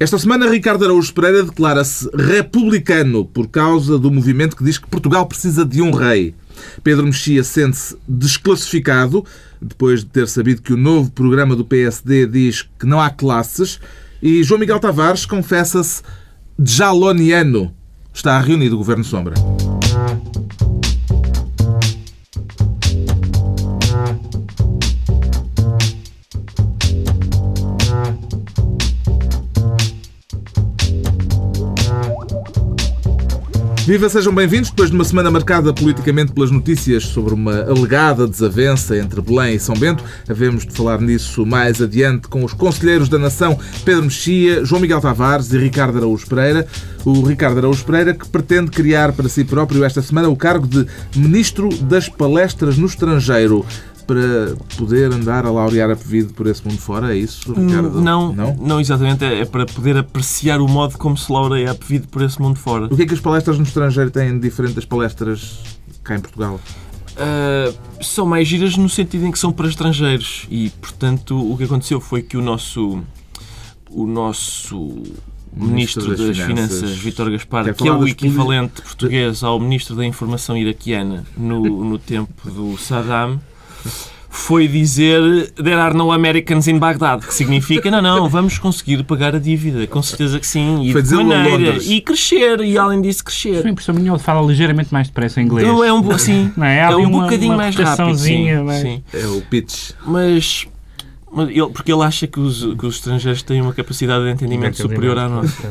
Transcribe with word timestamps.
Esta 0.00 0.18
semana, 0.18 0.50
Ricardo 0.50 0.84
Araújo 0.84 1.14
Pereira 1.14 1.44
declara-se 1.44 2.10
republicano 2.16 3.24
por 3.24 3.46
causa 3.46 3.96
do 3.96 4.10
movimento 4.10 4.56
que 4.56 4.64
diz 4.64 4.76
que 4.76 4.88
Portugal 4.88 5.24
precisa 5.24 5.64
de 5.64 5.80
um 5.80 5.92
rei. 5.92 6.34
Pedro 6.82 7.06
Mexia 7.06 7.44
sente-se 7.44 7.96
desclassificado 8.08 9.24
depois 9.62 10.00
de 10.00 10.06
ter 10.06 10.26
sabido 10.26 10.62
que 10.62 10.72
o 10.72 10.76
novo 10.76 11.12
programa 11.12 11.54
do 11.54 11.64
PSD 11.64 12.26
diz 12.26 12.62
que 12.76 12.86
não 12.86 13.00
há 13.00 13.08
classes. 13.08 13.78
E 14.20 14.42
João 14.42 14.58
Miguel 14.58 14.80
Tavares 14.80 15.24
confessa-se 15.26 16.02
jaloniano. 16.58 17.72
Está 18.12 18.40
reunido 18.40 18.74
o 18.74 18.78
Governo 18.78 19.04
Sombra. 19.04 19.34
Viva, 33.86 34.08
sejam 34.08 34.34
bem-vindos. 34.34 34.70
Depois 34.70 34.88
de 34.88 34.96
uma 34.96 35.04
semana 35.04 35.30
marcada 35.30 35.70
politicamente 35.70 36.32
pelas 36.32 36.50
notícias 36.50 37.04
sobre 37.04 37.34
uma 37.34 37.64
alegada 37.64 38.26
desavença 38.26 38.96
entre 38.96 39.20
Belém 39.20 39.56
e 39.56 39.60
São 39.60 39.76
Bento, 39.76 40.02
havemos 40.26 40.64
de 40.64 40.72
falar 40.72 41.02
nisso 41.02 41.44
mais 41.44 41.82
adiante 41.82 42.26
com 42.26 42.42
os 42.42 42.54
conselheiros 42.54 43.10
da 43.10 43.18
Nação 43.18 43.58
Pedro 43.84 44.04
Mexia, 44.04 44.64
João 44.64 44.80
Miguel 44.80 45.02
Tavares 45.02 45.52
e 45.52 45.58
Ricardo 45.58 45.98
Araújo 45.98 46.26
Pereira. 46.26 46.66
O 47.04 47.26
Ricardo 47.26 47.58
Araújo 47.58 47.84
Pereira 47.84 48.14
que 48.14 48.26
pretende 48.26 48.70
criar 48.70 49.12
para 49.12 49.28
si 49.28 49.44
próprio 49.44 49.84
esta 49.84 50.00
semana 50.00 50.30
o 50.30 50.36
cargo 50.36 50.66
de 50.66 50.86
Ministro 51.14 51.68
das 51.82 52.08
Palestras 52.08 52.78
no 52.78 52.86
Estrangeiro 52.86 53.66
para 54.06 54.56
poder 54.76 55.12
andar 55.12 55.46
a 55.46 55.50
laurear 55.50 55.90
a 55.90 55.96
pedido 55.96 56.32
por 56.34 56.46
esse 56.46 56.66
mundo 56.66 56.78
fora? 56.78 57.14
É 57.14 57.18
isso, 57.18 57.52
Ricardo? 57.52 58.00
Não, 58.00 58.32
não, 58.32 58.54
não 58.56 58.80
exatamente. 58.80 59.24
É 59.24 59.44
para 59.44 59.66
poder 59.66 59.96
apreciar 59.96 60.60
o 60.60 60.68
modo 60.68 60.96
como 60.98 61.16
se 61.16 61.30
laureia 61.30 61.70
a 61.70 61.74
pedido 61.74 62.08
por 62.08 62.22
esse 62.22 62.40
mundo 62.40 62.58
fora. 62.58 62.86
O 62.86 62.96
que 62.96 63.02
é 63.02 63.06
que 63.06 63.14
as 63.14 63.20
palestras 63.20 63.58
no 63.58 63.64
estrangeiro 63.64 64.10
têm 64.10 64.34
de 64.34 64.40
diferente 64.40 64.74
das 64.74 64.84
palestras 64.84 65.60
cá 66.02 66.16
em 66.16 66.20
Portugal? 66.20 66.60
Uh, 67.14 68.04
são 68.04 68.26
mais 68.26 68.48
giras 68.48 68.76
no 68.76 68.88
sentido 68.88 69.24
em 69.24 69.30
que 69.30 69.38
são 69.38 69.52
para 69.52 69.68
estrangeiros 69.68 70.46
e, 70.50 70.70
portanto, 70.80 71.38
o 71.38 71.56
que 71.56 71.64
aconteceu 71.64 72.00
foi 72.00 72.22
que 72.22 72.36
o 72.36 72.42
nosso 72.42 73.02
o 73.88 74.06
nosso 74.06 75.02
Ministro, 75.56 76.08
das, 76.08 76.18
das, 76.18 76.36
Finanças, 76.36 76.78
Finanças 76.78 76.98
Vítor 76.98 77.30
Gaspar, 77.30 77.72
que 77.74 77.86
é 77.86 77.92
o 77.92 78.08
equivalente 78.08 78.82
português 78.82 79.44
ao 79.44 79.60
Ministro 79.60 79.94
da 79.94 80.04
Informação 80.04 80.56
iraquiana 80.56 81.24
no, 81.36 81.84
no 81.84 81.96
tempo 81.96 82.50
do 82.50 82.76
Saddam, 82.76 83.40
foi 84.34 84.66
dizer 84.66 85.52
There 85.52 85.74
are 85.76 85.96
no 85.96 86.10
Americans 86.10 86.66
in 86.66 86.78
Baghdad, 86.78 87.24
que 87.24 87.32
significa 87.32 87.88
não, 87.88 88.02
não, 88.02 88.28
vamos 88.28 88.58
conseguir 88.58 89.04
pagar 89.04 89.34
a 89.36 89.38
dívida, 89.38 89.86
com 89.86 90.02
certeza 90.02 90.40
que 90.40 90.46
sim, 90.46 90.82
e 90.82 90.92
foi 90.92 91.02
de 91.02 91.14
maneira, 91.14 91.78
e 91.82 92.00
crescer, 92.00 92.60
e 92.60 92.76
além 92.76 93.00
disso 93.00 93.24
crescer. 93.24 93.62
Foi 93.62 93.70
impressão 93.70 93.94
minha, 93.94 94.10
ele 94.10 94.18
fala 94.18 94.44
ligeiramente 94.44 94.92
mais 94.92 95.06
depressa 95.06 95.40
em 95.40 95.44
inglês. 95.44 95.66
Então 95.66 95.84
é 95.84 95.92
um, 95.92 96.10
assim, 96.10 96.52
não 96.58 96.66
é? 96.66 96.80
é 96.80 96.96
um 96.96 97.08
uma, 97.08 97.22
bocadinho 97.22 97.52
uma 97.52 97.58
mais 97.58 97.76
rápido. 97.76 98.18
Sim, 98.18 98.60
mas... 98.64 98.82
sim. 98.82 99.02
É 99.12 99.26
o 99.26 99.40
pitch. 99.42 99.92
Mas 100.04 100.66
ele, 101.48 101.68
porque 101.68 101.92
ele 101.92 102.02
acha 102.02 102.26
que 102.26 102.40
os, 102.40 102.62
que 102.74 102.86
os 102.86 102.96
estrangeiros 102.96 103.42
têm 103.42 103.60
uma 103.60 103.72
capacidade 103.72 104.24
de 104.24 104.30
entendimento 104.30 104.76
superior 104.76 105.16
à 105.16 105.28
nossa. 105.28 105.68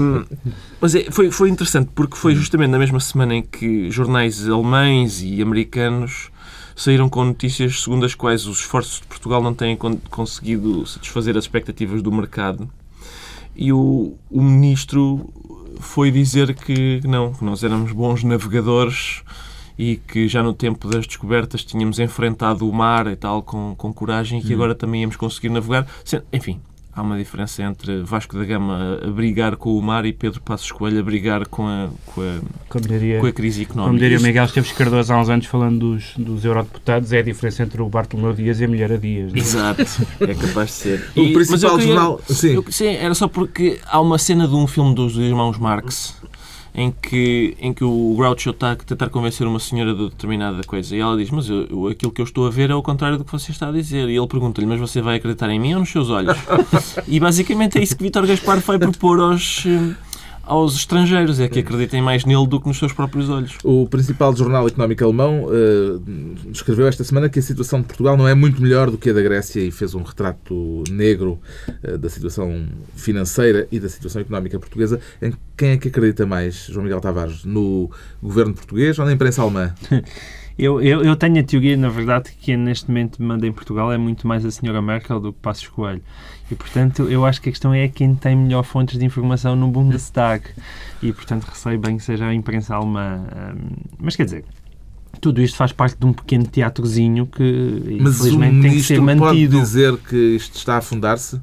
um, 0.00 0.24
mas 0.80 0.94
é, 0.94 1.06
foi, 1.10 1.30
foi 1.30 1.50
interessante, 1.50 1.90
porque 1.94 2.16
foi 2.16 2.34
justamente 2.34 2.70
na 2.70 2.78
mesma 2.78 3.00
semana 3.00 3.36
em 3.36 3.42
que 3.42 3.90
jornais 3.90 4.48
alemães 4.48 5.22
e 5.22 5.40
americanos 5.40 6.30
saíram 6.78 7.08
com 7.08 7.24
notícias 7.24 7.82
segundo 7.82 8.06
as 8.06 8.14
quais 8.14 8.46
os 8.46 8.60
esforços 8.60 9.00
de 9.00 9.06
Portugal 9.06 9.42
não 9.42 9.52
têm 9.52 9.76
conseguido 9.76 10.86
satisfazer 10.86 11.36
as 11.36 11.44
expectativas 11.44 12.00
do 12.00 12.12
mercado. 12.12 12.70
E 13.56 13.72
o, 13.72 14.14
o 14.30 14.40
ministro 14.40 15.28
foi 15.80 16.12
dizer 16.12 16.54
que 16.54 17.00
não, 17.04 17.32
que 17.32 17.44
nós 17.44 17.64
éramos 17.64 17.90
bons 17.90 18.22
navegadores 18.22 19.24
e 19.76 19.96
que 19.96 20.28
já 20.28 20.40
no 20.40 20.54
tempo 20.54 20.88
das 20.88 21.04
descobertas 21.04 21.64
tínhamos 21.64 21.98
enfrentado 21.98 22.68
o 22.68 22.72
mar 22.72 23.08
e 23.08 23.16
tal 23.16 23.42
com, 23.42 23.74
com 23.76 23.92
coragem 23.92 24.38
e 24.38 24.42
que 24.42 24.52
hum. 24.52 24.56
agora 24.56 24.74
também 24.74 25.00
íamos 25.00 25.16
conseguir 25.16 25.48
navegar. 25.48 25.84
Enfim, 26.32 26.60
há 26.98 27.02
uma 27.02 27.16
diferença 27.16 27.62
entre 27.62 28.02
Vasco 28.02 28.36
da 28.36 28.44
Gama 28.44 28.98
a 29.06 29.06
brigar 29.08 29.56
com 29.56 29.78
o 29.78 29.80
mar 29.80 30.04
e 30.04 30.12
Pedro 30.12 30.40
Passos 30.40 30.72
Coelho 30.72 30.98
a 30.98 31.02
brigar 31.02 31.46
com 31.46 31.66
a, 31.66 31.88
com 32.06 32.20
a, 32.22 32.80
diria, 32.80 33.20
com 33.20 33.26
a 33.26 33.32
crise 33.32 33.62
económica. 33.62 33.90
Como 33.90 33.98
diria 34.00 34.18
Miguel 34.18 34.44
Esteves 34.44 34.72
Cardoso 34.72 35.12
há 35.12 35.20
uns 35.20 35.28
anos 35.28 35.46
falando 35.46 35.78
dos, 35.78 36.14
dos 36.16 36.44
eurodeputados, 36.44 37.12
é 37.12 37.18
a 37.20 37.22
diferença 37.22 37.62
entre 37.62 37.80
o 37.80 37.88
Bartolomeu 37.88 38.32
Dias 38.32 38.60
e 38.60 38.64
a 38.64 38.68
Mulher 38.68 38.92
a 38.92 38.96
Dias. 38.96 39.32
Não? 39.32 39.38
É? 39.38 39.42
Exato, 39.42 39.82
é 40.20 40.34
capaz 40.34 40.70
de 40.70 40.74
ser. 40.74 41.10
o 41.14 41.20
e, 41.20 41.32
principal 41.32 41.78
queria, 41.78 41.94
jornal... 41.94 42.20
Sim. 42.28 42.54
Eu, 42.54 42.64
sim, 42.68 42.88
era 42.88 43.14
só 43.14 43.28
porque 43.28 43.78
há 43.86 44.00
uma 44.00 44.18
cena 44.18 44.48
de 44.48 44.54
um 44.54 44.66
filme 44.66 44.92
dos 44.92 45.16
irmãos 45.16 45.56
Marx 45.56 46.16
em 46.78 46.92
que, 46.92 47.56
em 47.60 47.72
que 47.72 47.82
o 47.82 48.14
Groucho 48.16 48.50
está 48.50 48.72
a 48.72 48.76
tentar 48.76 49.08
convencer 49.08 49.46
uma 49.46 49.58
senhora 49.58 49.92
de 49.92 50.10
determinada 50.10 50.62
coisa 50.62 50.94
e 50.94 51.00
ela 51.00 51.16
diz, 51.16 51.30
mas 51.30 51.48
eu, 51.48 51.88
aquilo 51.88 52.12
que 52.12 52.20
eu 52.20 52.24
estou 52.24 52.46
a 52.46 52.50
ver 52.50 52.70
é 52.70 52.74
o 52.74 52.82
contrário 52.82 53.18
do 53.18 53.24
que 53.24 53.32
você 53.32 53.50
está 53.50 53.68
a 53.68 53.72
dizer. 53.72 54.08
E 54.08 54.16
ele 54.16 54.26
pergunta-lhe, 54.28 54.66
mas 54.66 54.78
você 54.78 55.02
vai 55.02 55.16
acreditar 55.16 55.50
em 55.50 55.58
mim 55.58 55.74
ou 55.74 55.80
nos 55.80 55.90
seus 55.90 56.08
olhos? 56.08 56.36
e 57.08 57.18
basicamente 57.18 57.78
é 57.78 57.82
isso 57.82 57.96
que 57.96 58.02
Vítor 58.02 58.26
Gaspar 58.26 58.60
vai 58.60 58.78
propor 58.78 59.18
aos 59.18 59.66
aos 60.48 60.74
estrangeiros, 60.74 61.38
é 61.38 61.46
que 61.46 61.60
acreditem 61.60 62.00
mais 62.00 62.24
nele 62.24 62.46
do 62.46 62.58
que 62.58 62.66
nos 62.66 62.78
seus 62.78 62.92
próprios 62.92 63.28
olhos. 63.28 63.56
O 63.62 63.86
principal 63.86 64.34
jornal 64.34 64.66
económico 64.66 65.04
alemão 65.04 65.44
uh, 65.44 66.02
escreveu 66.50 66.88
esta 66.88 67.04
semana 67.04 67.28
que 67.28 67.38
a 67.38 67.42
situação 67.42 67.80
de 67.80 67.86
Portugal 67.86 68.16
não 68.16 68.26
é 68.26 68.34
muito 68.34 68.60
melhor 68.60 68.90
do 68.90 68.96
que 68.96 69.10
a 69.10 69.12
da 69.12 69.20
Grécia 69.20 69.60
e 69.60 69.70
fez 69.70 69.94
um 69.94 70.02
retrato 70.02 70.82
negro 70.90 71.38
uh, 71.84 71.98
da 71.98 72.08
situação 72.08 72.66
financeira 72.96 73.68
e 73.70 73.78
da 73.78 73.88
situação 73.88 74.22
económica 74.22 74.58
portuguesa. 74.58 74.98
Em 75.20 75.34
quem 75.56 75.70
é 75.70 75.76
que 75.76 75.88
acredita 75.88 76.24
mais, 76.24 76.66
João 76.70 76.84
Miguel 76.84 77.00
Tavares? 77.00 77.44
No 77.44 77.90
governo 78.22 78.54
português 78.54 78.98
ou 78.98 79.04
na 79.04 79.12
imprensa 79.12 79.42
alemã? 79.42 79.74
Eu, 80.58 80.82
eu, 80.82 81.04
eu, 81.04 81.14
tenho 81.14 81.38
a 81.38 81.42
teoria, 81.44 81.76
na 81.76 81.88
verdade, 81.88 82.32
que 82.32 82.56
neste 82.56 82.88
momento 82.88 83.22
manda 83.22 83.46
em 83.46 83.52
Portugal 83.52 83.92
é 83.92 83.96
muito 83.96 84.26
mais 84.26 84.44
a 84.44 84.50
senhora 84.50 84.82
Merkel 84.82 85.20
do 85.20 85.32
que 85.32 85.38
Passos 85.38 85.68
Coelho. 85.68 86.02
E, 86.50 86.54
portanto, 86.54 87.08
eu 87.10 87.26
acho 87.26 87.40
que 87.42 87.48
a 87.50 87.52
questão 87.52 87.74
é 87.74 87.88
quem 87.88 88.14
tem 88.14 88.34
melhor 88.34 88.62
fontes 88.62 88.98
de 88.98 89.04
informação 89.04 89.54
no 89.54 89.68
Bundestag. 89.68 90.44
E, 91.02 91.12
portanto, 91.12 91.44
receio 91.44 91.78
bem 91.78 91.96
que 91.98 92.02
seja 92.02 92.26
a 92.26 92.34
imprensa 92.34 92.74
alemã. 92.74 93.22
Mas, 93.98 94.16
quer 94.16 94.24
dizer, 94.24 94.44
tudo 95.20 95.42
isto 95.42 95.56
faz 95.56 95.72
parte 95.72 95.96
de 95.98 96.06
um 96.06 96.12
pequeno 96.12 96.46
teatrozinho 96.46 97.26
que, 97.26 97.98
Mas 98.00 98.16
infelizmente, 98.16 98.62
tem 98.62 98.70
que 98.72 98.82
ser 98.82 99.00
mantido. 99.00 99.22
pode 99.24 99.48
dizer 99.48 99.96
que 99.98 100.16
isto 100.36 100.56
está 100.56 100.74
a 100.74 100.78
afundar-se? 100.78 101.40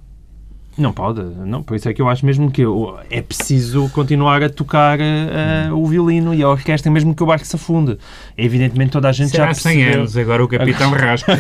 Não 0.78 0.92
pode, 0.92 1.22
não. 1.22 1.64
Por 1.64 1.76
isso 1.76 1.88
é 1.88 1.94
que 1.94 2.02
eu 2.02 2.10
acho 2.10 2.26
mesmo 2.26 2.52
que 2.52 2.64
é 3.10 3.22
preciso 3.22 3.90
continuar 3.90 4.44
a 4.44 4.50
tocar 4.50 5.00
uh, 5.00 5.74
o 5.74 5.86
violino 5.88 6.34
e 6.34 6.44
a 6.44 6.50
orquestra, 6.50 6.92
mesmo 6.92 7.16
que 7.16 7.24
o 7.24 7.26
barco 7.26 7.46
se 7.46 7.56
afunde. 7.56 7.98
Evidentemente 8.38 8.92
toda 8.92 9.08
a 9.08 9.12
gente 9.12 9.30
Será 9.30 9.46
já 9.46 9.52
percebeu... 9.52 9.86
100 9.86 9.94
anos, 9.94 10.18
agora 10.18 10.44
o 10.44 10.48
Capitão 10.48 10.92
Rasca. 10.92 11.34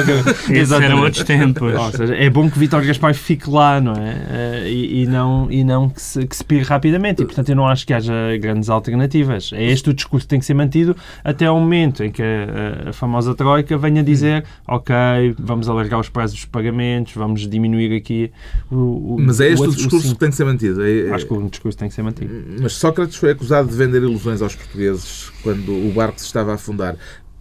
Esses 0.50 0.72
eram 0.72 1.02
outros 1.02 1.22
tempos. 1.24 1.74
Ou 1.74 1.90
seja, 1.92 2.14
é 2.14 2.30
bom 2.30 2.50
que 2.50 2.58
Vitor 2.58 2.82
Gaspar 2.84 3.14
fique 3.14 3.50
lá, 3.50 3.78
não 3.80 3.92
é? 3.92 4.64
Uh, 4.64 4.68
e, 4.68 5.02
e, 5.02 5.06
não, 5.06 5.48
e 5.50 5.62
não 5.62 5.90
que 5.90 6.00
se, 6.00 6.26
que 6.26 6.36
se 6.36 6.44
pire 6.44 6.64
rapidamente. 6.64 7.22
E, 7.22 7.26
portanto, 7.26 7.48
eu 7.50 7.56
não 7.56 7.66
acho 7.68 7.86
que 7.86 7.92
haja 7.92 8.12
grandes 8.40 8.70
alternativas. 8.70 9.50
É 9.52 9.64
este 9.64 9.90
o 9.90 9.94
discurso 9.94 10.26
que 10.26 10.30
tem 10.30 10.38
que 10.38 10.46
ser 10.46 10.54
mantido 10.54 10.96
até 11.22 11.44
ao 11.44 11.60
momento 11.60 12.02
em 12.02 12.10
que 12.10 12.22
a, 12.22 12.88
a 12.88 12.92
famosa 12.94 13.34
Troika 13.34 13.76
venha 13.76 14.02
dizer 14.02 14.44
ok, 14.66 14.94
vamos 15.38 15.68
alargar 15.68 16.00
os 16.00 16.08
prazos 16.08 16.36
dos 16.36 16.44
pagamentos, 16.46 17.12
vamos 17.14 17.46
diminuir 17.46 17.94
aqui 17.94 18.30
o, 18.70 18.77
Mas 19.18 19.40
é 19.40 19.48
este 19.48 19.66
o, 19.66 19.70
o 19.70 19.74
discurso 19.74 20.08
o, 20.08 20.12
que 20.12 20.18
tem 20.18 20.30
que 20.30 20.36
ser 20.36 20.44
mantido. 20.44 20.84
É, 20.84 21.10
Acho 21.10 21.26
que 21.26 21.34
o 21.34 21.48
discurso 21.48 21.78
tem 21.78 21.88
que 21.88 21.94
ser 21.94 22.02
mantido. 22.02 22.32
Mas 22.60 22.74
Sócrates 22.74 23.16
foi 23.16 23.32
acusado 23.32 23.68
de 23.68 23.74
vender 23.74 24.02
ilusões 24.02 24.42
aos 24.42 24.54
portugueses 24.54 25.30
quando 25.42 25.72
o 25.72 25.92
barco 25.92 26.18
se 26.18 26.26
estava 26.26 26.52
a 26.52 26.54
afundar. 26.54 26.96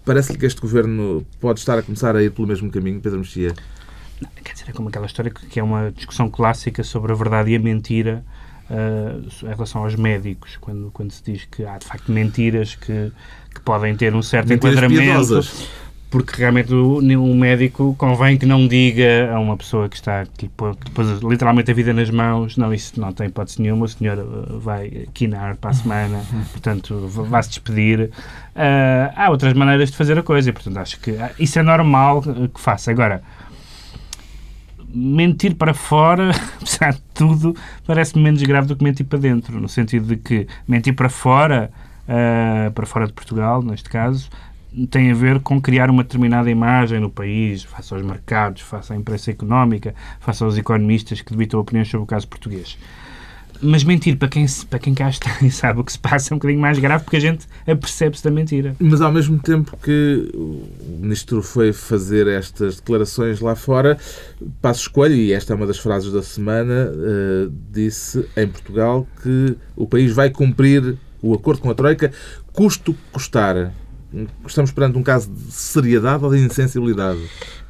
Parece-lhe 0.05 0.37
que 0.37 0.45
este 0.45 0.61
governo 0.61 1.25
pode 1.39 1.59
estar 1.59 1.77
a 1.77 1.81
começar 1.81 2.15
a 2.15 2.23
ir 2.23 2.31
pelo 2.31 2.47
mesmo 2.47 2.71
caminho, 2.71 2.99
Pedro 3.01 3.19
Mexia? 3.19 3.53
Quer 4.43 4.53
dizer, 4.53 4.69
é 4.69 4.71
como 4.71 4.89
aquela 4.89 5.05
história 5.05 5.31
que 5.31 5.59
é 5.59 5.63
uma 5.63 5.91
discussão 5.91 6.29
clássica 6.29 6.83
sobre 6.83 7.11
a 7.11 7.15
verdade 7.15 7.51
e 7.51 7.55
a 7.55 7.59
mentira 7.59 8.23
uh, 8.69 9.45
em 9.45 9.49
relação 9.49 9.83
aos 9.83 9.95
médicos, 9.95 10.57
quando, 10.59 10.89
quando 10.91 11.11
se 11.11 11.23
diz 11.23 11.45
que 11.45 11.65
há 11.65 11.77
de 11.77 11.85
facto 11.85 12.11
mentiras 12.11 12.75
que, 12.75 13.11
que 13.53 13.61
podem 13.61 13.95
ter 13.95 14.15
um 14.15 14.21
certo 14.21 14.47
mentiras 14.47 14.77
enquadramento. 14.77 15.03
Piedosas 15.03 15.67
porque 16.09 16.37
realmente 16.37 16.73
o, 16.73 16.99
o, 16.99 17.35
médico 17.35 17.93
convém 17.97 18.37
que 18.37 18.45
não 18.45 18.65
diga 18.65 19.29
a 19.33 19.39
uma 19.39 19.57
pessoa 19.57 19.89
que 19.89 19.95
está 19.95 20.25
que 20.25 20.47
pôs 20.47 21.21
literalmente 21.21 21.69
a 21.69 21.73
vida 21.73 21.93
nas 21.93 22.09
mãos, 22.09 22.55
não, 22.55 22.73
isso 22.73 22.99
não 22.99 23.11
tem 23.11 23.27
hipótese 23.27 23.61
nenhuma, 23.61 23.85
o 23.85 23.87
senhor 23.87 24.17
uh, 24.17 24.59
vai 24.59 25.07
quinar 25.13 25.57
para 25.57 25.71
a 25.71 25.73
semana, 25.73 26.21
portanto 26.51 27.07
vai-se 27.07 27.49
despedir. 27.49 28.09
Uh, 28.55 29.13
há 29.15 29.29
outras 29.29 29.53
maneiras 29.53 29.91
de 29.91 29.97
fazer 29.97 30.17
a 30.17 30.23
coisa, 30.23 30.53
portanto 30.53 30.77
acho 30.77 30.99
que 30.99 31.11
uh, 31.11 31.29
isso 31.37 31.59
é 31.59 31.63
normal 31.63 32.21
que 32.21 32.59
faça. 32.59 32.89
Agora, 32.89 33.21
mentir 34.87 35.55
para 35.55 35.73
fora, 35.73 36.31
apesar 36.61 36.93
de 36.93 37.01
tudo, 37.13 37.53
parece 37.85 38.17
menos 38.17 38.41
grave 38.43 38.67
do 38.67 38.77
que 38.77 38.83
mentir 38.83 39.05
para 39.05 39.19
dentro, 39.19 39.59
no 39.59 39.67
sentido 39.67 40.07
de 40.07 40.15
que 40.15 40.47
mentir 40.65 40.95
para 40.95 41.09
fora, 41.09 41.69
uh, 42.07 42.71
para 42.71 42.85
fora 42.85 43.07
de 43.07 43.13
Portugal, 43.13 43.61
neste 43.61 43.89
caso, 43.89 44.29
tem 44.89 45.11
a 45.11 45.13
ver 45.13 45.39
com 45.39 45.61
criar 45.61 45.89
uma 45.89 46.03
determinada 46.03 46.49
imagem 46.49 46.99
no 46.99 47.09
país, 47.09 47.63
face 47.63 47.93
aos 47.93 48.03
mercados, 48.03 48.61
face 48.61 48.93
à 48.93 48.95
imprensa 48.95 49.31
económica, 49.31 49.95
face 50.19 50.43
aos 50.43 50.57
economistas 50.57 51.21
que 51.21 51.31
debitam 51.31 51.59
opiniões 51.59 51.89
sobre 51.89 52.03
o 52.03 52.07
caso 52.07 52.27
português. 52.27 52.77
Mas 53.61 53.83
mentir 53.83 54.17
para 54.17 54.27
quem, 54.27 54.45
para 54.69 54.79
quem 54.79 54.93
cá 54.93 55.09
está 55.09 55.35
e 55.41 55.49
sabe 55.49 55.79
o 55.79 55.83
que 55.83 55.91
se 55.91 55.99
passa 55.99 56.33
é 56.33 56.35
um 56.35 56.37
bocadinho 56.37 56.61
mais 56.61 56.77
grave 56.77 57.03
porque 57.03 57.17
a 57.17 57.21
gente 57.21 57.47
apercebe-se 57.65 58.23
da 58.23 58.29
mentira. 58.29 58.75
Mas 58.79 59.01
ao 59.01 59.11
mesmo 59.11 59.39
tempo 59.39 59.75
que 59.81 60.29
o 60.33 60.99
Ministro 61.01 61.41
foi 61.41 61.73
fazer 61.73 62.27
estas 62.27 62.75
declarações 62.75 63.39
lá 63.39 63.55
fora, 63.55 63.97
Passo 64.61 64.81
Escolho, 64.81 65.15
e 65.15 65.33
esta 65.33 65.53
é 65.53 65.55
uma 65.55 65.65
das 65.65 65.79
frases 65.79 66.11
da 66.11 66.21
semana, 66.21 66.91
uh, 66.91 67.51
disse 67.71 68.27
em 68.35 68.47
Portugal 68.47 69.07
que 69.23 69.55
o 69.75 69.87
país 69.87 70.13
vai 70.13 70.29
cumprir 70.29 70.95
o 71.21 71.33
acordo 71.33 71.61
com 71.61 71.71
a 71.71 71.73
Troika, 71.73 72.11
custo 72.53 72.95
custar. 73.11 73.73
Estamos 74.45 74.71
perante 74.71 74.97
um 74.97 75.03
caso 75.03 75.29
de 75.29 75.51
seriedade 75.51 76.23
ou 76.23 76.31
de 76.31 76.39
insensibilidade? 76.39 77.19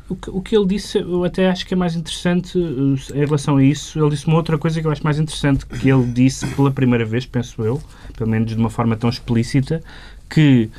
O 0.10 0.42
que, 0.42 0.56
ele 0.56 0.66
disse, 0.66 1.00
eu 1.00 1.25
até 1.25 1.50
acho 1.50 1.66
que 1.66 1.74
é 1.74 1.78
mais 1.78 1.94
interessante 1.94 2.57
eh, 2.57 3.18
em 3.18 3.25
relação 3.25 3.57
a 3.57 3.63
isso. 3.63 4.00
Ele 4.00 4.12
disse 4.12 4.25
uma 4.25 4.38
outra 4.38 4.57
coisa 4.57 4.80
que 4.80 4.88
eu 4.88 4.92
acho 4.92 5.04
mais 5.04 5.19
interessante, 5.19 5.66
que 5.66 5.89
ele 5.89 6.06
disse 6.06 6.48
pela 6.48 6.72
primeira 6.72 7.04
vez, 7.04 7.25
penso 7.25 7.62
eu, 7.62 7.81
pelo 8.16 8.30
menos 8.30 8.50
de 8.50 8.56
uma 8.56 8.69
forma 8.69 8.95
tão 8.95 9.10
explícita, 9.10 9.84
que 10.30 10.69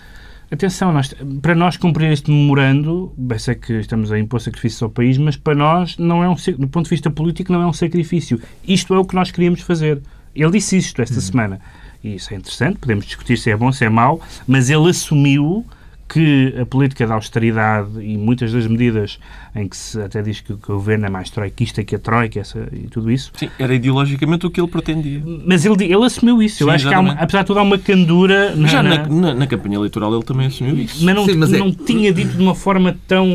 Atenção, 0.50 0.92
nós, 0.92 1.14
para 1.42 1.54
nós 1.54 1.76
cumprir 1.76 2.10
este 2.10 2.30
memorando, 2.30 3.12
bem 3.18 3.38
sei 3.38 3.54
que 3.54 3.74
estamos 3.74 4.10
a 4.10 4.18
impor 4.18 4.40
sacrifícios 4.40 4.82
ao 4.82 4.88
país, 4.88 5.18
mas 5.18 5.36
para 5.36 5.54
nós, 5.54 5.98
não 5.98 6.24
é 6.24 6.28
um, 6.28 6.34
do 6.34 6.66
ponto 6.68 6.84
de 6.84 6.90
vista 6.90 7.10
político, 7.10 7.52
não 7.52 7.60
é 7.60 7.66
um 7.66 7.72
sacrifício. 7.72 8.40
Isto 8.66 8.94
é 8.94 8.98
o 8.98 9.04
que 9.04 9.14
nós 9.14 9.30
queríamos 9.30 9.60
fazer. 9.60 10.00
Ele 10.40 10.52
disse 10.52 10.76
isto 10.76 11.02
esta 11.02 11.18
hum. 11.18 11.20
semana. 11.20 11.60
E 12.02 12.14
isso 12.14 12.32
é 12.32 12.36
interessante, 12.36 12.78
podemos 12.78 13.04
discutir 13.04 13.36
se 13.36 13.50
é 13.50 13.56
bom, 13.56 13.72
se 13.72 13.84
é 13.84 13.88
mau, 13.88 14.20
mas 14.46 14.70
ele 14.70 14.88
assumiu 14.88 15.66
que 16.08 16.54
a 16.58 16.64
política 16.64 17.06
da 17.06 17.14
austeridade 17.14 17.90
e 18.00 18.16
muitas 18.16 18.50
das 18.52 18.66
medidas 18.66 19.18
em 19.54 19.68
que 19.68 19.76
se 19.76 20.00
até 20.00 20.22
diz 20.22 20.40
que 20.40 20.54
o 20.54 20.56
governo 20.56 21.04
é 21.04 21.10
mais 21.10 21.28
troiquista 21.28 21.84
que 21.84 21.94
a 21.94 21.98
troika 21.98 22.40
essa, 22.40 22.66
e 22.72 22.88
tudo 22.88 23.10
isso. 23.10 23.30
Sim, 23.36 23.50
era 23.58 23.74
ideologicamente 23.74 24.46
o 24.46 24.50
que 24.50 24.58
ele 24.58 24.68
pretendia. 24.68 25.22
Mas 25.44 25.66
ele, 25.66 25.84
ele 25.84 26.04
assumiu 26.04 26.42
isso. 26.42 26.58
Sim, 26.58 26.64
Eu 26.64 26.70
acho 26.70 26.88
que, 26.88 26.94
há 26.94 27.00
uma, 27.00 27.12
apesar 27.12 27.42
de 27.42 27.46
tudo, 27.48 27.58
há 27.58 27.62
uma 27.62 27.78
candura. 27.78 28.56
Na, 28.56 28.68
Já 28.68 28.82
na, 28.82 29.06
na, 29.06 29.34
na, 29.34 29.46
campanha 29.46 29.76
eleitoral 29.76 30.14
ele 30.14 30.22
também 30.22 30.46
assumiu 30.46 30.78
isso. 30.78 31.04
Mas 31.04 31.14
não, 31.14 31.26
Sim, 31.26 31.34
mas 31.34 31.52
é... 31.52 31.58
não 31.58 31.72
tinha 31.72 32.12
dito 32.12 32.36
de 32.36 32.42
uma 32.42 32.54
forma 32.54 32.96
tão. 33.06 33.28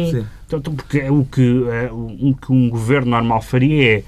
tão 0.48 0.60
porque 0.60 1.08
o 1.10 1.26
que, 1.26 1.66
é, 1.70 1.92
o 1.92 2.36
que 2.42 2.52
um 2.52 2.70
governo 2.70 3.12
normal 3.12 3.42
faria 3.42 3.98
é 3.98 4.04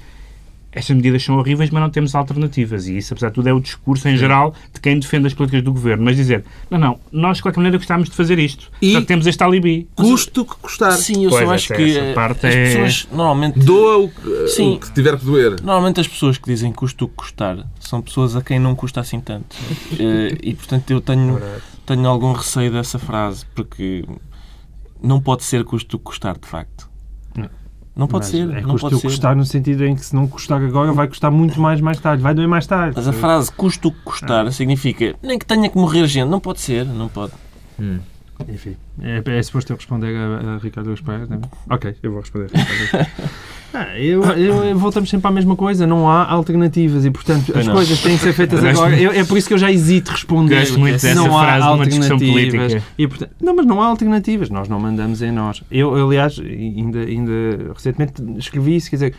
estas 0.76 0.94
medidas 0.94 1.24
são 1.24 1.38
horríveis, 1.38 1.70
mas 1.70 1.82
não 1.82 1.88
temos 1.88 2.14
alternativas. 2.14 2.86
E 2.86 2.98
isso, 2.98 3.14
apesar 3.14 3.28
de 3.28 3.34
tudo, 3.34 3.48
é 3.48 3.52
o 3.52 3.58
discurso 3.58 4.06
em 4.08 4.12
Sim. 4.12 4.18
geral 4.18 4.54
de 4.74 4.78
quem 4.78 4.98
defende 4.98 5.26
as 5.26 5.32
políticas 5.32 5.64
do 5.64 5.72
governo. 5.72 6.04
Mas 6.04 6.16
dizer, 6.16 6.44
não, 6.70 6.78
não, 6.78 7.00
nós 7.10 7.38
de 7.38 7.42
qualquer 7.42 7.60
maneira 7.60 7.78
gostávamos 7.78 8.10
de 8.10 8.14
fazer 8.14 8.38
isto. 8.38 8.70
E 8.82 8.92
só 8.92 9.00
que 9.00 9.06
temos 9.06 9.26
este 9.26 9.42
alibi. 9.42 9.88
Custo 9.96 10.44
que 10.44 10.54
custar. 10.56 10.92
Sim, 10.92 11.24
eu 11.24 11.30
pois 11.30 11.46
só 11.46 11.54
acho 11.54 11.74
que 11.74 12.12
parte 12.14 12.46
as 12.46 12.54
é... 12.54 12.64
pessoas 12.64 13.08
normalmente. 13.10 13.58
Doa 13.58 13.96
o 13.96 14.10
que, 14.10 14.48
Sim, 14.48 14.74
o 14.74 14.78
que 14.78 14.92
tiver 14.92 15.18
que 15.18 15.24
doer. 15.24 15.62
Normalmente 15.62 15.98
as 15.98 16.06
pessoas 16.06 16.36
que 16.36 16.44
dizem 16.44 16.70
custo 16.70 17.08
que 17.08 17.14
custar 17.14 17.66
são 17.80 18.02
pessoas 18.02 18.36
a 18.36 18.42
quem 18.42 18.58
não 18.58 18.74
custa 18.74 19.00
assim 19.00 19.18
tanto. 19.18 19.56
Eh, 19.98 20.36
e 20.42 20.54
portanto 20.54 20.90
eu 20.90 21.00
tenho, 21.00 21.40
tenho 21.86 22.06
algum 22.06 22.32
receio 22.32 22.70
dessa 22.70 22.98
frase, 22.98 23.46
porque 23.54 24.04
não 25.02 25.20
pode 25.20 25.42
ser 25.44 25.64
custo 25.64 25.96
que 25.96 26.04
custar, 26.04 26.36
de 26.38 26.46
facto. 26.46 26.88
Não 27.34 27.48
pode 28.06 28.26
mas 28.26 28.30
ser. 28.30 28.50
É 28.50 28.60
não 28.60 28.72
custo 28.72 28.90
pode 28.90 29.02
custar 29.02 29.34
no 29.34 29.44
sentido 29.44 29.84
em 29.86 29.94
que 29.94 30.04
se 30.04 30.14
não 30.14 30.28
custar 30.28 30.60
agora 30.60 30.92
vai 30.92 31.08
custar 31.08 31.30
muito 31.30 31.58
mais 31.58 31.80
mais 31.80 31.98
tarde, 31.98 32.22
vai 32.22 32.34
doer 32.34 32.46
mais 32.46 32.66
tarde. 32.66 32.92
Mas 32.94 33.08
a 33.08 33.12
frase 33.12 33.50
custo 33.50 33.90
custar 34.04 34.46
ah. 34.46 34.52
significa 34.52 35.14
nem 35.22 35.38
que 35.38 35.46
tenha 35.46 35.70
que 35.70 35.78
morrer 35.78 36.06
gente. 36.06 36.28
Não 36.28 36.38
pode 36.38 36.60
ser, 36.60 36.84
não 36.84 37.08
pode. 37.08 37.32
Hum. 37.80 37.98
Enfim, 38.46 38.76
é, 39.00 39.22
é 39.24 39.42
suposto 39.42 39.72
eu 39.72 39.76
responder 39.76 40.14
a, 40.14 40.56
a 40.56 40.58
Ricardo 40.58 40.92
Espeira, 40.92 41.26
não 41.26 41.38
é? 41.38 41.40
Ok, 41.74 41.96
eu 42.02 42.10
vou 42.12 42.20
responder 42.20 42.50
a 42.54 42.58
Ricardo 42.58 43.10
ah, 43.74 43.98
eu, 43.98 44.22
eu, 44.22 44.78
voltamos 44.78 45.10
sempre 45.10 45.26
à 45.28 45.30
mesma 45.30 45.56
coisa, 45.56 45.86
não 45.86 46.08
há 46.08 46.24
alternativas 46.30 47.04
e, 47.04 47.10
portanto, 47.10 47.56
as 47.56 47.68
coisas 47.68 48.00
têm 48.00 48.16
que 48.16 48.22
ser 48.22 48.32
feitas 48.32 48.64
agora. 48.64 48.98
Eu, 48.98 49.10
é 49.10 49.24
por 49.24 49.36
isso 49.36 49.48
que 49.48 49.54
eu 49.54 49.58
já 49.58 49.70
hesito 49.70 50.12
responder. 50.12 50.60
Gosto 50.60 50.78
muito 50.78 50.92
dessa 50.94 51.14
não 51.14 51.36
há 51.36 51.62
alternativas. 51.62 52.82
E, 52.96 53.06
portanto, 53.06 53.30
não, 53.40 53.54
mas 53.54 53.66
não 53.66 53.82
há 53.82 53.86
alternativas, 53.86 54.50
nós 54.50 54.68
não 54.68 54.80
mandamos 54.80 55.22
em 55.22 55.30
nós. 55.30 55.62
Eu, 55.70 55.94
aliás, 55.94 56.38
ainda, 56.38 57.00
ainda 57.00 57.32
recentemente 57.74 58.14
escrevi 58.38 58.76
isso, 58.76 58.90
quer 58.90 58.96
dizer, 58.96 59.14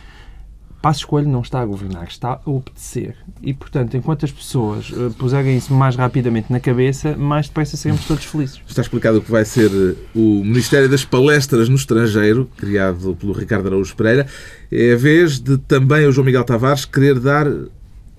Passo 0.80 1.00
Escolho 1.00 1.28
não 1.28 1.40
está 1.40 1.60
a 1.60 1.66
governar, 1.66 2.06
está 2.06 2.40
a 2.44 2.50
obedecer. 2.50 3.16
E, 3.42 3.52
portanto, 3.52 3.96
enquanto 3.96 4.24
as 4.24 4.30
pessoas 4.30 4.90
uh, 4.90 5.10
puserem 5.18 5.56
isso 5.56 5.74
mais 5.74 5.96
rapidamente 5.96 6.52
na 6.52 6.60
cabeça, 6.60 7.16
mais 7.16 7.48
depressa 7.48 7.76
seremos 7.76 8.04
todos 8.06 8.24
felizes. 8.24 8.60
Está 8.66 8.82
explicado 8.82 9.18
o 9.18 9.22
que 9.22 9.30
vai 9.30 9.44
ser 9.44 9.70
eh, 9.70 9.94
o 10.14 10.44
Ministério 10.44 10.88
das 10.88 11.04
Palestras 11.04 11.68
no 11.68 11.74
Estrangeiro, 11.74 12.48
criado 12.56 13.16
pelo 13.18 13.32
Ricardo 13.32 13.66
Araújo 13.66 13.96
Pereira. 13.96 14.26
É 14.70 14.92
a 14.92 14.96
vez 14.96 15.40
de 15.40 15.58
também 15.58 16.06
o 16.06 16.12
João 16.12 16.24
Miguel 16.24 16.44
Tavares 16.44 16.84
querer 16.84 17.18
dar 17.18 17.46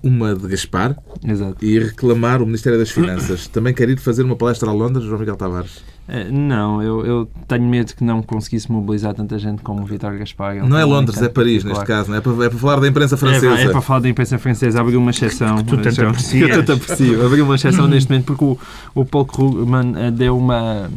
uma 0.02 0.34
de 0.34 0.48
Gaspar 0.48 0.96
Exato. 1.26 1.64
e 1.64 1.78
reclamar 1.78 2.42
o 2.42 2.46
Ministério 2.46 2.78
das 2.78 2.90
Finanças. 2.90 3.46
Também 3.52 3.74
quer 3.74 3.88
ir 3.88 3.98
fazer 3.98 4.22
uma 4.22 4.36
palestra 4.36 4.70
a 4.70 4.72
Londres, 4.72 5.04
João 5.04 5.18
Miguel 5.18 5.36
Tavares? 5.36 5.82
Eh, 6.12 6.28
não, 6.28 6.82
eu, 6.82 7.06
eu, 7.06 7.30
tenho 7.46 7.62
medo 7.62 7.94
que 7.94 8.02
não 8.02 8.20
conseguisse 8.20 8.70
mobilizar 8.70 9.14
tanta 9.14 9.38
gente 9.38 9.62
como 9.62 9.82
o 9.82 9.86
Vitor 9.86 10.18
Gaspar. 10.18 10.56
Não 10.56 10.76
é 10.76 10.84
Londres, 10.84 11.22
é 11.22 11.28
Paris, 11.28 11.62
neste 11.62 11.84
caso, 11.84 12.08
não 12.08 12.16
é? 12.16 12.18
É 12.18 12.20
para, 12.20 12.32
é 12.46 12.48
para 12.48 12.58
falar 12.58 12.80
da 12.80 12.88
imprensa 12.88 13.16
francesa. 13.16 13.56
É, 13.56 13.64
é 13.66 13.68
para 13.68 13.80
falar 13.80 14.00
da 14.00 14.08
imprensa 14.08 14.36
francesa. 14.36 14.80
Abriu 14.80 14.98
uma 14.98 15.12
exceção. 15.12 15.58
Que 15.58 15.64
tu 15.64 15.78
tanto 15.78 16.02
aprecias. 16.02 16.50
Eu 16.50 16.56
tanto 16.56 16.72
aprecio. 16.72 17.24
Abriu 17.24 17.44
uma 17.44 17.54
exceção 17.54 17.86
neste 17.86 18.10
momento 18.10 18.26
porque 18.26 18.44
o, 18.44 18.58
o 18.92 19.04
Paul 19.04 19.24
Krugman 19.24 19.94
eh, 19.96 20.10
deu 20.10 20.36
uma... 20.36 20.90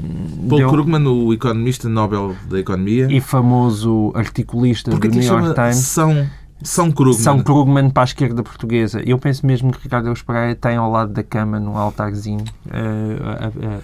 Paul 0.50 0.60
deu... 0.60 0.70
Krugman, 0.70 1.06
o 1.06 1.32
economista 1.32 1.88
Nobel 1.88 2.36
da 2.50 2.60
Economia. 2.60 3.08
E 3.12 3.22
famoso 3.22 4.12
articulista 4.16 4.90
Porque 4.90 5.08
do 5.08 5.20
New 5.20 5.24
York 5.24 5.54
Times. 5.54 5.78
São... 5.78 6.28
São 6.64 6.92
Krugman. 6.92 7.22
São 7.22 7.44
Krugman 7.44 7.90
para 7.92 8.04
a 8.04 8.06
esquerda 8.06 8.42
portuguesa. 8.42 9.02
Eu 9.06 9.20
penso 9.20 9.46
mesmo 9.46 9.72
que 9.72 9.84
Ricardo 9.84 10.08
Eus 10.08 10.24
Pereira 10.24 10.56
tem 10.56 10.78
ao 10.78 10.90
lado 10.90 11.12
da 11.12 11.22
cama, 11.22 11.60
no 11.60 11.78
altarzinho, 11.78 12.46
uh, 12.68 13.68
uh, 13.68 13.78
uh, 13.78 13.82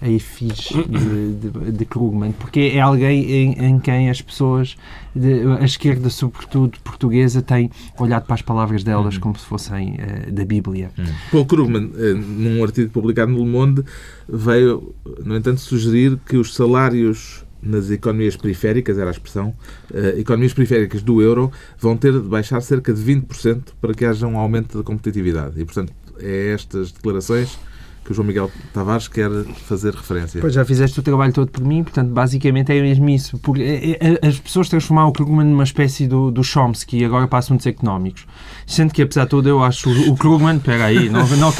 a 0.00 0.08
efígie 0.08 0.84
de, 0.84 1.32
de, 1.34 1.72
de, 1.72 1.84
Krugman, 1.84 2.32
porque 2.32 2.72
é 2.74 2.80
alguém 2.80 3.30
em, 3.30 3.52
em 3.64 3.78
quem 3.78 4.10
as 4.10 4.20
pessoas, 4.20 4.76
de, 5.14 5.42
a 5.58 5.64
esquerda, 5.64 6.10
sobretudo 6.10 6.78
portuguesa, 6.80 7.40
tem 7.40 7.70
olhado 7.98 8.26
para 8.26 8.34
as 8.34 8.42
palavras 8.42 8.84
delas 8.84 9.14
uhum. 9.14 9.20
como 9.20 9.38
se 9.38 9.46
fossem 9.46 9.94
uh, 9.94 10.32
da 10.32 10.44
Bíblia. 10.44 10.90
Uhum. 10.98 11.04
Paul 11.32 11.46
Krugman, 11.46 11.86
uh, 11.86 12.16
num 12.16 12.62
artigo 12.62 12.90
publicado 12.90 13.32
no 13.32 13.38
Le 13.38 13.46
Monde, 13.46 13.84
veio, 14.28 14.94
no 15.24 15.36
entanto, 15.36 15.60
sugerir 15.60 16.18
que 16.26 16.36
os 16.36 16.54
salários 16.54 17.44
nas 17.62 17.90
economias 17.90 18.36
periféricas, 18.36 18.96
era 18.96 19.08
a 19.08 19.12
expressão, 19.12 19.54
uh, 19.90 20.18
economias 20.18 20.52
periféricas 20.52 21.02
do 21.02 21.22
euro, 21.22 21.50
vão 21.78 21.96
ter 21.96 22.12
de 22.12 22.20
baixar 22.20 22.60
cerca 22.60 22.92
de 22.92 23.00
20% 23.00 23.68
para 23.80 23.94
que 23.94 24.04
haja 24.04 24.26
um 24.26 24.36
aumento 24.36 24.76
da 24.76 24.84
competitividade. 24.84 25.60
E, 25.60 25.64
portanto, 25.64 25.92
é 26.18 26.52
estas 26.52 26.92
declarações 26.92 27.58
que 28.06 28.12
o 28.12 28.14
João 28.14 28.26
Miguel 28.26 28.50
Tavares 28.72 29.08
quer 29.08 29.28
fazer 29.66 29.92
referência. 29.92 30.40
Pois 30.40 30.54
já 30.54 30.64
fizeste 30.64 30.98
o 31.00 31.02
trabalho 31.02 31.32
todo 31.32 31.50
por 31.50 31.64
mim, 31.64 31.82
portanto, 31.82 32.08
basicamente 32.08 32.72
é 32.72 32.80
mesmo 32.80 33.10
isso. 33.10 33.36
Porque 33.38 33.62
é, 33.62 33.98
é, 34.00 34.28
as 34.28 34.38
pessoas 34.38 34.68
transformaram 34.68 35.08
o 35.08 35.12
Krugman 35.12 35.44
numa 35.44 35.64
espécie 35.64 36.06
do, 36.06 36.30
do 36.30 36.44
Chomsky 36.44 36.98
e 36.98 37.04
agora 37.04 37.26
passam 37.26 37.56
a 37.56 37.60
ser 37.60 37.70
económicos. 37.70 38.24
Sendo 38.64 38.92
que, 38.92 39.02
apesar 39.02 39.24
de 39.24 39.30
tudo, 39.30 39.48
eu 39.48 39.62
acho 39.62 39.90
o 40.08 40.16
Krugman. 40.16 40.56
Espera 40.56 40.84
aí, 40.84 41.10
não, 41.10 41.26
não 41.36 41.52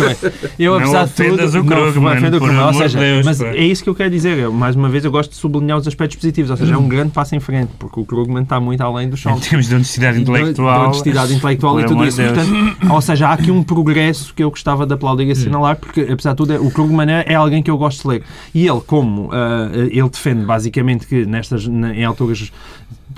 Eu, 0.58 0.76
apesar 0.76 1.06
de 1.06 1.12
tudo. 1.14 1.58
O 1.58 1.64
Krugman, 1.64 2.20
não, 2.20 2.28
o 2.28 2.40
Krugman. 2.40 2.64
Ou 2.66 2.74
seja, 2.74 2.98
mas 3.24 3.40
é 3.40 3.64
isso 3.64 3.82
que 3.82 3.90
eu 3.90 3.94
quero 3.94 4.10
dizer. 4.10 4.38
Eu, 4.38 4.52
mais 4.52 4.76
uma 4.76 4.88
vez, 4.88 5.04
eu 5.04 5.10
gosto 5.10 5.30
de 5.30 5.36
sublinhar 5.36 5.78
os 5.78 5.88
aspectos 5.88 6.16
positivos. 6.16 6.50
Ou 6.50 6.56
seja, 6.56 6.74
é 6.74 6.78
um 6.78 6.88
grande 6.88 7.10
passo 7.10 7.34
em 7.34 7.40
frente, 7.40 7.72
porque 7.78 7.98
o 7.98 8.04
Krugman 8.04 8.44
está 8.44 8.60
muito 8.60 8.82
além 8.82 9.08
do 9.08 9.16
Chomsky. 9.16 9.46
Em 9.46 9.50
termos 9.50 9.68
de 9.68 9.74
honestidade 9.74 10.20
intelectual. 10.20 10.80
De 10.80 10.86
honestidade 10.86 11.34
intelectual 11.34 11.80
e 11.80 11.86
tudo 11.86 12.04
isso. 12.04 12.22
Portanto, 12.22 12.76
ou 12.88 13.00
seja, 13.00 13.28
há 13.28 13.32
aqui 13.32 13.50
um 13.50 13.64
progresso 13.64 14.32
que 14.32 14.44
eu 14.44 14.50
gostava 14.50 14.86
de 14.86 14.94
aplaudir 14.94 15.26
e 15.26 15.32
assinalar, 15.32 15.76
porque, 15.76 16.02
apesar 16.02 16.34
de 16.34 16.35
tudo, 16.36 16.54
o 16.64 16.70
Krugman 16.70 17.10
é, 17.10 17.24
é 17.26 17.34
alguém 17.34 17.62
que 17.62 17.70
eu 17.70 17.78
gosto 17.78 18.02
de 18.02 18.08
ler. 18.08 18.22
E 18.54 18.66
ele, 18.66 18.80
como 18.80 19.28
uh, 19.28 19.74
ele 19.90 20.08
defende 20.08 20.44
basicamente 20.44 21.06
que 21.06 21.26
nestas, 21.26 21.66
em 21.66 22.04
alturas 22.04 22.52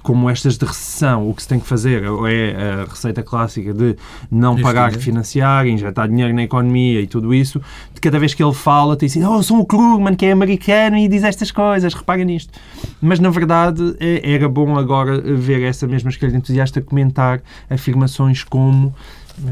como 0.03 0.31
estas 0.31 0.57
de 0.57 0.65
recessão, 0.65 1.29
o 1.29 1.35
que 1.35 1.43
se 1.43 1.49
tem 1.49 1.61
que 1.61 1.67
fazer 1.67 2.03
é 2.05 2.83
a 2.83 2.85
receita 2.85 3.23
clássica 3.23 3.75
de 3.75 3.97
não 4.31 4.55
Isto 4.55 4.63
pagar, 4.63 4.95
é. 4.95 4.99
financiar, 4.99 5.67
injetar 5.67 6.09
dinheiro 6.09 6.35
na 6.35 6.45
economia 6.45 7.01
e 7.01 7.07
tudo 7.07 7.35
isso. 7.35 7.61
De 7.93 8.01
cada 8.01 8.19
vez 8.19 8.33
que 8.33 8.43
ele 8.43 8.55
fala, 8.55 8.97
tem 8.97 9.07
assim, 9.07 9.25
oh, 9.25 9.43
sou 9.43 9.61
o 9.61 9.67
Krugman, 9.67 10.15
que 10.15 10.27
é 10.27 10.33
americano 10.33 10.97
e 10.97 11.09
diz 11.09 11.25
estas 11.25 11.51
coisas, 11.51 11.93
repaga 11.95 12.25
nisto. 12.25 12.53
Mas, 13.01 13.19
na 13.19 13.31
verdade, 13.31 13.97
é, 14.01 14.33
era 14.33 14.49
bom 14.49 14.79
agora 14.79 15.21
ver 15.21 15.63
essa 15.63 15.87
mesma 15.87 16.11
esquerda 16.11 16.37
entusiasta 16.37 16.81
comentar 16.81 17.43
afirmações 17.69 18.43
como, 18.45 18.95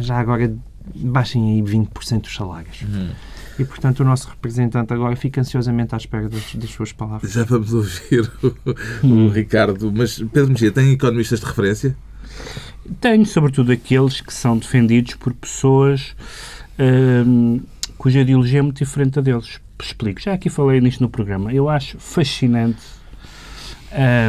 já 0.01 0.19
agora, 0.19 0.55
baixem 0.95 1.51
aí 1.51 1.63
20% 1.63 2.23
dos 2.23 2.35
salários. 2.35 2.83
Uhum. 2.83 3.11
E, 3.59 3.65
portanto, 3.65 4.01
o 4.01 4.05
nosso 4.05 4.29
representante 4.29 4.93
agora 4.93 5.17
fica 5.17 5.41
ansiosamente 5.41 5.95
à 5.95 5.99
espera 5.99 6.29
das, 6.29 6.55
das 6.55 6.71
suas 6.71 6.93
palavras. 6.93 7.33
Já 7.33 7.45
vamos 7.45 7.73
ouvir 7.73 8.31
o, 8.43 9.07
o 9.07 9.29
Ricardo. 9.29 9.91
Mas, 9.95 10.19
Pedro 10.19 10.49
Mexia, 10.49 10.71
tem 10.71 10.93
economistas 10.93 11.41
de 11.41 11.47
referência? 11.47 11.97
Tenho, 13.01 13.25
sobretudo, 13.25 13.73
aqueles 13.73 14.21
que 14.21 14.33
são 14.33 14.59
defendidos 14.59 15.15
por 15.15 15.33
pessoas 15.33 16.15
hum, 16.79 17.61
cuja 17.97 18.21
ideologia 18.21 18.61
é 18.61 18.63
muito 18.63 18.79
diferente 18.79 19.15
da 19.15 19.21
deles. 19.21 19.61
explico. 19.81 20.21
Já 20.21 20.35
aqui 20.35 20.49
falei 20.49 20.81
nisto 20.81 21.03
no 21.03 21.09
programa. 21.09 21.53
Eu 21.53 21.69
acho 21.69 21.99
fascinante 21.99 22.83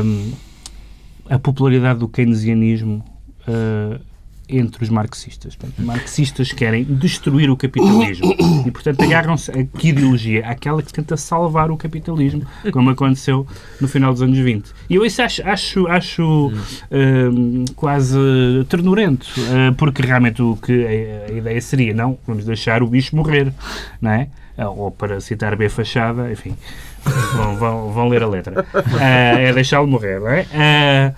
um, 0.03 0.33
a 1.29 1.37
popularidade 1.37 1.99
do 1.99 2.07
keynesianismo 2.07 3.03
uh, 3.47 3.99
entre 4.49 4.83
os 4.83 4.89
marxistas. 4.89 5.55
Portanto, 5.55 5.85
marxistas 5.85 6.51
querem 6.51 6.83
destruir 6.83 7.49
o 7.49 7.57
capitalismo 7.57 8.33
e, 8.65 8.71
portanto, 8.71 9.01
agarram-se 9.01 9.51
a 9.51 9.63
que 9.63 9.89
ideologia? 9.89 10.45
Aquela 10.47 10.81
que 10.81 10.93
tenta 10.93 11.17
salvar 11.17 11.69
o 11.71 11.77
capitalismo, 11.77 12.45
como 12.71 12.89
aconteceu 12.89 13.45
no 13.79 13.87
final 13.87 14.13
dos 14.13 14.21
anos 14.21 14.37
20. 14.37 14.71
E 14.89 14.95
eu 14.95 15.05
isso 15.05 15.21
acho, 15.21 15.41
acho, 15.47 15.87
acho 15.87 16.47
uh, 16.47 17.73
quase 17.75 18.17
ternurento, 18.69 19.27
uh, 19.37 19.73
porque 19.75 20.01
realmente 20.01 20.41
o 20.41 20.55
que 20.55 20.85
a, 20.85 21.31
a, 21.31 21.37
ideia 21.37 21.61
seria, 21.61 21.93
não, 21.93 22.17
vamos 22.25 22.45
deixar 22.45 22.81
o 22.81 22.87
bicho 22.87 23.15
morrer, 23.15 23.51
não 24.01 24.11
é? 24.11 24.29
Ou 24.57 24.89
para 24.89 25.19
citar 25.21 25.55
B 25.55 25.69
Fachada, 25.69 26.31
enfim, 26.31 26.55
vão, 27.35 27.55
vão, 27.55 27.91
vão 27.91 28.07
ler 28.09 28.23
a 28.23 28.27
letra. 28.27 28.65
Uh, 28.73 28.97
é 28.99 29.53
deixá-lo 29.53 29.87
morrer, 29.87 30.19
não 30.19 30.29
é? 30.29 31.13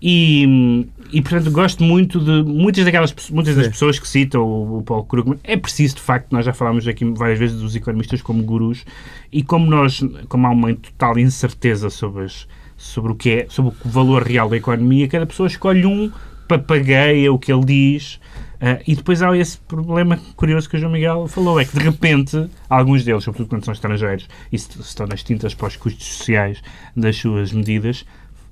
e 0.00 0.86
e, 1.12 1.20
portanto, 1.20 1.50
gosto 1.50 1.82
muito 1.82 2.20
de 2.20 2.42
muitas 2.44 2.84
daquelas 2.84 3.14
muitas 3.30 3.56
das 3.56 3.68
pessoas 3.68 3.98
que 3.98 4.06
citam 4.06 4.42
o, 4.42 4.78
o 4.78 4.82
Paulo 4.82 5.04
Krugman. 5.04 5.38
É 5.42 5.56
preciso, 5.56 5.96
de 5.96 6.02
facto, 6.02 6.30
nós 6.30 6.44
já 6.44 6.52
falámos 6.52 6.86
aqui 6.86 7.04
várias 7.04 7.38
vezes 7.38 7.60
dos 7.60 7.74
economistas 7.74 8.22
como 8.22 8.42
gurus 8.42 8.84
e 9.32 9.42
como 9.42 9.66
nós, 9.66 10.00
como 10.28 10.46
há 10.46 10.50
uma 10.50 10.74
total 10.74 11.18
incerteza 11.18 11.90
sobre, 11.90 12.24
as, 12.24 12.46
sobre 12.76 13.12
o 13.12 13.14
que 13.14 13.30
é, 13.30 13.46
sobre 13.48 13.72
o 13.84 13.88
valor 13.88 14.22
real 14.22 14.48
da 14.48 14.56
economia, 14.56 15.08
cada 15.08 15.26
pessoa 15.26 15.48
escolhe 15.48 15.84
um, 15.84 16.10
papagueia 16.46 17.32
o 17.32 17.38
que 17.38 17.52
ele 17.52 17.64
diz. 17.64 18.20
Uh, 18.60 18.82
e 18.86 18.94
depois 18.94 19.22
há 19.22 19.34
esse 19.36 19.56
problema 19.58 20.18
curioso 20.36 20.68
que 20.68 20.76
o 20.76 20.78
João 20.78 20.92
Miguel 20.92 21.26
falou, 21.26 21.58
é 21.58 21.64
que 21.64 21.76
de 21.76 21.82
repente 21.82 22.46
alguns 22.68 23.02
deles, 23.02 23.24
sobretudo 23.24 23.48
quando 23.48 23.64
são 23.64 23.72
estrangeiros 23.72 24.28
e 24.52 24.56
estão 24.56 25.06
nas 25.06 25.22
tintas 25.22 25.54
para 25.54 25.68
os 25.68 25.76
custos 25.76 26.06
sociais 26.06 26.62
das 26.94 27.16
suas 27.16 27.52
medidas, 27.52 28.04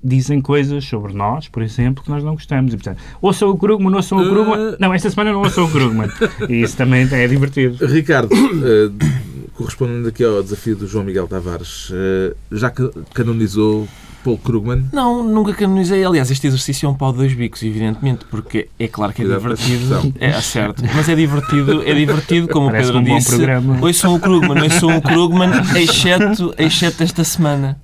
dizem 0.03 0.41
coisas 0.41 0.85
sobre 0.85 1.13
nós, 1.13 1.49
por 1.49 1.63
exemplo, 1.63 2.03
que 2.03 2.11
nós 2.11 2.25
não 2.25 2.35
gostamos. 2.35 2.73
E, 2.73 2.77
portanto, 2.77 3.03
ouçam 3.21 3.51
o 3.51 3.59
Krugman, 3.59 3.95
ouçam 3.95 4.19
o 4.19 4.29
Krugman. 4.29 4.59
Uh... 4.59 4.77
Não, 4.79 4.95
esta 4.95 5.11
semana 5.11 5.33
não 5.33 5.41
ouçam 5.41 5.65
o 5.65 5.71
Krugman. 5.71 6.09
E 6.49 6.63
isso 6.63 6.77
também 6.77 7.07
é 7.11 7.27
divertido. 7.27 7.85
Ricardo, 7.87 8.33
uh, 8.33 9.53
correspondendo 9.55 10.09
aqui 10.09 10.25
ao 10.25 10.43
desafio 10.43 10.77
do 10.77 10.87
João 10.87 11.05
Miguel 11.05 11.27
Tavares, 11.27 11.91
uh, 11.91 12.35
já 12.53 12.73
canonizou 13.13 13.89
Paul 14.25 14.39
Krugman? 14.39 14.87
Não, 14.93 15.23
nunca 15.23 15.53
canonizei. 15.55 16.05
Aliás, 16.05 16.31
este 16.31 16.47
exercício 16.47 16.87
é 16.87 16.91
um 16.91 16.95
pau 16.95 17.13
de 17.13 17.19
dois 17.19 17.33
bicos, 17.33 17.63
evidentemente, 17.63 18.25
porque 18.31 18.69
é 18.79 18.89
claro 18.89 19.13
que 19.13 19.23
é 19.23 19.25
Cuidado 19.25 19.41
divertido. 19.41 20.15
É, 20.19 20.27
é 20.27 20.41
certo. 20.41 20.83
Mas 20.95 21.09
é 21.09 21.15
divertido, 21.15 21.83
é 21.83 21.95
divertido, 21.95 22.49
como 22.49 22.71
Parece 22.71 22.91
o 22.91 22.95
Pedro 22.95 23.13
um 23.13 23.17
disse. 23.17 23.29
Programa. 23.29 23.79
Ouçam 23.81 24.15
o 24.15 24.21
Krugman, 24.21 24.63
ouçam 24.63 24.97
o 24.97 25.03
Krugman, 25.03 25.51
exceto, 25.77 26.55
exceto 26.59 27.03
esta 27.03 27.25
semana. 27.25 27.81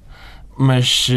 Mas 0.56 1.08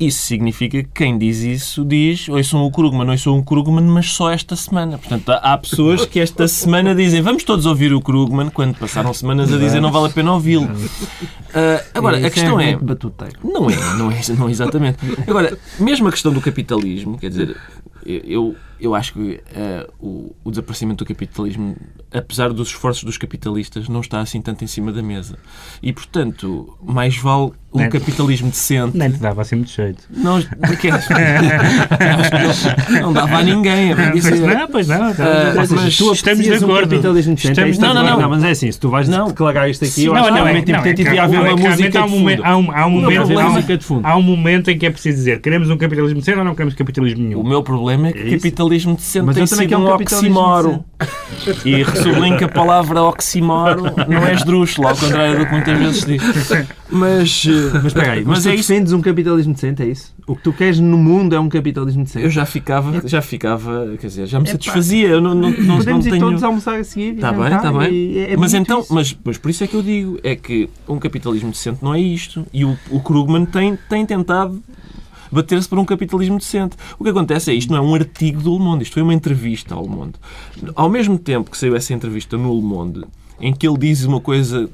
isso 0.00 0.22
significa 0.22 0.82
que 0.82 0.88
quem 0.94 1.18
diz 1.18 1.40
isso 1.40 1.84
diz 1.84 2.28
oi 2.28 2.42
sou 2.42 2.66
um 2.66 2.70
Krugman, 2.70 3.08
oi 3.08 3.18
sou 3.18 3.36
um 3.36 3.42
Krugman, 3.42 3.84
mas 3.84 4.12
só 4.12 4.30
esta 4.30 4.56
semana. 4.56 4.96
Portanto, 4.96 5.30
há 5.30 5.58
pessoas 5.58 6.06
que 6.06 6.18
esta 6.18 6.48
semana 6.48 6.94
dizem 6.94 7.20
vamos 7.20 7.44
todos 7.44 7.66
ouvir 7.66 7.92
o 7.92 8.00
Krugman, 8.00 8.48
quando 8.48 8.76
passaram 8.76 9.12
semanas 9.12 9.52
a 9.52 9.58
dizer 9.58 9.80
não 9.80 9.92
vale 9.92 10.06
a 10.06 10.10
pena 10.10 10.32
ouvi-lo. 10.32 10.64
Uh, 10.64 11.84
agora, 11.94 12.26
a 12.26 12.30
questão 12.30 12.58
é... 12.58 12.78
Não 13.44 13.68
é, 13.68 13.76
não 13.96 14.10
é, 14.10 14.20
não 14.36 14.48
é 14.48 14.50
exatamente. 14.50 14.98
Agora, 15.26 15.58
mesmo 15.78 16.08
a 16.08 16.10
questão 16.10 16.32
do 16.32 16.40
capitalismo, 16.40 17.18
quer 17.18 17.28
dizer, 17.28 17.56
eu, 18.04 18.56
eu 18.80 18.94
acho 18.94 19.12
que 19.12 19.20
uh, 19.20 19.92
o, 19.98 20.34
o, 20.42 20.50
desaparecimento 20.50 21.04
do 21.04 21.08
capitalismo, 21.08 21.76
apesar 22.12 22.52
dos 22.52 22.68
esforços 22.68 23.04
dos 23.04 23.18
capitalistas, 23.18 23.88
não 23.88 24.00
está 24.00 24.20
assim 24.20 24.40
tanto 24.40 24.64
em 24.64 24.66
cima 24.66 24.92
da 24.92 25.02
mesa. 25.02 25.38
E, 25.82 25.92
portanto, 25.92 26.76
mais 26.82 27.16
vale 27.16 27.52
um 27.72 27.78
nem, 27.78 27.88
capitalismo 27.88 28.50
decente. 28.50 28.96
Nem 28.96 29.10
te 29.10 29.18
dava 29.18 29.42
assim 29.42 29.56
muito 29.56 29.70
jeito. 29.70 30.02
Não, 30.10 30.38
não, 32.90 33.00
não 33.02 33.12
dava 33.12 33.36
a 33.36 33.42
ninguém. 33.42 33.92
A 33.92 34.10
dizer. 34.10 34.40
Não, 34.40 34.68
pois 34.68 34.88
não. 34.88 35.12
Uh, 35.12 35.14
mas, 35.56 35.70
mas 35.70 35.96
tu 35.96 36.12
estamos 36.12 36.44
de 36.44 36.52
acordo. 36.52 36.86
Um 36.86 36.88
capitalismo 36.90 37.34
decente. 37.34 37.52
Estamos, 37.52 37.78
não, 37.78 37.94
não, 37.94 38.20
não, 38.20 38.30
Mas 38.30 38.42
é 38.44 38.50
assim, 38.50 38.72
se 38.72 38.78
tu 38.78 38.90
vais 38.90 39.08
não, 39.08 39.28
declarar 39.28 39.68
isto 39.68 39.84
aqui, 39.84 40.04
eu 40.04 40.14
não, 40.14 40.22
acho 40.22 40.30
não, 40.30 40.48
é, 40.48 40.62
que 40.62 40.72
realmente 40.72 41.04
devia 41.04 41.22
haver 41.22 41.40
uma 41.40 41.56
música 41.56 42.02
de 42.02 42.08
fundo. 42.08 42.44
Há 42.44 42.56
um, 42.56 42.72
há 42.72 42.86
um 42.86 42.90
momento, 42.90 43.38
há 44.02 44.16
um 44.16 44.22
momento 44.22 44.70
em 44.70 44.78
que 44.78 44.86
é 44.86 44.90
preciso 44.90 45.18
dizer 45.18 45.40
queremos 45.40 45.70
um 45.70 45.76
capitalismo 45.76 46.18
decente 46.20 46.38
ou 46.38 46.44
não 46.44 46.54
queremos 46.54 46.74
capitalismo 46.74 47.22
nenhum. 47.22 47.40
O 47.40 47.46
meu 47.46 47.62
problema 47.62 48.08
é 48.08 48.12
que 48.12 48.28
o 48.28 48.30
capitalismo 48.32 48.96
decente 48.96 49.26
mas 49.26 49.36
tem 49.36 49.46
sido 49.46 49.76
um 49.76 49.86
oximoro. 49.86 50.84
E 51.64 51.84
sublinho 51.84 52.36
que 52.36 52.44
a 52.44 52.48
palavra 52.48 53.02
oximoro 53.02 53.84
não 54.08 54.26
é 54.26 54.34
esdrúxulo, 54.34 54.88
ao 54.88 54.96
contrário 54.96 55.38
do 55.38 55.46
que 55.46 55.52
muitas 55.52 55.78
vezes 55.78 56.04
diz. 56.04 56.22
Mas, 56.90 57.46
mas 57.74 57.86
espera 57.86 58.12
aí, 58.12 58.24
mas, 58.24 58.38
mas 58.38 58.42
tu 58.42 58.48
é 58.48 58.56
defendes 58.56 58.92
um 58.92 59.00
capitalismo 59.00 59.54
decente, 59.54 59.82
é 59.82 59.86
isso? 59.86 60.14
O 60.26 60.36
que 60.36 60.42
tu 60.42 60.52
queres 60.52 60.78
no 60.78 60.96
mundo 60.96 61.34
é 61.34 61.40
um 61.40 61.48
capitalismo 61.48 62.04
decente? 62.04 62.24
Eu 62.24 62.30
já 62.30 62.46
ficava, 62.46 63.06
já 63.06 63.20
ficava, 63.20 63.96
quer 64.00 64.06
dizer, 64.06 64.26
já 64.26 64.40
me 64.40 64.48
satisfazia. 64.48 65.08
Eu 65.08 65.20
não, 65.20 65.34
não, 65.34 65.50
não, 65.50 65.78
Podemos 65.78 66.06
não 66.06 66.16
ir 66.16 66.20
todos 66.20 66.42
almoçar 66.42 66.78
a 66.78 66.84
seguir. 66.84 67.14
Está 67.14 67.32
bem, 67.32 67.54
está 67.54 67.72
bem. 67.72 68.18
É, 68.18 68.32
é 68.32 68.36
mas 68.36 68.54
então, 68.54 68.84
mas, 68.90 69.16
mas 69.24 69.38
por 69.38 69.50
isso 69.50 69.64
é 69.64 69.66
que 69.66 69.74
eu 69.74 69.82
digo, 69.82 70.18
é 70.22 70.36
que 70.36 70.68
um 70.88 70.98
capitalismo 70.98 71.50
decente 71.50 71.82
não 71.82 71.94
é 71.94 72.00
isto. 72.00 72.46
E 72.52 72.64
o, 72.64 72.78
o 72.90 73.00
Krugman 73.00 73.44
tem, 73.44 73.78
tem 73.88 74.06
tentado 74.06 74.62
bater-se 75.30 75.68
por 75.68 75.78
um 75.78 75.84
capitalismo 75.84 76.38
decente. 76.38 76.76
O 76.98 77.04
que 77.04 77.10
acontece 77.10 77.50
é 77.50 77.54
isto 77.54 77.70
não 77.72 77.78
é 77.78 77.80
um 77.80 77.94
artigo 77.94 78.40
do 78.40 78.52
Le 78.52 78.58
Monde, 78.58 78.82
isto 78.82 78.94
foi 78.94 79.02
uma 79.02 79.14
entrevista 79.14 79.74
ao 79.74 79.82
Le 79.82 79.88
Monde. 79.88 80.14
Ao 80.74 80.88
mesmo 80.88 81.18
tempo 81.18 81.50
que 81.50 81.56
saiu 81.56 81.76
essa 81.76 81.94
entrevista 81.94 82.36
no 82.36 82.54
Le 82.54 82.62
Monde, 82.62 83.04
em 83.40 83.52
que 83.52 83.66
ele 83.66 83.78
diz 83.78 84.04
uma 84.04 84.20
coisa 84.20 84.68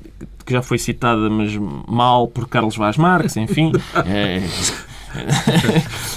que 0.45 0.53
já 0.53 0.63
foi 0.63 0.79
citada, 0.79 1.29
mas 1.29 1.57
mal 1.89 2.29
por 2.29 2.49
Carlos 2.49 2.77
Vaz 2.77 2.97
Marques, 2.97 3.37
enfim. 3.37 3.73
É, 4.07 4.43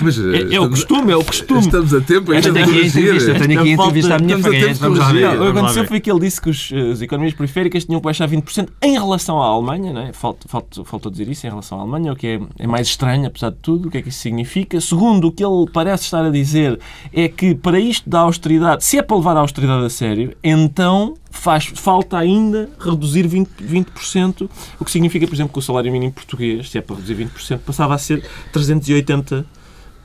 mas, 0.02 0.20
é, 0.20 0.56
é, 0.56 0.60
o 0.60 0.70
costume, 0.70 1.12
é 1.12 1.16
o 1.16 1.24
costume. 1.24 1.60
Estamos 1.62 1.94
a 1.94 2.02
tempo 2.02 2.32
ainda 2.32 2.52
de 2.52 2.64
corrigir. 2.64 3.40
Tenho 3.40 3.60
aqui 3.60 3.70
a 3.70 3.74
entrevista 3.74 4.16
à 4.16 4.20
minha 4.20 4.38
frente. 4.40 4.74
Vamos 4.80 5.00
lá 5.00 5.12
ver. 5.12 5.40
O 5.40 5.52
que 5.52 5.58
aconteceu 5.58 5.86
foi 5.86 6.00
que 6.00 6.12
ele 6.12 6.20
disse 6.20 6.42
que 6.42 6.50
os, 6.50 6.72
as 6.92 7.02
economias 7.02 7.34
periféricas 7.34 7.86
tinham 7.86 8.00
que 8.00 8.06
baixar 8.06 8.28
20% 8.28 8.70
em 8.82 8.94
relação 8.94 9.42
à 9.42 9.46
Alemanha. 9.46 9.94
Não 9.94 10.02
é? 10.02 10.14
falta, 10.14 10.48
falta, 10.48 10.84
falta 10.84 11.12
dizer 11.12 11.28
isso 11.30 11.46
em 11.48 11.50
relação 11.50 11.80
à 11.80 11.82
Alemanha, 11.82 12.14
o 12.14 12.16
que 12.16 12.28
é, 12.28 12.40
é 12.60 12.68
mais 12.68 12.88
estranho, 12.88 13.28
apesar 13.28 13.52
de 13.52 13.58
tudo. 13.58 13.88
O 13.88 13.92
que 13.92 14.00
é 14.00 14.02
que 14.02 14.10
isso 14.10 14.20
significa? 14.20 14.82
Segundo, 14.82 15.28
o 15.28 15.32
que 15.32 15.44
ele 15.44 15.66
parece 15.72 16.04
estar 16.04 16.26
a 16.26 16.30
dizer 16.30 16.80
é 17.14 17.28
que 17.28 17.56
para 17.56 17.80
isto 17.80 18.10
da 18.10 18.20
austeridade, 18.20 18.84
se 18.84 18.98
é 18.98 19.02
para 19.02 19.18
levar 19.18 19.38
a 19.38 19.40
austeridade 19.40 19.86
a 19.86 19.90
sério, 19.90 20.36
então 20.44 21.14
faz 21.32 21.66
falta 21.76 22.18
ainda 22.18 22.70
reduzir 22.80 23.28
20%, 23.28 23.48
20%, 23.62 24.50
o 24.80 24.86
que 24.86 24.92
significa, 24.92 25.28
por 25.28 25.34
exemplo, 25.36 25.54
que 25.54 25.60
o 25.60 25.62
salário 25.62 25.92
mínimo 25.92 26.12
português, 26.12 26.70
se 26.70 26.78
é 26.78 26.82
para 26.82 26.96
reduzir 26.96 27.16
20%, 27.16 27.60
passava 27.60 27.96
a 27.96 27.98
ser 27.98 28.24
380 28.52 29.46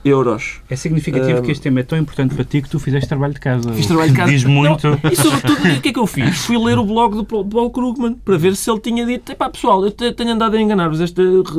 euros. 0.04 0.60
É 0.68 0.76
significativo 0.76 1.38
um, 1.38 1.42
que 1.42 1.50
este 1.50 1.62
tema 1.62 1.80
é 1.80 1.82
tão 1.82 1.98
importante 1.98 2.34
para 2.34 2.44
ti 2.44 2.60
que 2.60 2.68
tu 2.68 2.78
fizeste 2.78 3.08
trabalho 3.08 3.32
de 3.32 3.40
casa. 3.40 3.72
Fiz 3.72 3.86
trabalho 3.86 4.10
de 4.10 4.16
casa. 4.16 4.30
Diz 4.30 4.44
muito. 4.44 4.86
Não, 4.86 4.98
e 5.10 5.16
sobretudo, 5.16 5.76
o 5.76 5.80
que 5.80 5.88
é 5.88 5.92
que 5.92 5.98
eu 5.98 6.06
fiz? 6.06 6.38
Fui 6.38 6.58
ler 6.58 6.78
o 6.78 6.84
blog 6.84 7.16
do 7.16 7.24
Paul 7.24 7.70
Krugman 7.70 8.14
para 8.14 8.36
ver 8.36 8.54
se 8.54 8.70
ele 8.70 8.80
tinha 8.80 9.06
dito 9.06 9.32
epá, 9.32 9.48
pessoal, 9.48 9.84
eu 9.84 9.90
tenho 9.90 10.32
andado 10.32 10.56
a 10.56 10.60
enganar-vos, 10.60 10.98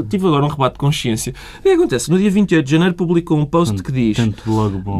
tive 0.10 0.28
agora 0.28 0.46
um 0.46 0.50
rebate 0.50 0.74
de 0.74 0.80
consciência. 0.80 1.34
O 1.60 1.64
que 1.64 1.70
acontece? 1.70 2.10
No 2.10 2.18
dia 2.18 2.30
28 2.30 2.64
de 2.64 2.72
janeiro 2.72 2.94
publicou 2.94 3.38
um 3.38 3.46
post 3.46 3.82
que 3.82 3.92
diz 3.92 4.18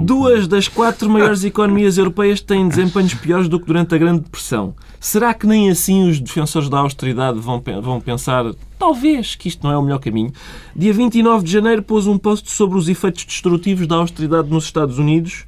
duas 0.04 0.48
das 0.48 0.68
quatro 0.68 1.10
maiores 1.10 1.44
economias 1.46 1.98
europeias 1.98 2.42
têm 2.42 2.68
desempenhos 2.68 3.14
piores 3.14 3.48
do 3.48 3.60
que 3.60 3.66
durante 3.66 3.94
a 3.94 3.98
Grande 3.98 4.22
Depressão. 4.22 4.74
Será 5.06 5.36
que 5.36 5.46
nem 5.46 5.70
assim 5.70 6.10
os 6.10 6.20
defensores 6.20 6.68
da 6.68 6.80
austeridade 6.80 7.38
vão, 7.38 7.62
vão 7.80 8.02
pensar 8.02 8.44
talvez 8.80 9.36
que 9.36 9.48
isto 9.48 9.64
não 9.64 9.72
é 9.72 9.78
o 9.78 9.82
melhor 9.84 10.00
caminho? 10.00 10.34
Dia 10.76 10.92
29 10.92 11.46
de 11.46 11.52
janeiro 11.52 11.84
pôs 11.84 12.08
um 12.08 12.18
post 12.18 12.50
sobre 12.50 12.76
os 12.76 12.90
efeitos 12.90 13.24
destrutivos 13.24 13.86
da 13.86 13.98
austeridade 13.98 14.50
nos 14.50 14.64
Estados 14.64 14.98
Unidos, 14.98 15.46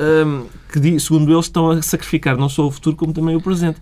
um, 0.00 0.46
que, 0.72 0.98
segundo 0.98 1.30
eles, 1.30 1.44
estão 1.44 1.72
a 1.72 1.82
sacrificar 1.82 2.38
não 2.38 2.48
só 2.48 2.66
o 2.66 2.70
futuro 2.70 2.96
como 2.96 3.12
também 3.12 3.36
o 3.36 3.40
presente. 3.42 3.78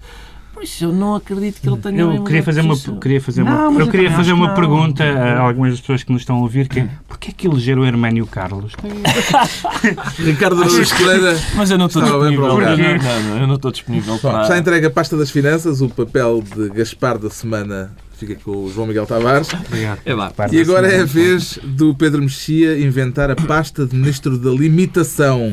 Pois 0.64 0.80
eu 0.80 0.92
não 0.92 1.14
acredito 1.14 1.60
que 1.60 1.68
ele 1.68 1.76
tenha 1.76 2.00
eu 2.00 2.24
queria 2.24 2.42
fazer 2.42 2.62
uma 2.62 2.74
queria 2.98 3.20
fazer 3.20 3.44
não, 3.44 3.68
uma 3.68 3.80
eu 3.82 3.90
queria 3.90 4.10
fazer 4.10 4.32
uma 4.32 4.48
não. 4.48 4.54
pergunta 4.54 5.04
a 5.04 5.40
algumas 5.40 5.72
das 5.72 5.80
pessoas 5.82 6.02
que 6.02 6.10
nos 6.10 6.22
estão 6.22 6.36
a 6.36 6.40
ouvir 6.40 6.68
que 6.68 6.80
é 6.80 6.88
porquê 7.06 7.28
é 7.28 7.34
que 7.36 7.46
elegeram 7.46 7.82
o 7.82 7.84
Hermânio 7.84 8.26
Carlos? 8.26 8.72
Ricardo 10.16 10.62
Araújo 10.62 10.96
Pereira 10.96 11.38
mas 11.54 11.70
eu 11.70 11.76
não 11.76 11.84
estou 11.84 12.00
disponível. 12.00 12.48
não, 12.48 12.56
não, 12.56 13.38
eu 13.40 13.46
não 13.46 13.56
estou 13.56 13.70
disponível 13.70 14.18
para... 14.18 14.40
está 14.40 14.56
entregue 14.56 14.86
a 14.86 14.90
pasta 14.90 15.18
das 15.18 15.30
finanças 15.30 15.82
o 15.82 15.88
papel 15.90 16.42
de 16.42 16.70
Gaspar 16.70 17.18
da 17.18 17.28
semana 17.28 17.92
fica 18.16 18.36
com 18.36 18.64
o 18.64 18.72
João 18.72 18.86
Miguel 18.86 19.06
Tavares. 19.06 19.48
Obrigado. 19.52 19.98
É 20.04 20.14
lá, 20.14 20.32
e 20.50 20.60
agora 20.60 20.86
é 20.86 21.00
a 21.00 21.04
vez 21.04 21.58
do 21.62 21.94
Pedro 21.94 22.22
Mexia 22.22 22.78
inventar 22.78 23.30
a 23.30 23.36
pasta 23.36 23.84
de 23.84 23.94
Ministro 23.96 24.38
da 24.38 24.50
Limitação 24.50 25.52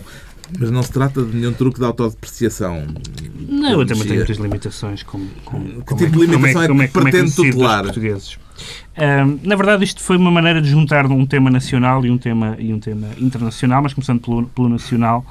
mas 0.59 0.71
não 0.71 0.83
se 0.83 0.91
trata 0.91 1.23
de 1.23 1.35
nenhum 1.35 1.53
truque 1.53 1.79
de 1.79 1.85
autodepreciação. 1.85 2.87
Não, 3.47 3.81
eu 3.81 3.85
também 3.85 4.03
tenho 4.03 4.15
muitas 4.17 4.37
limitações. 4.37 5.03
Como, 5.03 5.27
que 5.83 5.95
tipo 5.95 6.11
de 6.11 6.25
limitação 6.25 6.61
é, 6.61 6.67
que, 6.67 6.81
é, 6.81 6.87
que 6.87 6.93
pretende 6.93 7.35
tutelar? 7.35 7.83
portugueses. 7.83 8.37
Na 9.43 9.55
verdade, 9.55 9.83
isto 9.83 10.01
foi 10.01 10.17
uma 10.17 10.31
maneira 10.31 10.61
de 10.61 10.69
juntar 10.69 11.05
um 11.05 11.25
tema 11.25 11.49
nacional 11.49 12.05
e 12.05 12.11
um 12.11 12.17
tema, 12.17 12.55
e 12.59 12.73
um 12.73 12.79
tema 12.79 13.07
internacional, 13.17 13.81
mas 13.81 13.93
começando 13.93 14.21
pelo, 14.21 14.45
pelo 14.47 14.69
nacional, 14.69 15.25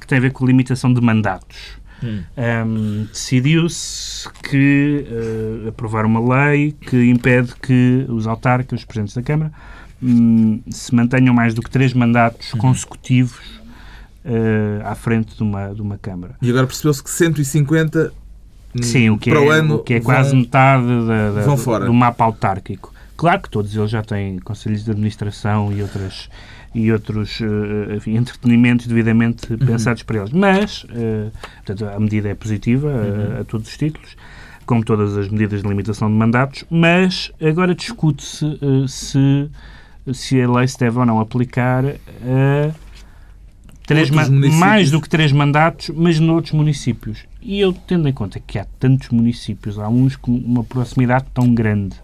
que 0.00 0.06
tem 0.06 0.18
a 0.18 0.20
ver 0.20 0.32
com 0.32 0.46
limitação 0.46 0.92
de 0.92 1.00
mandatos. 1.00 1.78
hum. 2.02 2.22
um, 2.66 3.06
decidiu-se 3.12 4.28
que 4.42 5.06
uh, 5.08 5.68
aprovar 5.68 6.04
uma 6.04 6.20
lei 6.20 6.72
que 6.72 7.08
impede 7.08 7.54
que 7.62 8.04
os 8.08 8.26
autarcas, 8.26 8.80
os 8.80 8.84
presidentes 8.84 9.14
da 9.14 9.22
Câmara, 9.22 9.52
um, 10.02 10.60
se 10.68 10.94
mantenham 10.94 11.32
mais 11.32 11.54
do 11.54 11.62
que 11.62 11.70
três 11.70 11.94
mandatos 11.94 12.52
uhum. 12.52 12.60
consecutivos 12.60 13.63
uh, 14.24 14.86
à 14.86 14.94
frente 14.94 15.36
de 15.36 15.42
uma, 15.42 15.68
de 15.74 15.82
uma 15.82 15.98
Câmara. 15.98 16.36
E 16.40 16.50
agora 16.50 16.66
percebeu-se 16.66 17.02
que 17.02 17.10
150 17.10 18.12
Sim, 18.82 19.10
o 19.10 19.18
que 19.18 19.30
para 19.30 19.38
é, 19.38 19.42
o 19.42 19.50
ano 19.50 19.74
o 19.76 19.78
que 19.78 19.94
é 19.94 20.00
quase 20.00 20.30
vão, 20.30 20.40
metade 20.40 20.86
da, 21.06 21.30
da, 21.30 21.78
do 21.78 21.94
mapa 21.94 22.24
autárquico. 22.24 22.92
Claro 23.16 23.42
que 23.42 23.48
todos 23.48 23.74
eles 23.76 23.90
já 23.90 24.02
têm 24.02 24.40
conselhos 24.40 24.84
de 24.84 24.90
administração 24.90 25.72
e 25.72 25.80
outras 25.80 26.28
e 26.74 26.90
outros 26.90 27.38
uh, 27.38 27.94
enfim, 27.94 28.16
entretenimentos 28.16 28.88
devidamente 28.88 29.52
uhum. 29.52 29.58
pensados 29.58 30.02
para 30.02 30.18
eles. 30.18 30.32
Mas, 30.32 30.82
uh, 30.84 31.30
portanto, 31.64 31.86
a 31.86 32.00
medida 32.00 32.28
é 32.28 32.34
positiva 32.34 32.88
uhum. 32.88 33.36
a, 33.36 33.40
a 33.42 33.44
todos 33.44 33.68
os 33.68 33.76
títulos 33.76 34.16
como 34.66 34.84
todas 34.84 35.16
as 35.16 35.28
medidas 35.28 35.62
de 35.62 35.68
limitação 35.68 36.08
de 36.08 36.14
mandatos, 36.14 36.64
mas 36.70 37.30
agora 37.40 37.74
discute-se 37.74 38.44
uh, 38.44 38.88
se, 38.88 39.50
se 40.12 40.40
a 40.40 40.50
lei 40.50 40.66
se 40.66 40.78
deve 40.78 40.98
ou 40.98 41.06
não 41.06 41.20
aplicar 41.20 41.84
a 41.84 42.74
três 43.86 44.10
mais 44.10 44.90
do 44.90 45.00
que 45.00 45.08
três 45.08 45.32
mandatos, 45.32 45.90
mas 45.94 46.18
noutros 46.18 46.52
municípios. 46.52 47.24
E 47.42 47.60
eu, 47.60 47.72
tendo 47.72 48.08
em 48.08 48.12
conta 48.12 48.40
que 48.40 48.58
há 48.58 48.66
tantos 48.78 49.10
municípios, 49.10 49.78
há 49.78 49.88
uns 49.88 50.16
com 50.16 50.32
uma 50.32 50.64
proximidade 50.64 51.26
tão 51.34 51.54
grande, 51.54 51.96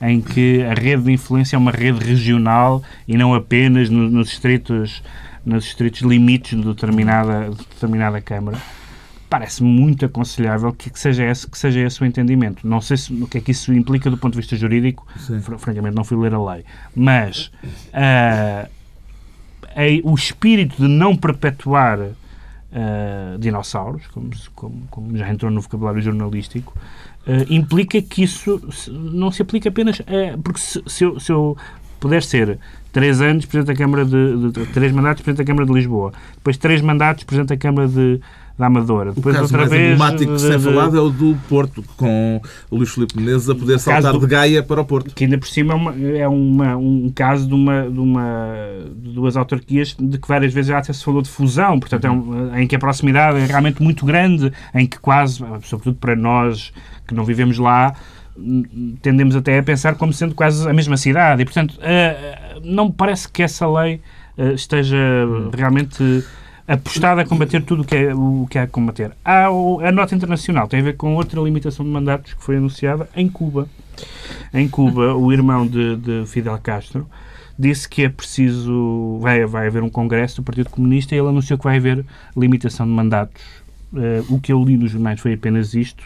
em 0.00 0.20
que 0.20 0.62
a 0.62 0.74
rede 0.74 1.04
de 1.04 1.12
influência 1.12 1.56
é 1.56 1.58
uma 1.58 1.72
rede 1.72 2.04
regional 2.04 2.82
e 3.06 3.16
não 3.16 3.34
apenas 3.34 3.90
nos, 3.90 4.10
nos 4.10 4.28
distritos 4.28 5.02
nos 5.44 5.64
distritos 5.64 6.00
limites 6.00 6.58
de 6.58 6.64
determinada, 6.64 7.50
de 7.50 7.56
determinada 7.56 8.20
Câmara, 8.20 8.58
parece 9.28 9.62
muito 9.62 10.06
aconselhável 10.06 10.72
que, 10.72 10.88
que, 10.88 10.98
seja 10.98 11.24
esse, 11.24 11.46
que 11.46 11.58
seja 11.58 11.80
esse 11.80 12.00
o 12.02 12.06
entendimento. 12.06 12.66
Não 12.66 12.80
sei 12.80 12.96
se, 12.96 13.12
o 13.12 13.26
que 13.26 13.38
é 13.38 13.40
que 13.40 13.50
isso 13.50 13.72
implica 13.72 14.10
do 14.10 14.16
ponto 14.16 14.34
de 14.34 14.40
vista 14.40 14.56
jurídico, 14.56 15.06
fr 15.42 15.58
francamente 15.58 15.94
não 15.94 16.04
fui 16.04 16.16
ler 16.16 16.34
a 16.34 16.42
lei, 16.42 16.64
mas 16.94 17.50
uh, 17.92 18.68
o 20.04 20.14
espírito 20.14 20.76
de 20.76 20.88
não 20.88 21.16
perpetuar 21.16 21.98
uh, 22.00 23.38
dinossauros, 23.38 24.06
como, 24.08 24.30
como, 24.54 24.82
como, 24.90 25.16
já 25.16 25.30
entrou 25.30 25.50
no 25.50 25.60
vocabulário 25.60 26.00
jornalístico, 26.00 26.72
uh, 27.26 27.52
implica 27.52 28.00
que 28.02 28.22
isso 28.24 28.60
não 28.90 29.30
se 29.30 29.42
aplica 29.42 29.68
apenas. 29.68 30.00
A, 30.00 30.36
porque 30.42 30.60
se, 30.60 30.82
se, 30.86 31.04
eu, 31.04 31.20
se 31.20 31.32
eu 31.32 31.56
puder 32.00 32.22
ser 32.22 32.58
três 32.92 33.20
anos 33.20 33.46
Presidente 33.46 33.74
da 33.74 33.84
Câmara 33.84 34.04
de, 34.04 34.10
de, 34.10 34.50
de, 34.52 34.66
três 34.66 34.92
mandatos 34.92 35.22
Presidente 35.22 35.46
da 35.46 35.50
Câmara 35.50 35.66
de 35.66 35.72
Lisboa, 35.72 36.12
depois 36.34 36.56
três 36.56 36.80
mandatos 36.80 37.24
Presidente 37.24 37.48
da 37.48 37.56
Câmara 37.56 37.88
de, 37.88 38.20
da 38.56 38.66
Amadora. 38.66 39.12
Depois, 39.12 39.34
o 39.34 39.40
caso 39.40 39.56
mais 39.56 39.68
vez, 39.68 39.82
emblemático 39.82 40.32
que 40.32 40.40
se 40.40 40.48
tem 40.48 40.58
falado 40.58 40.96
é 40.96 41.00
o 41.00 41.10
do 41.10 41.36
Porto, 41.48 41.84
com 41.96 42.40
o 42.70 42.76
Luís 42.76 42.90
Filipe 42.90 43.16
Menezes 43.16 43.48
a 43.50 43.54
poder 43.54 43.78
saltar 43.78 44.12
do, 44.12 44.20
de 44.20 44.26
Gaia 44.26 44.62
para 44.62 44.80
o 44.80 44.84
Porto. 44.84 45.12
Que 45.14 45.24
ainda 45.24 45.36
por 45.38 45.48
cima 45.48 45.74
é, 45.74 45.76
uma, 45.76 45.94
é 46.18 46.28
uma, 46.28 46.76
um 46.76 47.10
caso 47.12 47.48
de, 47.48 47.54
uma, 47.54 47.82
de, 47.82 47.98
uma, 47.98 48.54
de 48.96 49.12
duas 49.12 49.36
autarquias 49.36 49.96
de 49.98 50.18
que 50.18 50.28
várias 50.28 50.52
vezes 50.52 50.68
já 50.68 50.78
até 50.78 50.92
se 50.92 51.04
falou 51.04 51.20
de 51.20 51.28
fusão, 51.28 51.80
portanto, 51.80 52.04
é 52.04 52.10
um, 52.10 52.56
em 52.56 52.66
que 52.66 52.76
a 52.76 52.78
proximidade 52.78 53.38
é 53.38 53.46
realmente 53.46 53.82
muito 53.82 54.06
grande, 54.06 54.52
em 54.72 54.86
que 54.86 54.98
quase, 54.98 55.44
sobretudo 55.64 55.96
para 55.96 56.14
nós 56.14 56.72
que 57.06 57.14
não 57.14 57.24
vivemos 57.24 57.58
lá, 57.58 57.94
tendemos 59.02 59.34
até 59.36 59.58
a 59.58 59.62
pensar 59.62 59.96
como 59.96 60.12
sendo 60.12 60.34
quase 60.34 60.68
a 60.68 60.72
mesma 60.72 60.96
cidade. 60.96 61.42
E, 61.42 61.44
portanto, 61.44 61.72
uh, 61.78 62.60
não 62.62 62.86
me 62.86 62.92
parece 62.92 63.28
que 63.28 63.42
essa 63.42 63.66
lei 63.68 64.00
uh, 64.38 64.52
esteja 64.52 64.96
realmente 65.56 66.24
apostada 66.66 67.20
a 67.22 67.26
combater 67.26 67.62
tudo 67.62 67.82
o 67.82 67.84
que 67.84 67.94
é, 67.94 68.14
o 68.14 68.46
que 68.48 68.58
é 68.58 68.62
a 68.62 68.66
combater. 68.66 69.12
Há 69.24 69.46
a 69.46 69.92
nota 69.92 70.14
internacional 70.14 70.66
tem 70.66 70.80
a 70.80 70.82
ver 70.82 70.96
com 70.96 71.14
outra 71.14 71.40
limitação 71.40 71.84
de 71.84 71.90
mandatos 71.90 72.34
que 72.34 72.42
foi 72.42 72.56
anunciada 72.56 73.08
em 73.14 73.28
Cuba. 73.28 73.68
Em 74.52 74.68
Cuba, 74.68 75.14
o 75.14 75.32
irmão 75.32 75.66
de, 75.66 75.96
de 75.96 76.26
Fidel 76.26 76.58
Castro 76.58 77.06
disse 77.58 77.88
que 77.88 78.02
é 78.02 78.08
preciso, 78.08 79.18
vai, 79.20 79.44
vai 79.46 79.66
haver 79.66 79.82
um 79.82 79.90
congresso 79.90 80.36
do 80.36 80.44
Partido 80.44 80.70
Comunista 80.70 81.14
e 81.14 81.18
ele 81.18 81.28
anunciou 81.28 81.58
que 81.58 81.64
vai 81.64 81.76
haver 81.76 82.04
limitação 82.36 82.86
de 82.86 82.92
mandatos. 82.92 83.42
Uh, 83.92 84.34
o 84.34 84.40
que 84.40 84.52
eu 84.52 84.62
li 84.64 84.76
nos 84.76 84.90
jornais 84.90 85.20
foi 85.20 85.34
apenas 85.34 85.74
isto. 85.74 86.02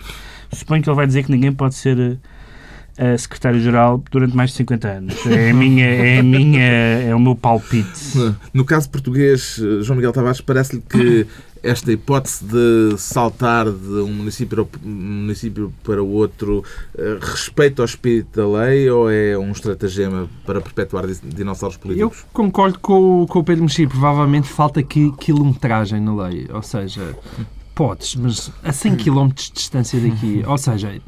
Suponho 0.53 0.83
que 0.83 0.89
ele 0.91 0.97
vai 0.97 1.07
dizer 1.07 1.25
que 1.25 1.31
ninguém 1.31 1.53
pode 1.53 1.75
ser 1.75 1.97
uh, 1.99 2.19
secretário-geral 3.17 4.03
durante 4.11 4.37
mais 4.37 4.51
de 4.51 4.57
50 4.57 4.89
anos. 4.89 5.27
É 5.27 5.51
a 5.51 5.55
minha, 5.55 5.87
é 5.87 6.19
a 6.19 6.23
minha, 6.23 6.63
é 6.63 7.15
o 7.15 7.21
meu 7.21 7.37
palpite. 7.37 8.37
No 8.53 8.65
caso 8.65 8.91
português, 8.91 9.61
eh, 9.63 9.83
João 9.83 9.97
Miguel 9.97 10.13
Tavares, 10.13 10.41
parece-lhe 10.41 10.83
que 10.83 11.27
esta 11.63 11.93
hipótese 11.93 12.45
de 12.45 12.97
saltar 12.99 13.71
de 13.71 14.01
um 14.01 14.13
município, 14.13 14.69
município 14.83 15.73
para 15.83 16.03
o 16.03 16.09
outro 16.09 16.65
uh, 16.95 17.19
respeita 17.21 17.83
ao 17.83 17.87
espírito 17.87 18.37
da 18.37 18.61
lei 18.61 18.89
ou 18.91 19.11
é 19.11 19.37
um 19.37 19.51
estratagema 19.51 20.29
para 20.47 20.61
perpetuar 20.61 21.07
dinossauros 21.07 21.77
políticos? 21.77 22.19
Eu 22.19 22.27
concordo 22.33 22.79
com, 22.79 23.27
com 23.29 23.39
o 23.41 23.45
Pedro 23.45 23.65
Mexia. 23.65 23.89
Provavelmente 23.89 24.49
falta 24.49 24.81
aqui 24.81 25.13
quilometragem 25.19 26.01
na 26.01 26.15
lei. 26.29 26.47
Ou 26.53 26.63
seja, 26.63 27.15
podes, 27.75 28.17
mas 28.17 28.53
a 28.63 28.73
100 28.73 28.97
km 28.97 29.29
de 29.29 29.53
distância 29.53 30.01
daqui. 30.01 30.43
Ou 30.47 30.59
seja, 30.59 31.01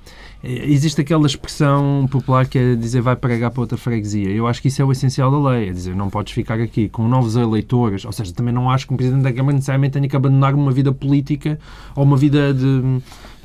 Existe 0.43 1.01
aquela 1.03 1.27
expressão 1.27 2.09
popular 2.11 2.47
que 2.47 2.59
é 2.59 2.75
dizer 2.75 3.03
vai 3.03 3.15
pregar 3.15 3.51
para 3.51 3.61
outra 3.61 3.77
freguesia. 3.77 4.31
Eu 4.31 4.47
acho 4.47 4.63
que 4.63 4.69
isso 4.69 4.81
é 4.81 4.85
o 4.85 4.91
essencial 4.91 5.31
da 5.31 5.51
lei. 5.51 5.69
É 5.69 5.73
dizer, 5.73 5.95
não 5.95 6.09
podes 6.09 6.33
ficar 6.33 6.59
aqui 6.59 6.89
com 6.89 7.07
novos 7.07 7.37
eleitores. 7.37 8.07
Ou 8.07 8.13
seja, 8.13 8.33
também 8.33 8.53
não 8.53 8.71
acho 8.71 8.87
que 8.87 8.95
um 8.95 8.97
Presidente 8.97 9.23
da 9.23 9.33
Câmara 9.33 9.55
necessariamente 9.55 9.93
tenha 9.93 10.09
que 10.09 10.17
abandonar 10.17 10.55
uma 10.55 10.73
vida 10.73 10.93
política 10.93 11.59
ou 11.95 12.05
uma 12.05 12.17
vida 12.17 12.55
de 12.55 13.03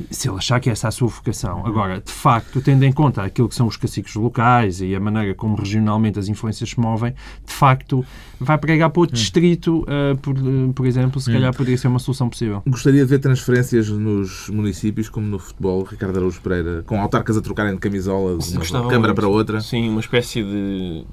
se 0.09 0.29
ele 0.29 0.37
achar 0.37 0.59
que 0.59 0.69
essa 0.69 0.87
é 0.87 0.89
a 0.89 0.91
sua 0.91 1.07
vocação. 1.07 1.65
Agora, 1.65 2.01
de 2.01 2.11
facto, 2.11 2.61
tendo 2.61 2.83
em 2.83 2.91
conta 2.91 3.23
aquilo 3.23 3.47
que 3.47 3.55
são 3.55 3.67
os 3.67 3.77
caciques 3.77 4.15
locais 4.15 4.81
e 4.81 4.95
a 4.95 4.99
maneira 4.99 5.33
como 5.33 5.55
regionalmente 5.55 6.19
as 6.19 6.27
influências 6.27 6.69
se 6.69 6.79
movem, 6.79 7.13
de 7.45 7.53
facto, 7.53 8.05
vai 8.39 8.57
pregar 8.57 8.89
para 8.89 8.99
outro 8.99 9.15
uhum. 9.15 9.21
distrito, 9.21 9.83
uh, 9.83 10.17
por, 10.17 10.35
uh, 10.37 10.73
por 10.73 10.85
exemplo, 10.85 11.19
se 11.19 11.31
calhar 11.31 11.55
poderia 11.55 11.77
ser 11.77 11.87
uma 11.87 11.99
solução 11.99 12.29
possível. 12.29 12.61
Gostaria 12.67 13.03
de 13.03 13.09
ver 13.09 13.19
transferências 13.19 13.89
nos 13.89 14.49
municípios, 14.49 15.09
como 15.09 15.27
no 15.27 15.39
futebol, 15.39 15.83
Ricardo 15.83 16.17
Araújo 16.17 16.41
Pereira, 16.41 16.83
com 16.85 16.99
autarcas 16.99 17.37
a 17.37 17.41
trocarem 17.41 17.73
de 17.73 17.79
camisola 17.79 18.37
de 18.37 18.57
uma 18.57 18.89
câmara 18.89 19.13
para 19.13 19.27
outra. 19.27 19.61
Sim, 19.61 19.89
uma 19.89 20.01
espécie 20.01 20.43
de 20.43 21.05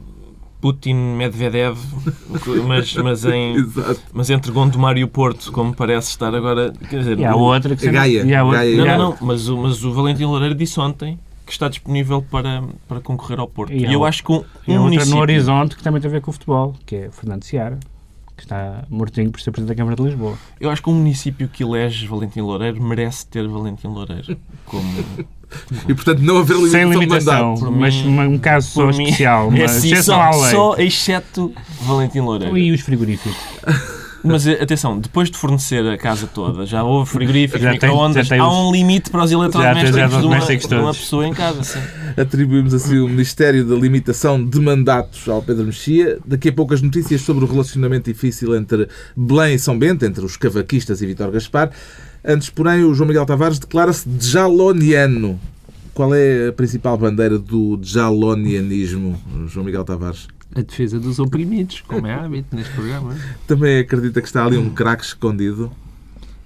Putin 0.63 0.95
Medvedev, 0.95 1.77
mas, 2.69 2.95
mas, 2.95 3.25
em, 3.25 3.57
mas 4.15 4.31
entre 4.31 4.53
Gondomar 4.53 4.97
e 4.97 5.03
o 5.03 5.09
Porto, 5.09 5.51
como 5.51 5.75
parece 5.75 6.11
estar 6.11 6.33
agora. 6.33 6.73
Quer 6.89 7.01
dizer, 7.01 7.19
e 7.19 7.25
há 7.25 7.35
outra 7.35 7.75
que 7.75 7.83
se 7.83 7.91
Gaia, 7.91 8.23
e 8.23 8.33
há 8.33 8.45
outra, 8.45 8.61
Gaia. 8.61 8.77
Não, 8.77 8.87
não, 8.87 9.11
não, 9.11 9.19
mas 9.21 9.49
o, 9.49 9.57
mas 9.57 9.85
o 9.85 9.93
Valentim 9.93 10.25
Loureiro 10.25 10.55
disse 10.55 10.79
ontem 10.79 11.19
que 11.45 11.51
está 11.51 11.69
disponível 11.69 12.23
para, 12.23 12.63
para 12.87 13.01
concorrer 13.01 13.41
ao 13.41 13.49
Porto. 13.49 13.73
E, 13.73 13.85
e 13.85 13.93
eu 13.93 14.05
acho 14.05 14.23
que 14.23 14.31
um, 14.31 14.45
e 14.69 14.79
um 14.79 14.85
município... 14.85 15.17
no 15.17 15.21
horizonte 15.21 15.75
que 15.75 15.83
também 15.83 16.01
tem 16.01 16.09
a 16.09 16.13
ver 16.13 16.21
com 16.21 16.31
o 16.31 16.33
futebol, 16.33 16.77
que 16.87 16.95
é 16.95 17.11
Fernando 17.11 17.43
Seara 17.43 17.81
que 18.37 18.45
está 18.45 18.85
mortinho 18.89 19.31
por 19.31 19.41
ser 19.41 19.51
Presidente 19.51 19.77
da 19.77 19.81
Câmara 19.81 19.97
de 19.97 20.03
Lisboa. 20.03 20.39
Eu 20.59 20.71
acho 20.71 20.83
que 20.83 20.89
um 20.89 20.95
município 20.95 21.49
que 21.49 21.63
elege 21.63 22.07
Valentim 22.07 22.41
Loureiro 22.41 22.83
merece 22.83 23.27
ter 23.27 23.47
Valentim 23.47 23.89
Loureiro 23.89 24.39
como 24.65 24.89
e, 25.89 25.95
portanto, 25.95 26.21
não 26.21 26.39
haver 26.39 26.57
limitação, 26.57 26.91
Sem 26.91 26.99
limitação 26.99 27.55
de 27.55 27.71
mas 27.71 27.95
um 27.95 28.39
caso 28.39 28.69
só 28.69 28.91
especial. 28.91 29.51
Mim, 29.51 29.61
é 29.61 29.65
assim, 29.65 29.95
só, 29.97 30.33
só 30.33 30.77
exceto 30.77 31.53
Valentim 31.83 32.21
Loureiro. 32.21 32.57
E 32.57 32.73
os 32.73 32.81
frigoríficos. 32.81 33.37
Mas 34.25 34.47
eh, 34.47 34.59
atenção, 34.63 34.99
depois 34.99 35.31
de 35.31 35.37
fornecer 35.37 35.85
a 35.87 35.99
casa 35.99 36.29
toda, 36.29 36.65
já 36.65 36.83
houve 36.85 37.11
frigoríficos, 37.11 37.69
microondas, 37.69 38.31
há 38.31 38.51
um 38.51 38.71
limite 38.71 39.11
para 39.11 39.25
os 39.25 39.33
eletrodomésticos 39.33 39.93
de, 40.69 40.75
uma, 40.75 40.81
de 40.81 40.87
uma 40.87 40.95
pessoa 40.95 41.27
em 41.27 41.35
casa. 41.35 41.63
Sim. 41.65 41.81
Atribuímos 42.17 42.73
assim 42.73 42.99
o 42.99 43.09
Ministério 43.09 43.65
da 43.65 43.75
Limitação 43.75 44.43
de 44.43 44.61
Mandatos 44.61 45.29
ao 45.29 45.43
Pedro 45.43 45.65
Mexia. 45.65 46.19
Daqui 46.25 46.51
a 46.51 46.53
pouco 46.53 46.73
as 46.73 46.81
notícias 46.81 47.21
sobre 47.23 47.45
o 47.45 47.49
relacionamento 47.49 48.13
difícil 48.13 48.55
entre 48.55 48.89
Belém 49.17 49.55
e 49.55 49.59
São 49.59 49.77
Bento, 49.77 50.05
entre 50.05 50.25
os 50.25 50.37
cavaquistas 50.37 51.03
e 51.03 51.07
Vítor 51.07 51.31
Gaspar. 51.31 51.71
Antes, 52.25 52.51
porém, 52.51 52.85
o 52.85 52.95
João 52.95 53.09
Miguel 53.09 53.27
Tavares 53.27 53.59
declara-se 53.59 54.09
jaloniano. 54.21 55.41
Qual 55.93 56.15
é 56.15 56.49
a 56.49 56.53
principal 56.53 56.97
bandeira 56.97 57.39
do 57.39 57.79
jalonianismo, 57.83 59.21
João 59.47 59.67
Miguel 59.67 59.85
Tavares? 59.85 60.29
A 60.55 60.61
defesa 60.61 61.01
dos 61.01 61.19
oprimidos, 61.19 61.83
como 61.87 62.07
é 62.07 62.15
hábito 62.15 62.55
neste 62.55 62.73
programa. 62.75 63.17
Também 63.47 63.81
acredita 63.81 64.21
que 64.21 64.27
está 64.27 64.45
ali 64.45 64.57
um 64.57 64.71
craque 64.71 65.05
escondido? 65.05 65.73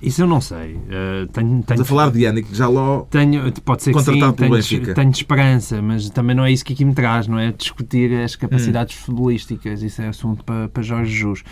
Isso 0.01 0.23
eu 0.23 0.27
não 0.27 0.41
sei. 0.41 0.75
Uh, 0.75 1.27
tenho, 1.33 1.63
tenho, 1.63 1.81
a 1.81 1.85
falar 1.85 2.11
de 2.11 2.23
Yannick 2.23 2.55
Jaló 2.55 3.07
tenho, 3.11 3.51
pode 3.63 3.83
ser 3.83 3.95
que 3.95 4.01
sim, 4.01 4.21
tenho, 4.35 4.95
tenho, 4.95 5.11
esperança, 5.11 5.81
mas 5.81 6.11
também 6.11 6.37
não 6.37 6.45
é 6.45 6.53
isso 6.53 6.65
que 6.65 6.75
aqui 6.75 6.85
me 6.85 6.95
traz, 6.95 7.27
não 7.27 7.39
é? 7.39 7.51
Discutir 7.51 8.13
as 8.13 8.37
capacidades 8.37 8.95
hum. 8.95 9.01
futebolísticas, 9.01 9.83
isso 9.83 10.03
é 10.03 10.09
assunto 10.09 10.45
para, 10.45 10.69
para 10.69 10.83
Jorge 10.83 11.13
Jus. 11.15 11.43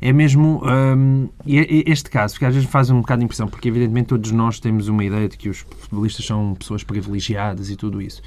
É 0.00 0.12
mesmo 0.12 0.62
um, 0.64 1.28
este 1.46 2.10
caso, 2.10 2.38
que 2.38 2.44
às 2.44 2.54
vezes 2.54 2.68
faz 2.68 2.90
um 2.90 3.00
bocado 3.00 3.20
de 3.20 3.26
impressão, 3.26 3.46
porque 3.46 3.68
evidentemente 3.68 4.08
todos 4.08 4.32
nós 4.32 4.58
temos 4.58 4.88
uma 4.88 5.04
ideia 5.04 5.28
de 5.28 5.36
que 5.36 5.48
os 5.48 5.58
futebolistas 5.58 6.26
são 6.26 6.54
pessoas 6.54 6.82
privilegiadas 6.82 7.70
e 7.70 7.76
tudo 7.76 8.02
isso. 8.02 8.20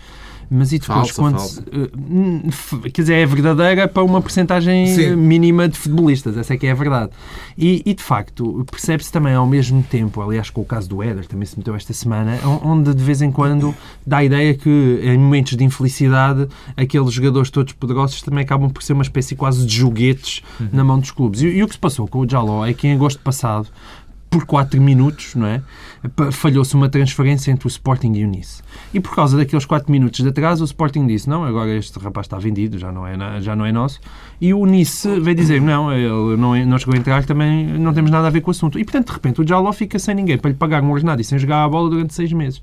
Mas 0.50 0.72
e 0.72 0.80
depois, 0.80 1.10
falsa, 1.10 1.22
quando. 1.22 1.38
Falsa. 1.38 1.62
Uh, 1.62 2.90
quer 2.90 3.02
dizer, 3.02 3.14
é 3.16 3.26
verdadeira 3.26 3.88
para 3.88 4.04
uma 4.04 4.22
porcentagem 4.22 5.16
mínima 5.16 5.68
de 5.68 5.78
futebolistas, 5.78 6.38
essa 6.38 6.54
é 6.54 6.58
que 6.58 6.68
é 6.68 6.72
a 6.72 6.76
verdade. 6.76 7.12
E, 7.58 7.82
e 7.86 7.94
de 7.94 8.04
facto, 8.04 8.66
percebe-se 8.70 9.12
também 9.12 9.34
ao 9.34 9.46
mesmo 9.46 9.66
mesmo 9.76 9.84
tempo, 9.84 10.22
aliás, 10.22 10.50
com 10.50 10.62
o 10.62 10.66
caso 10.66 10.88
do 10.88 11.02
Éder, 11.02 11.26
também 11.26 11.46
se 11.46 11.58
meteu 11.58 11.76
esta 11.76 11.94
semana, 11.94 12.40
onde 12.64 12.94
de 12.94 13.04
vez 13.04 13.22
em 13.22 13.32
quando 13.32 13.76
dá 14.06 14.18
a 14.18 14.24
ideia 14.24 14.54
que 14.54 15.00
em 15.04 15.18
momentos 15.18 15.58
de 15.58 15.64
infelicidade 15.64 16.48
aqueles 16.78 17.12
jogadores 17.12 17.50
todos 17.50 17.74
poderosos 17.74 18.22
também 18.22 18.44
acabam 18.44 18.70
por 18.70 18.84
ser 18.84 18.94
uma 18.94 19.04
espécie 19.04 19.36
quase 19.36 19.66
de 19.66 19.76
joguetes 19.76 20.42
uhum. 20.60 20.70
na 20.72 20.84
mão 20.84 21.00
dos 21.00 21.12
clubes. 21.12 21.42
E, 21.42 21.48
e, 21.48 21.64
o 21.64 21.68
que 21.68 21.74
se 21.74 21.80
passou 21.80 22.08
com 22.08 22.20
o 22.20 22.30
Jaló 22.30 22.66
é 22.66 22.74
que 22.74 22.88
em 22.88 22.94
agosto 22.94 23.20
passado 23.22 23.68
por 24.36 24.45
4 24.45 24.82
minutos, 24.82 25.34
não 25.34 25.48
é? 25.48 25.62
Falhou-se 26.30 26.76
uma 26.76 26.89
transferência 26.89 27.52
entre 27.52 27.65
o 27.65 27.69
Sporting 27.69 28.12
e 28.15 28.26
o 28.26 28.28
Nice. 28.28 28.62
E 28.93 29.00
por 29.00 29.15
causa 29.15 29.38
daqueles 29.38 29.63
4 29.63 29.89
minutos 29.89 30.19
de 30.19 30.28
atraso, 30.28 30.62
o 30.62 30.65
Sporting 30.65 31.08
disse: 31.08 31.30
Não, 31.30 31.45
agora 31.45 31.74
este 31.74 31.98
rapaz 32.00 32.26
está 32.26 32.38
vendido, 32.38 32.78
já 32.78 32.91
não 32.91 33.08
é, 33.08 33.39
já 33.39 33.56
não 33.56 33.65
é 33.65 33.71
nosso. 33.71 34.02
E 34.41 34.54
o 34.54 34.65
Nice 34.65 35.08
veio 35.21 35.38
dizer: 35.38 35.62
Não, 35.62 35.89
ele 35.93 36.36
não, 36.36 36.54
é, 36.54 36.65
não 36.65 36.78
chegou 36.78 36.95
a 36.95 36.98
entrar, 36.98 37.24
também 37.24 37.65
não 37.80 37.93
temos 37.93 38.12
nada 38.12 38.28
a 38.28 38.30
ver 38.30 38.41
com 38.41 38.50
o 38.50 38.52
assunto. 38.52 38.78
E 38.78 38.84
portanto, 38.84 39.08
de 39.08 39.13
repente, 39.13 39.41
o 39.41 39.48
Jaló 39.48 39.71
fica 39.71 39.98
sem 39.98 40.13
ninguém 40.13 40.38
para 40.38 40.52
lhe 40.52 40.58
pagar 40.58 40.84
um 40.84 40.91
ordenado 40.91 41.21
e 41.21 41.24
sem 41.24 41.39
jogar 41.39 41.63
a 41.63 41.69
bola 41.69 41.89
durante 41.89 42.13
6 42.13 42.34
meses. 42.34 42.62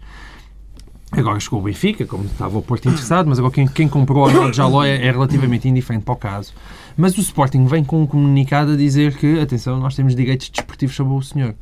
Agora 1.14 1.38
chegou 1.38 1.61
o 1.61 1.62
Benfica, 1.62 2.07
como 2.07 2.25
estava 2.25 2.57
o 2.57 2.62
Porto 2.62 2.88
interessado, 2.88 3.29
mas 3.29 3.38
agora 3.38 3.53
quem, 3.53 3.68
quem 3.68 3.87
comprou 3.87 4.27
o 4.27 4.53
Jaló 4.53 4.83
é, 4.83 5.07
é 5.07 5.11
relativamente 5.11 5.68
indiferente 5.68 6.05
para 6.05 6.14
o 6.14 6.16
caso. 6.16 6.55
Mas 6.96 7.16
o 7.18 7.20
Sporting 7.20 7.66
vem 7.66 7.85
com 7.85 8.03
um 8.03 8.07
comunicado 8.07 8.72
a 8.72 8.77
dizer 8.77 9.14
que, 9.16 9.38
atenção, 9.38 9.79
nós 9.79 9.94
temos 9.94 10.16
direitos 10.16 10.48
desportivos 10.48 10.96
sobre 10.96 11.12
o 11.12 11.20
senhor. 11.20 11.55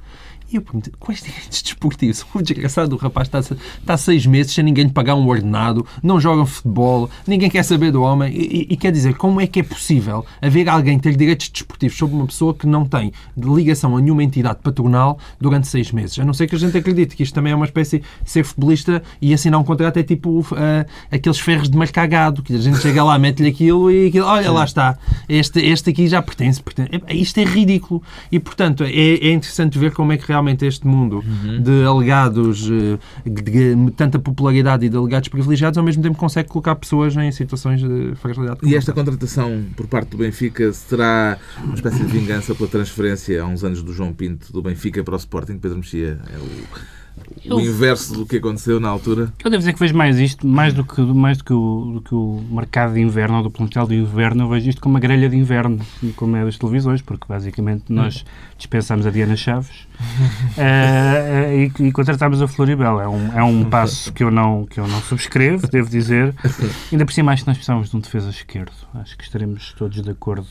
E 0.53 0.57
eu 0.57 0.63
pergunto, 0.63 0.91
quais 0.99 1.23
direitos 1.23 1.63
desportivos? 1.63 2.27
O 2.35 2.43
desgraçado 2.43 2.89
do 2.91 2.97
rapaz 2.97 3.29
está, 3.29 3.39
está 3.41 3.97
seis 3.97 4.25
meses 4.25 4.53
sem 4.53 4.65
ninguém 4.65 4.85
lhe 4.85 4.91
pagar 4.91 5.15
um 5.15 5.29
ordenado, 5.29 5.87
não 6.03 6.21
joga 6.21 6.47
futebol, 6.47 7.11
ninguém 7.27 7.51
quer 7.51 7.63
saber 7.63 7.93
do 7.93 8.03
homem. 8.03 8.33
E, 8.33 8.41
e, 8.41 8.67
e, 8.71 8.77
quer 8.77 8.91
dizer, 8.91 9.15
como 9.15 9.41
é 9.41 9.47
que 9.47 9.61
é 9.61 9.63
possível 9.63 10.25
haver 10.41 10.69
alguém 10.69 10.99
ter 10.99 11.15
direitos 11.17 11.49
desportivos 11.49 11.97
sobre 11.97 12.17
uma 12.17 12.27
pessoa 12.27 12.55
que 12.55 12.67
não 12.67 12.85
tem 12.85 13.13
ligação 13.37 13.97
a 13.97 14.01
nenhuma 14.01 14.25
entidade 14.25 14.61
patronal 14.63 15.19
durante 15.41 15.69
seis 15.69 15.93
meses? 15.93 16.19
A 16.19 16.25
não 16.25 16.33
ser 16.33 16.47
que 16.47 16.55
a 16.55 16.59
gente 16.59 16.77
acredite 16.77 17.15
que 17.15 17.23
isto 17.23 17.35
também 17.35 17.53
é 17.53 17.57
uma 17.57 17.67
espécie 17.67 17.99
de 17.99 18.31
ser 18.31 18.45
futebolista 18.45 19.03
e 19.21 19.35
assinar 19.35 19.61
um 19.61 19.65
contrato 19.65 19.99
é 19.99 20.03
tipo 20.03 20.41
uh, 20.41 20.47
aqueles 21.11 21.39
ferros 21.39 21.69
de 21.69 21.77
marcar 21.77 22.07
gado, 22.07 22.43
que 22.43 22.55
a 22.55 22.59
gente 22.59 22.79
chega 22.79 23.05
lá, 23.05 23.19
mete-lhe 23.19 23.49
aquilo 23.49 23.91
e 23.91 24.09
aquilo, 24.09 24.27
olha, 24.27 24.51
lá 24.51 24.65
está, 24.65 24.99
este, 25.29 25.61
este 25.61 25.91
aqui 25.91 26.09
já 26.09 26.23
pertence, 26.23 26.63
pertence. 26.63 26.91
Isto 27.09 27.39
é 27.39 27.45
ridículo. 27.45 28.03
E, 28.33 28.39
portanto, 28.39 28.85
é, 28.85 28.89
é 28.91 29.33
interessante 29.33 29.79
ver 29.79 29.93
como 29.93 30.13
é 30.13 30.17
que 30.17 30.27
realmente 30.27 30.39
realmente 30.40 30.64
este 30.66 30.87
mundo 30.87 31.22
uhum. 31.24 31.62
de 31.62 31.85
alegados, 31.85 32.68
eh, 32.70 32.98
de, 33.24 33.42
de, 33.42 33.90
tanta 33.92 34.18
popularidade 34.18 34.87
e 34.87 34.88
de 34.88 34.96
alegados 34.96 35.29
privilegiados, 35.29 35.76
ao 35.79 35.85
mesmo 35.85 36.03
tempo 36.03 36.16
consegue 36.16 36.48
colocar 36.48 36.74
pessoas 36.74 37.14
em 37.16 37.31
situações 37.31 37.81
de 37.81 38.14
fragilidade. 38.16 38.61
E 38.62 38.74
esta 38.74 38.92
contratação 38.92 39.64
por 39.76 39.87
parte 39.87 40.11
do 40.11 40.16
Benfica 40.16 40.72
será 40.72 41.38
uma 41.62 41.74
espécie 41.74 41.98
de 42.05 42.11
vingança 42.11 42.55
pela 42.55 42.68
transferência 42.68 43.42
há 43.42 43.46
uns 43.46 43.62
anos 43.62 43.83
do 43.83 43.92
João 43.92 44.12
Pinto 44.12 44.53
do 44.53 44.62
Benfica 44.62 45.05
para 45.05 45.14
o 45.14 45.18
Sporting? 45.18 45.59
Pedro 45.59 45.79
Mexia 45.79 46.18
é 46.33 46.38
o 46.38 47.00
eu, 47.44 47.57
o 47.57 47.61
inverso 47.61 48.14
do 48.14 48.27
que 48.27 48.37
aconteceu 48.37 48.81
na 48.81 48.88
altura? 48.88 49.33
Eu 49.42 49.51
devo 49.51 49.59
dizer 49.59 49.73
que 49.73 49.79
vejo 49.79 49.94
mais 49.94 50.18
isto, 50.18 50.46
mais 50.46 50.75
do 50.75 50.85
que, 50.85 51.01
mais 51.01 51.38
do 51.38 51.44
que, 51.44 51.53
o, 51.53 51.92
do 51.94 52.01
que 52.01 52.14
o 52.14 52.42
mercado 52.51 52.94
de 52.94 53.01
inverno 53.01 53.38
ou 53.38 53.42
do 53.42 53.51
plantel 53.51 53.87
de 53.87 53.94
inverno, 53.94 54.44
eu 54.44 54.49
vejo 54.49 54.68
isto 54.68 54.81
como 54.81 54.94
uma 54.94 55.01
grelha 55.01 55.29
de 55.29 55.37
inverno, 55.37 55.79
como 56.16 56.37
é 56.37 56.44
das 56.44 56.59
televisões, 56.59 57.01
porque 57.01 57.27
basicamente 57.29 57.85
nós 57.88 58.25
dispensamos 58.59 59.07
a 59.07 59.11
Diana 59.11 59.37
Chaves 59.37 59.87
uh, 60.57 61.53
e, 61.81 61.88
e 61.88 61.92
contratámos 61.92 62.42
a 62.42 62.49
Floribel. 62.49 63.01
É 63.01 63.09
um, 63.09 63.38
é 63.38 63.42
um 63.42 63.64
passo 63.64 64.12
que 64.12 64.23
eu, 64.23 64.31
não, 64.31 64.66
que 64.66 64.79
eu 64.79 64.87
não 64.87 65.01
subscrevo, 65.01 65.66
devo 65.68 65.88
dizer. 65.88 66.35
Ainda 66.92 67.05
por 67.05 67.12
cima, 67.12 67.33
acho 67.33 67.44
que 67.44 67.49
nós 67.49 67.57
precisamos 67.57 67.90
de 67.90 67.96
um 67.96 68.01
defesa 68.01 68.31
esquerdo. 68.31 68.73
Acho 68.94 69.16
que 69.16 69.25
estaremos 69.25 69.73
todos 69.79 70.03
de 70.03 70.11
acordo 70.11 70.46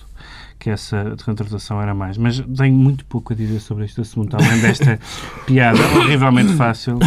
que 0.60 0.69
essa 0.69 1.15
contratação 1.24 1.82
era 1.82 1.93
mais. 1.93 2.17
Mas 2.17 2.43
tenho 2.58 2.76
muito 2.76 3.06
pouco 3.06 3.32
a 3.32 3.36
dizer 3.36 3.62
sobre 3.62 3.86
este 3.86 4.02
assunto, 4.02 4.36
além 4.36 4.60
desta 4.60 5.00
piada 5.48 5.80
horrivelmente 5.98 6.54
fácil. 6.54 7.00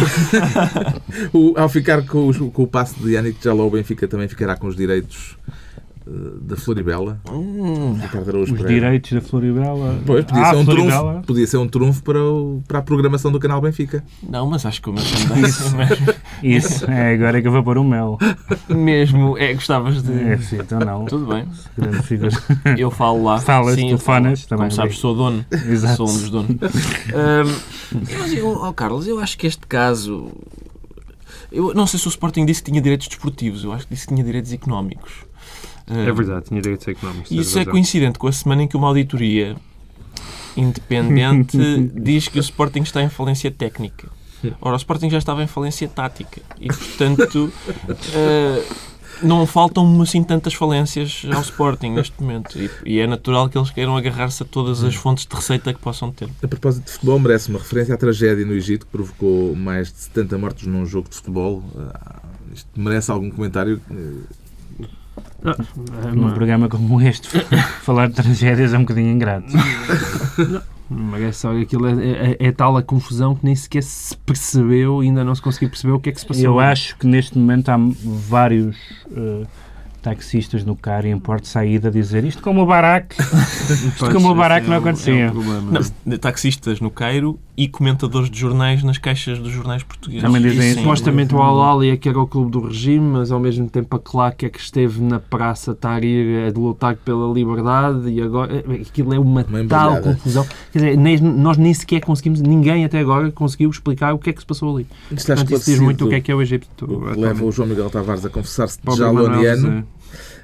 o, 1.31 1.53
ao 1.55 1.69
ficar 1.69 2.03
com, 2.05 2.29
o, 2.29 2.51
com 2.51 2.63
o 2.63 2.67
passe 2.67 2.99
de 2.99 3.11
Yannick 3.13 3.43
Jalou, 3.43 3.67
o 3.67 3.71
Benfica 3.71 4.07
também 4.07 4.27
ficará 4.27 4.57
com 4.57 4.67
os 4.67 4.75
direitos 4.75 5.37
da 6.05 6.57
Floribela. 6.57 7.19
Hum, 7.31 7.93
Os 7.93 8.51
Pereira. 8.51 8.67
direitos 8.67 9.13
da 9.13 9.21
Floribela. 9.21 9.99
Pois, 10.05 10.25
podia, 10.25 10.43
ah, 10.43 10.49
ser 10.49 10.55
um 10.57 10.65
trunfo, 10.65 11.21
podia 11.25 11.47
ser 11.47 11.57
um 11.57 11.67
trunfo 11.67 12.03
para, 12.03 12.21
o, 12.21 12.61
para 12.67 12.79
a 12.79 12.81
programação 12.81 13.31
do 13.31 13.39
canal 13.39 13.61
Benfica. 13.61 14.03
Não, 14.21 14.49
mas 14.49 14.65
acho 14.65 14.81
que 14.81 14.89
o 14.89 14.93
meu 14.93 15.03
também. 15.03 16.15
Isso, 16.43 16.89
é 16.89 17.13
agora 17.13 17.41
que 17.41 17.47
eu 17.47 17.51
vou 17.51 17.63
pôr 17.63 17.77
o 17.77 17.83
mel. 17.83 18.17
Mesmo, 18.67 19.37
é, 19.37 19.53
gostavas 19.53 20.03
de. 20.03 20.11
É, 20.11 20.37
sim, 20.37 20.57
então 20.57 20.79
não. 20.79 21.05
Tudo 21.05 21.25
bem. 21.27 21.47
Eu 22.77 22.91
falo 22.91 23.23
lá. 23.23 23.39
Falas, 23.39 23.75
sim, 23.75 23.87
telefonas 23.87 24.45
também. 24.45 24.67
Como 24.67 24.71
sabes, 24.71 24.97
sou 24.97 25.15
dono. 25.15 25.45
Exato. 25.51 25.97
Sou 25.97 26.09
um 26.09 26.13
dos 26.13 26.29
donos. 26.29 26.49
um, 26.51 28.17
mas 28.19 28.33
eu, 28.33 28.49
oh, 28.49 28.73
Carlos, 28.73 29.07
eu 29.07 29.19
acho 29.19 29.37
que 29.37 29.47
este 29.47 29.65
caso. 29.67 30.31
Eu 31.51 31.73
não 31.73 31.85
sei 31.85 31.99
se 31.99 32.07
o 32.07 32.09
Sporting 32.09 32.45
disse 32.45 32.63
que 32.63 32.71
tinha 32.71 32.81
direitos 32.81 33.07
desportivos, 33.07 33.63
eu 33.63 33.71
acho 33.71 33.87
que 33.87 33.93
disse 33.93 34.07
que 34.07 34.13
tinha 34.13 34.25
direitos 34.25 34.51
económicos. 34.51 35.23
É 35.87 36.11
verdade, 36.11 36.45
tinha 36.45 36.61
direitos 36.61 36.87
económicos. 36.87 37.31
Isso 37.31 37.59
é 37.59 37.65
coincidente 37.65 38.17
com 38.17 38.27
a 38.27 38.31
semana 38.31 38.63
em 38.63 38.67
que 38.67 38.77
uma 38.77 38.87
auditoria 38.87 39.55
independente 40.55 41.57
diz 41.93 42.27
que 42.27 42.39
o 42.39 42.41
Sporting 42.41 42.81
está 42.81 43.01
em 43.01 43.09
falência 43.09 43.51
técnica. 43.51 44.09
Ora, 44.61 44.73
o 44.73 44.77
Sporting 44.77 45.09
já 45.09 45.17
estava 45.17 45.41
em 45.41 45.47
falência 45.47 45.87
tática 45.87 46.41
e, 46.59 46.67
portanto, 46.67 47.51
uh, 47.89 48.75
não 49.23 49.47
faltam 49.47 50.01
assim 50.01 50.21
tantas 50.21 50.53
falências 50.53 51.23
ao 51.33 51.41
Sporting 51.41 51.91
neste 51.91 52.21
momento. 52.21 52.59
E, 52.59 52.69
e 52.85 52.99
é 52.99 53.07
natural 53.07 53.47
que 53.47 53.57
eles 53.57 53.69
queiram 53.69 53.95
agarrar-se 53.95 54.43
a 54.43 54.45
todas 54.45 54.83
as 54.83 54.95
fontes 54.95 55.25
de 55.25 55.33
receita 55.33 55.73
que 55.73 55.79
possam 55.79 56.11
ter. 56.11 56.27
A 56.41 56.47
propósito 56.47 56.85
de 56.85 56.91
futebol, 56.91 57.19
merece 57.19 57.49
uma 57.49 57.59
referência 57.59 57.93
à 57.93 57.97
tragédia 57.97 58.45
no 58.45 58.53
Egito 58.53 58.85
que 58.85 58.91
provocou 58.91 59.55
mais 59.55 59.91
de 59.91 59.99
70 59.99 60.37
mortos 60.37 60.67
num 60.67 60.85
jogo 60.85 61.09
de 61.09 61.15
futebol. 61.15 61.63
Uh, 61.73 62.53
isto 62.53 62.69
merece 62.75 63.11
algum 63.11 63.31
comentário? 63.31 63.81
Num 66.13 66.31
programa 66.31 66.69
como 66.69 67.01
este, 67.01 67.27
falar 67.83 68.07
de 68.07 68.15
tragédias 68.15 68.73
é 68.73 68.77
um 68.77 68.81
bocadinho 68.81 69.11
ingrato. 69.11 69.53
Mas 70.89 71.21
é 71.21 71.31
só 71.31 71.57
aquilo 71.57 71.87
é, 71.87 71.91
é, 71.91 72.37
é, 72.39 72.51
tal 72.51 72.77
a 72.77 72.83
confusão 72.83 73.35
que 73.35 73.43
nem 73.43 73.55
sequer 73.55 73.83
se 73.83 74.15
percebeu, 74.17 74.99
ainda 74.99 75.23
não 75.23 75.33
se 75.33 75.41
conseguiu 75.41 75.69
perceber 75.69 75.93
o 75.93 75.99
que 75.99 76.09
é 76.09 76.11
que 76.11 76.19
se 76.19 76.25
passou. 76.25 76.43
Eu 76.43 76.59
acho 76.59 76.97
que 76.97 77.07
neste 77.07 77.37
momento 77.37 77.69
há 77.69 77.77
vários 77.77 78.75
uh, 79.07 79.47
taxistas 80.03 80.65
no 80.65 80.75
carro 80.75 81.07
em 81.07 81.17
porto 81.17 81.43
de 81.43 81.47
saída 81.47 81.87
a 81.87 81.91
dizer 81.91 82.25
isto 82.25 82.41
como 82.41 82.61
o 82.61 82.65
Barack, 82.65 83.15
isto 83.87 84.11
como 84.11 84.29
o 84.29 84.35
Barack 84.35 84.67
não 84.67 84.77
acontecia. 84.77 85.27
É 85.27 85.31
um 85.31 85.71
não, 86.05 86.17
taxistas 86.17 86.81
no 86.81 86.91
Cairo 86.91 87.39
e 87.55 87.67
comentadores 87.67 88.29
de 88.29 88.37
jornais 88.37 88.83
nas 88.83 88.97
caixas 88.97 89.39
dos 89.39 89.51
jornais 89.51 89.81
portugueses. 89.81 90.23
Também 90.23 90.41
dizem 90.41 90.71
isso. 90.71 90.79
Supostamente 90.79 91.33
o 91.33 91.41
Al-Ali 91.41 91.91
é 91.91 91.97
que 91.97 92.09
era 92.09 92.19
o 92.19 92.27
clube 92.27 92.51
do 92.51 92.67
regime, 92.67 92.99
mas 92.99 93.31
ao 93.31 93.39
mesmo 93.39 93.69
tempo 93.69 93.95
a 93.95 93.99
Claque 93.99 94.45
é 94.45 94.49
que 94.49 94.59
esteve 94.59 95.01
na 95.01 95.19
Praça 95.19 95.73
Tahrir 95.73 96.47
a 96.47 96.59
lutar 96.59 96.95
pela 96.97 97.31
liberdade 97.31 98.09
e 98.09 98.21
agora 98.21 98.55
é, 98.55 98.81
aquilo 98.81 99.13
é 99.13 99.19
uma, 99.19 99.45
uma 99.47 99.65
tal 99.65 100.01
confusão. 100.01 100.45
Quer 100.71 100.79
dizer, 100.79 100.97
nem, 100.97 101.19
nós 101.19 101.57
nem 101.57 101.73
sequer 101.73 102.01
conseguimos, 102.01 102.41
ninguém 102.41 102.83
até 102.83 102.99
agora 102.99 103.31
conseguiu 103.31 103.69
explicar 103.69 104.13
o 104.13 104.19
que 104.19 104.31
é 104.31 104.33
que 104.33 104.41
se 104.41 104.45
passou 104.45 104.75
ali. 104.75 104.87
Portanto, 105.07 105.53
isso 105.53 105.65
diz 105.65 105.79
muito 105.79 106.05
o 106.05 106.09
que 106.09 106.15
é 106.15 106.21
que 106.21 106.31
é 106.31 106.35
o 106.35 106.41
Egito. 106.41 106.67
Leva 107.15 107.45
o 107.45 107.51
João 107.51 107.69
Miguel 107.69 107.89
Tavares 107.89 108.25
a 108.25 108.29
confessar-se 108.29 108.79
de 108.83 108.95
jaloniano. 108.95 109.85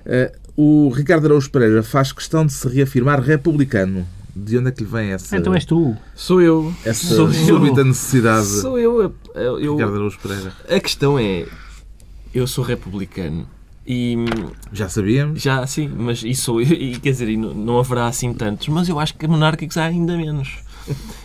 Uh, 0.05 0.87
o 0.87 0.89
Ricardo 0.89 1.25
Araújo 1.25 1.49
Pereira 1.49 1.81
faz 1.81 2.11
questão 2.11 2.45
de 2.45 2.53
se 2.53 2.67
reafirmar 2.67 3.21
republicano. 3.21 4.05
De 4.35 4.57
onde 4.57 4.69
é 4.69 4.71
que 4.71 4.83
lhe 4.83 4.89
vem 4.89 5.11
essa. 5.11 5.35
Então 5.35 5.53
és 5.53 5.65
tu. 5.65 5.95
Sou 6.15 6.41
eu. 6.41 6.73
Essa 6.85 7.15
Sou 7.15 7.31
súbita 7.31 7.81
eu. 7.81 7.85
necessidade. 7.85 8.47
Sou 8.47 8.77
eu. 8.77 9.13
eu, 9.35 9.59
eu 9.59 9.75
Ricardo 9.75 9.95
Araújo 9.95 10.19
Pereira. 10.19 10.53
A 10.69 10.79
questão 10.79 11.17
é. 11.17 11.45
Eu 12.33 12.45
sou 12.45 12.63
republicano. 12.63 13.47
E, 13.91 14.15
já 14.71 14.87
sabíamos? 14.87 15.41
Já, 15.41 15.65
sim, 15.65 15.87
mas 15.87 16.21
isso, 16.21 16.61
e, 16.61 16.99
quer 16.99 17.09
dizer, 17.09 17.35
não, 17.35 17.55
não 17.55 17.79
haverá 17.79 18.05
assim 18.05 18.31
tantos, 18.35 18.67
mas 18.67 18.87
eu 18.87 18.99
acho 18.99 19.15
que 19.15 19.27
monárquicos 19.27 19.77
há 19.77 19.85
ainda 19.85 20.15
menos. 20.15 20.59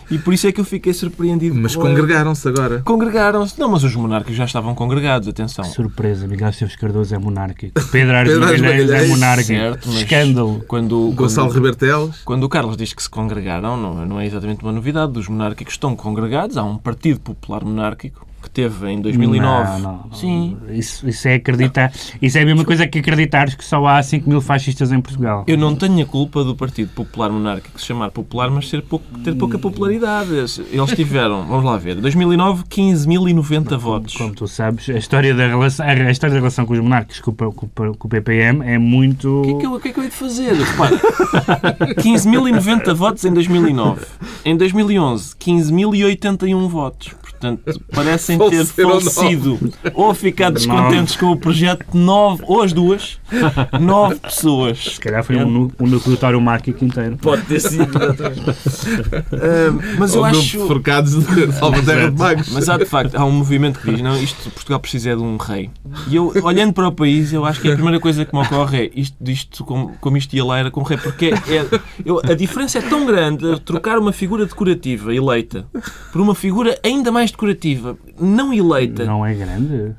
E 0.09 0.17
por 0.17 0.33
isso 0.33 0.47
é 0.47 0.51
que 0.51 0.61
eu 0.61 0.65
fiquei 0.65 0.93
surpreendido. 0.93 1.55
Mas 1.55 1.75
congregaram-se 1.75 2.47
agora. 2.47 2.81
Congregaram-se. 2.83 3.59
Não, 3.59 3.69
mas 3.69 3.83
os 3.83 3.95
monárquicos 3.95 4.35
já 4.35 4.45
estavam 4.45 4.75
congregados, 4.75 5.27
atenção. 5.27 5.65
Surpresa, 5.65 6.27
Miguel 6.27 6.49
Esteves 6.49 6.75
Cardoso 6.75 7.15
é 7.15 7.17
monárquico. 7.17 7.79
Pedro 7.91 8.15
Ares 8.15 8.37
Magalhães 8.37 8.89
é 8.89 9.07
monárquico. 9.07 9.47
Certo, 9.47 9.89
Escândalo. 9.89 10.63
Quando, 10.67 11.11
Gonçalo 11.15 11.51
Ribertelos. 11.51 12.21
Quando 12.23 12.43
o 12.43 12.49
Carlos 12.49 12.77
diz 12.77 12.93
que 12.93 13.01
se 13.01 13.09
congregaram, 13.09 13.75
não, 13.75 14.05
não 14.05 14.19
é 14.19 14.25
exatamente 14.25 14.63
uma 14.63 14.71
novidade. 14.71 15.17
Os 15.17 15.27
monárquicos 15.27 15.73
estão 15.73 15.95
congregados. 15.95 16.57
Há 16.57 16.63
um 16.63 16.77
Partido 16.77 17.19
Popular 17.19 17.63
Monárquico 17.63 18.27
teve 18.55 18.89
em 18.89 19.01
2009. 19.01 19.81
Não, 19.81 19.89
não. 20.09 20.13
Sim. 20.13 20.57
Isso, 20.69 21.07
isso 21.07 21.27
é 21.27 21.33
acreditar. 21.35 21.91
Isso 22.21 22.37
é 22.37 22.41
a 22.41 22.45
mesma 22.45 22.63
coisa 22.63 22.87
que 22.87 22.99
acreditares 22.99 23.53
que 23.53 23.63
só 23.65 23.85
há 23.85 24.01
5 24.01 24.27
mil 24.29 24.39
fascistas 24.39 24.91
em 24.93 25.01
Portugal. 25.01 25.43
Eu 25.45 25.57
não 25.57 25.75
tenho 25.75 26.01
a 26.01 26.05
culpa 26.05 26.43
do 26.43 26.55
Partido 26.55 26.89
Popular 26.93 27.29
Monárquico 27.29 27.79
se 27.79 27.85
chamar 27.85 28.11
popular, 28.11 28.49
mas 28.49 28.69
ser 28.69 28.81
pouco, 28.81 29.05
ter 29.23 29.35
pouca 29.35 29.59
popularidade. 29.59 30.31
Eles 30.33 30.91
tiveram, 30.95 31.43
vamos 31.49 31.65
lá 31.65 31.75
ver, 31.77 31.95
2009, 31.95 32.63
15.090 32.63 33.77
votos. 33.77 34.15
Como 34.15 34.33
tu 34.33 34.47
sabes, 34.47 34.89
a 34.89 34.93
história 34.97 35.33
da 35.35 35.47
relação, 35.47 35.85
a 35.85 36.09
história 36.11 36.33
da 36.33 36.39
relação 36.39 36.65
com 36.65 36.73
os 36.73 36.79
monarcas 36.79 37.19
com, 37.19 37.31
o- 37.31 37.51
com 37.51 37.67
com 37.75 38.07
o 38.07 38.09
PPM 38.09 38.63
é 38.65 38.77
muito. 38.77 39.41
O 39.41 39.43
que 39.43 39.51
é 39.51 39.57
que 39.59 39.65
eu, 39.65 39.73
o 39.73 39.79
que 39.79 39.87
é 39.89 39.91
que 39.91 39.99
eu 39.99 40.03
hei 40.03 40.09
de 40.09 40.15
fazer? 40.15 40.53
Repara, 40.53 40.95
15.090 41.95 42.93
votos 42.93 43.25
em 43.25 43.33
2009. 43.33 44.05
Em 44.45 44.55
2011, 44.55 45.35
15.081 45.35 46.67
votos. 46.69 47.15
Portanto, 47.39 47.81
parecem 47.93 48.37
ter 48.49 48.65
falecido 48.65 49.59
ou 49.93 50.13
ficado 50.13 50.53
descontentes 50.55 51.15
com 51.15 51.27
o 51.27 51.37
projeto 51.37 51.85
nove, 51.93 52.43
ou 52.47 52.61
as 52.61 52.71
duas, 52.73 53.19
nove 53.79 54.15
pessoas. 54.15 54.77
Se 54.95 54.99
calhar 54.99 55.23
foi 55.23 55.35
um, 55.37 55.69
um 55.79 55.87
nucleatório 55.87 56.39
monárquico 56.39 56.83
inteiro. 56.83 57.17
Pode 57.17 57.41
ter 57.43 57.59
sido. 57.59 57.85
Ah, 59.33 59.95
mas 59.99 60.13
eu 60.15 60.23
acho. 60.23 60.67
forcados 60.67 61.13
de 61.25 61.51
Salvaterra 61.53 62.11
de 62.11 62.17
Magos. 62.17 62.49
Mas 62.51 62.69
há 62.69 62.77
de 62.77 62.85
facto, 62.85 63.15
há 63.15 63.25
um 63.25 63.31
movimento 63.31 63.79
que 63.79 63.91
diz, 63.91 64.01
não, 64.01 64.17
isto 64.21 64.49
Portugal 64.51 64.79
precisa 64.79 65.11
é 65.11 65.15
de 65.15 65.21
um 65.21 65.37
rei. 65.37 65.69
E 66.09 66.15
eu, 66.15 66.31
olhando 66.43 66.73
para 66.73 66.87
o 66.87 66.91
país, 66.91 67.33
eu 67.33 67.45
acho 67.45 67.61
que 67.61 67.69
a 67.69 67.73
primeira 67.73 67.99
coisa 67.99 68.25
que 68.25 68.35
me 68.35 68.41
ocorre 68.41 68.85
é 68.85 68.91
isto, 68.95 69.15
isto 69.29 69.63
como, 69.63 69.95
como 69.99 70.17
isto 70.17 70.33
ia 70.35 70.43
lá 70.45 70.59
era 70.59 70.71
com 70.71 70.81
o 70.81 70.83
rei, 70.83 70.97
porque 70.97 71.25
é, 71.47 71.55
é- 71.57 71.79
eu- 72.05 72.21
a 72.23 72.33
diferença 72.33 72.79
é 72.79 72.81
tão 72.81 73.05
grande 73.05 73.59
trocar 73.61 73.97
uma 73.97 74.11
figura 74.11 74.45
decorativa 74.45 75.13
eleita 75.13 75.65
por 76.11 76.21
uma 76.21 76.35
figura 76.35 76.77
ainda 76.83 77.11
mais 77.11 77.24
decorativa, 77.31 77.97
não 78.19 78.53
eleita. 78.53 79.05
Não 79.05 79.25
é 79.25 79.33
grande. 79.33 79.95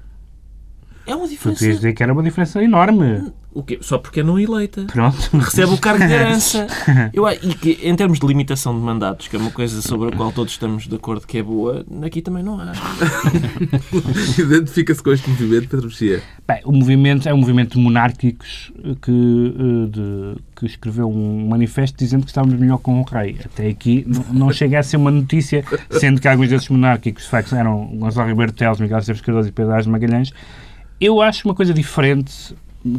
É 1.07 1.15
uma 1.15 1.27
Tu 1.27 1.31
diferença. 1.31 1.59
podias 1.61 1.77
dizer 1.77 1.93
que 1.93 2.03
era 2.03 2.13
uma 2.13 2.23
diferença 2.23 2.63
enorme. 2.63 3.33
O 3.57 3.63
quê? 3.63 3.79
Só 3.81 3.97
porque 3.97 4.21
é 4.21 4.23
não 4.23 4.39
eleita. 4.39 4.85
Pronto. 4.93 5.17
recebe 5.39 5.73
o 5.73 5.79
cargo 5.79 6.05
de 6.07 6.13
herança. 6.13 6.67
Eu, 7.13 7.27
e 7.31 7.55
que, 7.55 7.79
em 7.83 7.97
termos 7.97 8.19
de 8.19 8.27
limitação 8.27 8.75
de 8.75 8.81
mandatos, 8.85 9.29
que 9.29 9.37
é 9.37 9.39
uma 9.39 9.51
coisa 9.51 9.81
sobre 9.81 10.09
a 10.09 10.13
qual 10.17 10.31
todos 10.31 10.53
estamos 10.53 10.87
de 10.87 10.95
acordo 10.95 11.27
que 11.27 11.39
é 11.39 11.43
boa, 11.43 11.85
aqui 12.05 12.21
também 12.21 12.43
não 12.43 12.61
há. 12.61 12.73
Identifica-se 14.39 15.03
com 15.03 15.11
este 15.13 15.29
movimento, 15.31 15.69
Pedro 15.69 15.87
Mexia. 15.87 16.23
Bem, 16.47 16.61
o 16.65 16.73
movimento 16.73 17.29
é 17.29 17.35
um 17.35 17.39
movimento 17.39 17.77
de 17.77 17.79
monárquicos 17.83 18.73
que, 19.03 19.11
eh, 19.59 19.91
de- 19.91 20.37
que 20.55 20.67
escreveu 20.67 21.09
um 21.11 21.49
manifesto 21.49 21.97
dizendo 21.99 22.25
que 22.25 22.31
estávamos 22.31 22.59
melhor 22.59 22.79
com 22.79 23.01
o 23.01 23.05
rei. 23.05 23.37
Até 23.45 23.69
aqui 23.69 24.05
não, 24.07 24.25
não 24.33 24.53
chega 24.53 24.79
a 24.79 24.83
ser 24.83 24.97
uma 24.97 25.11
notícia, 25.11 25.65
sendo 25.91 26.21
que 26.21 26.29
alguns 26.29 26.49
desses 26.49 26.69
monárquicos, 26.69 27.25
de 27.25 27.31
facto, 27.31 27.55
eram 27.55 27.87
Gonçalo 27.97 28.29
Ribeiro 28.29 28.53
Teles, 28.53 28.81
Miguel 28.81 28.99
Esteves 28.99 29.21
Cardoso 29.23 29.49
e 29.49 29.53
Pedro 29.53 29.83
de 29.83 29.89
Magalhães. 29.89 30.33
Eu 31.01 31.21
acho 31.21 31.47
uma 31.47 31.55
coisa 31.55 31.75
diferente, 31.75 32.55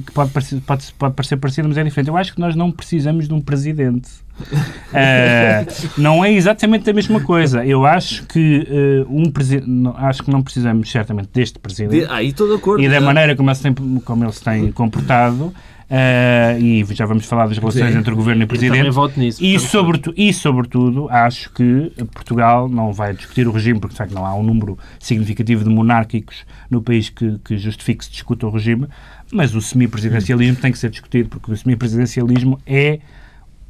que 0.05 0.11
pode 0.11 0.31
parecer, 0.31 0.61
pode, 0.65 0.85
pode 0.97 1.13
parecer 1.15 1.37
parecida, 1.37 1.67
mas 1.67 1.77
é 1.77 1.83
diferente. 1.83 2.07
Eu 2.09 2.17
acho 2.17 2.33
que 2.33 2.39
nós 2.39 2.55
não 2.55 2.71
precisamos 2.71 3.27
de 3.27 3.33
um 3.33 3.41
presidente. 3.41 4.09
Eh, 4.93 5.65
não 5.97 6.23
é 6.23 6.31
exatamente 6.31 6.89
a 6.89 6.93
mesma 6.93 7.19
coisa. 7.19 7.65
Eu 7.65 7.85
acho 7.85 8.25
que 8.25 8.65
eh, 8.69 9.05
um 9.09 9.29
presi- 9.29 9.61
não- 9.65 9.95
acho 9.97 10.23
que 10.23 10.31
não 10.31 10.41
precisamos 10.41 10.89
certamente 10.89 11.29
deste 11.33 11.59
presidente 11.59 11.99
De, 12.01 12.07
ah, 12.09 12.23
e 12.23 12.29
estou 12.29 12.47
de 12.47 12.55
acordo. 12.55 12.81
e 12.83 12.87
da 12.87 13.01
maneira 13.01 13.35
como 13.35 13.49
ele 13.49 13.55
se 13.55 13.63
tem, 13.63 13.73
como 13.73 14.23
ele 14.23 14.31
se 14.31 14.43
tem 14.43 14.71
comportado, 14.71 15.53
eh, 15.89 16.57
e 16.59 16.85
já 16.91 17.05
vamos 17.05 17.25
falar 17.25 17.47
das 17.47 17.57
relações 17.57 17.91
Sim. 17.93 17.99
entre 17.99 18.13
o 18.13 18.15
governo 18.15 18.43
e 18.43 18.45
o 18.45 18.47
presidente. 18.47 18.83
nisso. 19.17 19.43
E, 19.43 19.53
portanto, 19.53 19.69
sobretu 19.71 20.13
e, 20.15 20.33
sobretudo, 20.33 21.07
acho 21.09 21.51
que 21.53 21.91
Portugal 22.13 22.67
não 22.69 22.93
vai 22.93 23.13
discutir 23.13 23.47
o 23.47 23.51
regime, 23.51 23.79
porque, 23.79 23.93
de 23.93 23.97
facto, 23.97 24.13
não 24.13 24.25
há 24.25 24.33
um 24.35 24.43
número 24.43 24.77
significativo 24.99 25.63
de 25.63 25.69
monárquicos 25.69 26.45
no 26.69 26.81
país 26.81 27.09
que, 27.09 27.37
que 27.43 27.57
justifique 27.57 27.99
que 27.99 28.05
se 28.05 28.11
discuta 28.11 28.45
o 28.47 28.49
regime, 28.49 28.87
mas 29.31 29.55
o 29.55 29.61
semipresidencialismo 29.61 30.57
tem 30.57 30.71
que 30.71 30.77
ser 30.77 30.89
discutido, 30.89 31.29
porque 31.29 31.51
o 31.51 31.57
semipresidencialismo 31.57 32.59
é, 32.65 32.99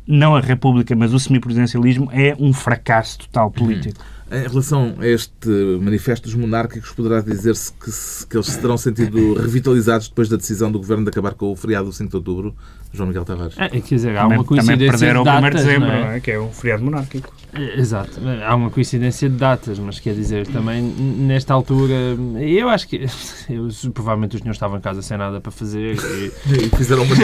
não 0.07 0.35
a 0.35 0.39
República, 0.39 0.95
mas 0.95 1.13
o 1.13 1.19
semipresidencialismo 1.19 2.09
é 2.11 2.35
um 2.39 2.53
fracasso 2.53 3.19
total 3.19 3.51
político. 3.51 4.03
Em 4.29 4.47
relação 4.47 4.95
a 4.99 5.07
este 5.07 5.49
manifesto 5.81 6.27
dos 6.27 6.35
monárquicos, 6.35 6.91
poderá 6.91 7.21
dizer-se 7.21 7.71
que, 7.73 7.89
se- 7.91 8.27
que 8.27 8.35
eles 8.35 8.47
se 8.47 8.59
terão 8.59 8.77
sentido 8.77 9.33
revitalizados 9.39 10.09
depois 10.09 10.27
da 10.27 10.35
decisão 10.37 10.71
do 10.71 10.79
Governo 10.79 11.03
de 11.05 11.09
acabar 11.09 11.33
com 11.33 11.51
o 11.51 11.55
feriado 11.55 11.85
do 11.87 11.93
5 11.93 12.09
de 12.09 12.15
Outubro? 12.17 12.55
João 12.93 13.07
Miguel 13.07 13.25
Tavares. 13.25 13.53
É, 13.57 13.67
quer 13.69 13.95
dizer, 13.95 14.17
há 14.17 14.23
Também, 14.23 14.37
uma 14.37 14.43
também 14.45 14.45
coincidência 14.45 14.91
perderam 14.97 15.23
de 15.23 15.29
o 15.29 15.31
1 15.31 15.35
de 15.35 15.41
datas, 15.41 15.61
dezembro, 15.65 15.87
não 15.87 15.93
é? 15.95 16.03
não 16.05 16.11
é? 16.11 16.19
que 16.21 16.31
é 16.31 16.39
um 16.39 16.49
feriado 16.51 16.83
monárquico. 16.83 17.33
É, 17.53 17.79
Exato, 17.79 18.11
há 18.45 18.55
uma 18.55 18.69
coincidência 18.69 19.29
de 19.29 19.35
datas, 19.35 19.77
mas 19.79 19.99
quer 19.99 20.13
dizer, 20.13 20.47
também 20.47 20.81
nesta 20.83 21.53
altura, 21.53 21.93
eu 22.39 22.69
acho 22.69 22.87
que 22.87 23.05
eu, 23.49 23.67
provavelmente 23.93 24.35
os 24.35 24.41
senhores 24.41 24.55
estavam 24.55 24.77
em 24.77 24.81
casa 24.81 25.01
sem 25.01 25.17
nada 25.17 25.39
para 25.41 25.51
fazer 25.51 25.95
e 25.95 26.31
E 26.67 26.75
fizeram 26.77 27.03
uma 27.03 27.15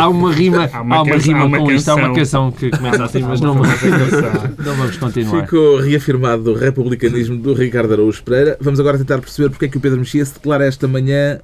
há 0.00 0.08
uma 0.08 0.32
rima, 0.32 0.64
Há 0.72 0.78
há 0.78 0.82
uma 0.82 1.02
uma, 1.02 1.04
canção- 1.12 1.32
rima 1.32 1.40
há 1.40 1.44
uma 1.46 1.58
com 1.58 1.72
isto, 1.72 1.88
há 1.88 1.94
uma 1.94 2.08
canção. 2.14 2.50
canção 2.50 2.52
que 2.52 2.70
começa 2.70 3.04
assim, 3.04 3.22
mas 3.22 3.40
não, 3.40 3.54
não 3.54 4.74
vamos 4.76 4.96
continuar. 4.96 5.42
Ficou 5.44 5.78
reafirmado 5.80 6.43
o 6.50 6.54
republicanismo 6.54 7.38
do 7.38 7.54
Ricardo 7.54 7.92
Araújo 7.92 8.22
Pereira. 8.22 8.56
Vamos 8.60 8.80
agora 8.80 8.98
tentar 8.98 9.18
perceber 9.18 9.50
porque 9.50 9.66
é 9.66 9.68
que 9.68 9.76
o 9.76 9.80
Pedro 9.80 9.98
Mexia 9.98 10.24
se 10.24 10.34
declara 10.34 10.66
esta 10.66 10.86
manhã, 10.86 11.40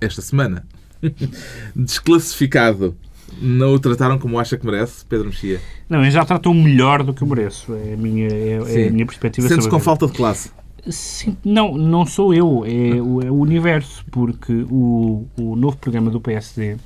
esta 0.00 0.22
semana, 0.22 0.66
desclassificado. 1.74 2.96
Não 3.40 3.74
o 3.74 3.80
trataram 3.80 4.18
como 4.18 4.38
acha 4.38 4.56
que 4.56 4.64
merece, 4.64 5.04
Pedro 5.06 5.26
Mexia? 5.26 5.60
Não, 5.88 6.04
eu 6.04 6.10
já 6.10 6.24
tratou 6.24 6.54
melhor 6.54 7.02
do 7.02 7.12
que 7.12 7.22
eu 7.22 7.28
mereço. 7.28 7.74
É 7.74 7.94
a 7.94 7.96
minha, 7.96 8.28
é, 8.28 8.84
é 8.84 8.88
a 8.88 8.90
minha 8.90 9.06
perspectiva 9.06 9.48
Sentes 9.48 9.64
sobre 9.64 9.78
com 9.78 9.82
falta 9.82 10.06
de 10.06 10.12
classe? 10.12 10.50
Sim, 10.88 11.36
não, 11.44 11.76
não 11.76 12.04
sou 12.04 12.34
eu, 12.34 12.62
é 12.66 13.00
o, 13.00 13.22
é 13.22 13.30
o 13.30 13.36
universo, 13.36 14.04
porque 14.10 14.52
o, 14.70 15.26
o 15.36 15.56
novo 15.56 15.76
programa 15.78 16.10
do 16.10 16.20
PSD, 16.20 16.76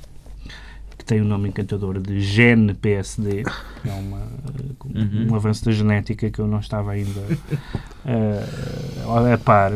tem 1.09 1.21
o 1.21 1.25
nome 1.25 1.49
encantador 1.49 1.99
de 1.99 2.21
Gen 2.21 2.75
PSD, 2.75 3.43
que 3.81 3.89
é 3.89 3.93
uma, 3.93 4.21
um 5.27 5.33
avanço 5.33 5.65
da 5.65 5.71
genética 5.71 6.29
que 6.29 6.37
eu 6.37 6.45
não 6.45 6.59
estava 6.59 6.91
ainda 6.91 7.21
eh, 8.05 9.33
a 9.33 9.37
par, 9.39 9.71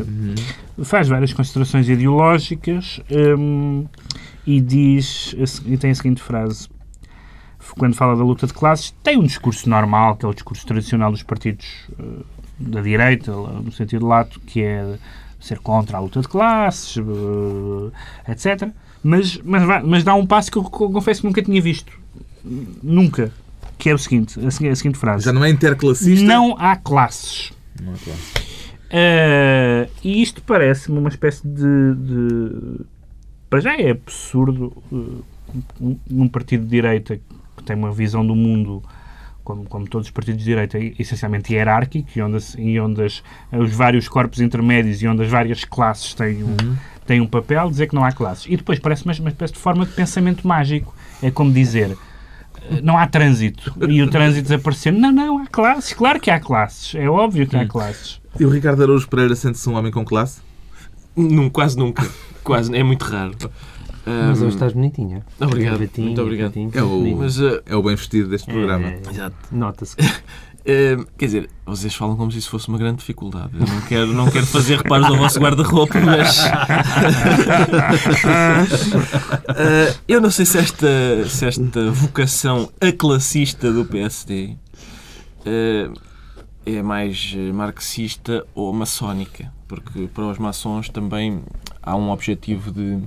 faz 0.83 1.07
várias 1.07 1.33
considerações 1.33 1.89
ideológicas 1.89 3.01
hum, 3.35 3.87
e 4.45 4.61
diz 4.61 5.35
e 5.65 5.75
tem 5.75 5.89
a 5.89 5.95
seguinte 5.95 6.21
frase. 6.21 6.69
Quando 7.79 7.95
fala 7.95 8.15
da 8.15 8.23
luta 8.23 8.45
de 8.45 8.53
classes, 8.53 8.91
tem 9.01 9.17
um 9.17 9.23
discurso 9.23 9.67
normal, 9.67 10.15
que 10.17 10.25
é 10.25 10.29
o 10.29 10.33
discurso 10.35 10.63
tradicional 10.67 11.11
dos 11.11 11.23
partidos 11.23 11.87
eh, 11.97 12.23
da 12.59 12.81
direita, 12.81 13.31
no 13.31 13.71
sentido 13.71 14.05
lato, 14.05 14.39
que 14.41 14.61
é 14.61 14.99
ser 15.39 15.57
contra 15.57 15.97
a 15.97 15.99
luta 15.99 16.21
de 16.21 16.27
classes, 16.27 16.95
eh, 16.95 18.31
etc. 18.31 18.71
Mas, 19.03 19.37
mas, 19.43 19.83
mas 19.85 20.03
dá 20.03 20.15
um 20.15 20.25
passo 20.25 20.51
que 20.51 20.57
eu 20.57 20.63
co- 20.63 20.89
confesso 20.89 21.21
que 21.21 21.27
nunca 21.27 21.41
tinha 21.41 21.61
visto. 21.61 21.91
Nunca. 22.81 23.31
Que 23.77 23.89
é 23.89 23.93
o 23.93 23.97
seguinte, 23.97 24.39
a, 24.39 24.47
a 24.47 24.75
seguinte 24.75 24.97
frase. 24.97 25.25
Já 25.25 25.33
não 25.33 25.43
é 25.43 25.49
interclassista? 25.49 26.25
Não 26.25 26.55
há 26.57 26.75
classes. 26.75 27.51
Não 27.81 27.93
é 27.93 27.97
classe. 27.97 28.33
Eh, 28.89 29.89
e 30.03 30.21
isto 30.21 30.41
parece-me 30.43 30.99
uma 30.99 31.09
espécie 31.09 31.45
de, 31.47 31.95
de- 31.95 32.81
Para 33.49 33.59
já 33.59 33.75
é 33.75 33.89
absurdo 33.91 34.71
eh, 34.91 35.93
um, 36.11 36.27
partido 36.27 36.63
de 36.63 36.69
direita 36.69 37.17
que 37.57 37.63
tem 37.65 37.75
uma 37.75 37.91
visão 37.91 38.25
do 38.25 38.35
mundo, 38.35 38.83
como, 39.43 39.63
como 39.65 39.87
todos 39.87 40.07
os 40.07 40.11
partidos 40.11 40.39
de 40.43 40.45
direita, 40.45 40.77
essencialmente 40.99 41.51
hierárquico, 41.53 42.07
e 42.15 42.21
onde, 42.21 42.37
as- 42.37 42.55
e 42.57 42.79
onde 42.79 43.03
as- 43.03 43.23
os 43.51 43.73
vários 43.73 44.07
corpos 44.07 44.39
intermédios 44.39 45.01
e 45.01 45.07
onde 45.07 45.23
as 45.23 45.29
várias 45.29 45.65
classes 45.65 46.13
têm 46.13 46.43
um, 46.43 46.55
têm 47.05 47.21
um 47.21 47.27
papel, 47.27 47.69
dizer 47.69 47.87
que 47.87 47.95
não 47.95 48.03
há 48.03 48.11
classes. 48.11 48.45
E 48.47 48.55
depois 48.57 48.79
parece 48.79 49.03
uma, 49.05 49.13
uma 49.19 49.29
espécie 49.29 49.53
de 49.53 49.59
forma 49.59 49.85
de 49.85 49.91
pensamento 49.93 50.47
mágico. 50.47 50.93
É 51.21 51.29
como 51.31 51.51
dizer. 51.51 51.97
eh, 52.69 52.81
Não 52.81 52.97
há 52.97 53.07
trânsito. 53.07 53.73
E 53.89 54.01
o 54.01 54.09
trânsito 54.09 54.43
desaparecer. 54.43 54.91
Não, 54.93 55.11
não, 55.11 55.39
há 55.39 55.47
classes. 55.47 55.93
Claro 55.93 56.19
que 56.19 56.29
há 56.31 56.39
classes. 56.39 56.95
É 56.95 57.09
óbvio 57.09 57.47
que 57.47 57.55
há 57.55 57.67
classes. 57.67 58.19
E 58.39 58.45
o 58.45 58.49
Ricardo 58.49 58.81
Araújo 58.83 59.07
Pereira 59.07 59.35
sente-se 59.35 59.69
um 59.69 59.75
homem 59.75 59.91
com 59.91 60.03
classe? 60.03 60.41
Num, 61.15 61.49
quase 61.49 61.77
nunca. 61.77 62.03
Quase, 62.43 62.75
é 62.75 62.83
muito 62.83 63.03
raro. 63.03 63.33
Mas 64.05 64.41
hoje 64.41 64.55
estás 64.55 64.73
bonitinha. 64.73 65.23
Obrigado, 65.39 65.79
muito 65.99 66.21
obrigado. 66.21 66.53
É 66.73 66.83
o- 66.83 67.15
mas, 67.17 67.39
ah, 67.41 67.61
É 67.65 67.73
o 67.75 67.81
bem 67.83 67.95
vestido 67.95 68.27
deste 68.29 68.51
programa. 68.51 68.87
É, 68.87 68.99
exato. 69.09 69.35
Nota-se. 69.51 69.95
Ah, 70.65 71.05
quer 71.17 71.25
dizer, 71.25 71.49
vocês 71.65 71.93
falam 71.93 72.15
como 72.15 72.31
se 72.31 72.39
isso 72.39 72.49
fosse 72.49 72.69
uma 72.69 72.77
grande 72.77 72.99
dificuldade. 72.99 73.51
Eu 73.53 73.67
não 73.67 73.81
quero, 73.81 74.07
não 74.13 74.31
quero 74.31 74.45
fazer 74.45 74.77
reparos 74.77 75.07
ao 75.07 75.17
vosso 75.17 75.39
guarda-roupa, 75.39 75.99
mas. 75.99 76.39
Ah, 78.25 79.93
eu 80.07 80.21
não 80.21 80.31
sei 80.31 80.45
se 80.45 80.57
esta, 80.57 81.27
se 81.27 81.45
esta 81.45 81.91
vocação 81.91 82.71
aclassista 82.79 83.71
do 83.71 83.85
PSD 83.85 84.55
ah, 85.45 85.91
é 86.65 86.81
mais 86.81 87.33
eh, 87.35 87.51
marxista 87.51 88.45
ou 88.55 88.71
maçónica, 88.71 89.51
porque 89.67 90.07
para 90.07 90.25
os 90.27 90.37
maçons 90.37 90.87
também 90.87 91.41
há 91.81 91.95
um 91.95 92.09
objetivo 92.09 92.71
de. 92.71 93.03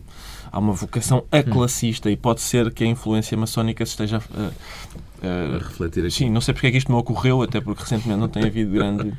Há 0.57 0.59
uma 0.59 0.73
vocação 0.73 1.23
aclassista 1.31 2.11
e 2.11 2.17
pode 2.17 2.41
ser 2.41 2.73
que 2.73 2.83
a 2.83 2.87
influência 2.87 3.37
maçónica 3.37 3.85
se 3.85 3.91
esteja 3.91 4.17
a- 4.35 5.27
a- 5.27 5.57
A 5.57 5.59
refletir 5.59 6.01
aqui. 6.01 6.11
Sim, 6.13 6.31
não 6.31 6.41
sei 6.41 6.55
porque 6.55 6.69
é 6.69 6.71
que 6.71 6.79
isto 6.79 6.91
me 6.91 6.97
ocorreu, 6.97 7.43
até 7.43 7.61
porque 7.61 7.83
recentemente 7.83 8.19
não 8.19 8.29
tem 8.29 8.43
havido 8.45 8.73
grande 8.73 9.13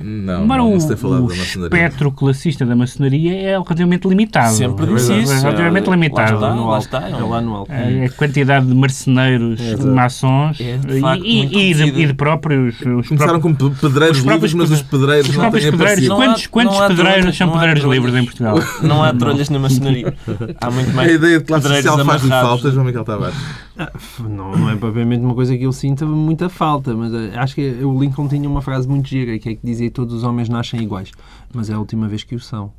Não, 0.00 0.44
Embora 0.44 0.62
não, 0.62 0.70
não 0.70 0.76
o, 0.76 1.26
o 1.26 1.32
espectro 1.32 2.10
classista 2.10 2.66
da 2.66 2.76
maçonaria 2.76 3.34
é 3.34 3.50
relativamente 3.52 4.06
limitado. 4.06 4.54
Sempre 4.54 4.86
disse 4.86 5.12
é 5.12 5.18
isso. 5.18 5.32
É 5.32 5.40
relativamente 5.40 5.88
é, 5.88 5.90
limitado. 5.90 6.40
Lá 6.40 6.78
está, 6.78 6.98
lá 6.98 7.06
está, 7.06 7.08
é 7.08 7.22
lá 7.22 7.40
no 7.40 7.54
alto. 7.54 7.72
A 7.72 8.08
quantidade 8.16 8.66
de 8.66 8.74
mercenários 8.74 9.60
é, 9.60 9.76
maçons 9.76 10.60
é, 10.60 10.76
de 10.76 10.98
e, 10.98 11.00
e, 11.24 11.70
e, 11.70 11.74
de, 11.74 11.82
e, 12.02 12.06
de, 12.06 12.14
próprios... 12.14 12.74
Os 12.74 13.08
Começaram 13.08 13.40
próprios, 13.40 13.58
como 13.58 13.74
pedreiros 13.76 14.18
livres, 14.18 14.54
mas 14.54 14.70
os 14.70 14.82
pedreiros 14.82 15.30
os 15.30 15.36
não 15.36 15.50
têm 15.50 15.70
pedreiros. 15.70 16.08
Quantos, 16.08 16.46
quantos 16.48 16.78
pedreiros 16.78 17.36
são 17.36 17.50
pedreiros 17.50 17.84
livres 17.84 18.14
em 18.14 18.24
Portugal? 18.24 18.58
Não 18.82 19.02
há 19.02 19.12
trolhas 19.14 19.48
na 19.48 19.58
maçonaria. 19.58 20.14
Há 20.60 20.70
muito 20.70 20.92
mais 20.92 21.08
A 21.08 21.12
ideia 21.12 21.38
de 21.38 21.44
classe 21.44 21.68
social 21.68 22.04
faz-lhe 22.04 22.30
falta, 22.30 22.70
João 22.70 22.84
Miguel 22.84 23.04
Tavares. 23.04 23.36
Ah, 23.76 23.90
não, 24.20 24.52
não 24.52 24.70
é 24.70 24.76
propriamente 24.76 25.24
uma 25.24 25.34
coisa 25.34 25.56
que 25.56 25.64
eu 25.64 25.72
sinta 25.72 26.06
muita 26.06 26.48
falta, 26.48 26.94
mas 26.94 27.12
eh, 27.12 27.36
acho 27.36 27.56
que 27.56 27.62
o 27.82 27.98
Lincoln 27.98 28.28
tinha 28.28 28.48
uma 28.48 28.62
frase 28.62 28.88
muito 28.88 29.08
gira 29.08 29.36
que 29.38 29.48
é 29.48 29.54
que 29.56 29.60
dizia 29.64 29.90
todos 29.90 30.14
os 30.14 30.22
homens 30.22 30.48
nascem 30.48 30.80
iguais, 30.80 31.10
mas 31.52 31.68
é 31.68 31.74
a 31.74 31.78
última 31.78 32.06
vez 32.06 32.22
que 32.22 32.36
o 32.36 32.40
são. 32.40 32.72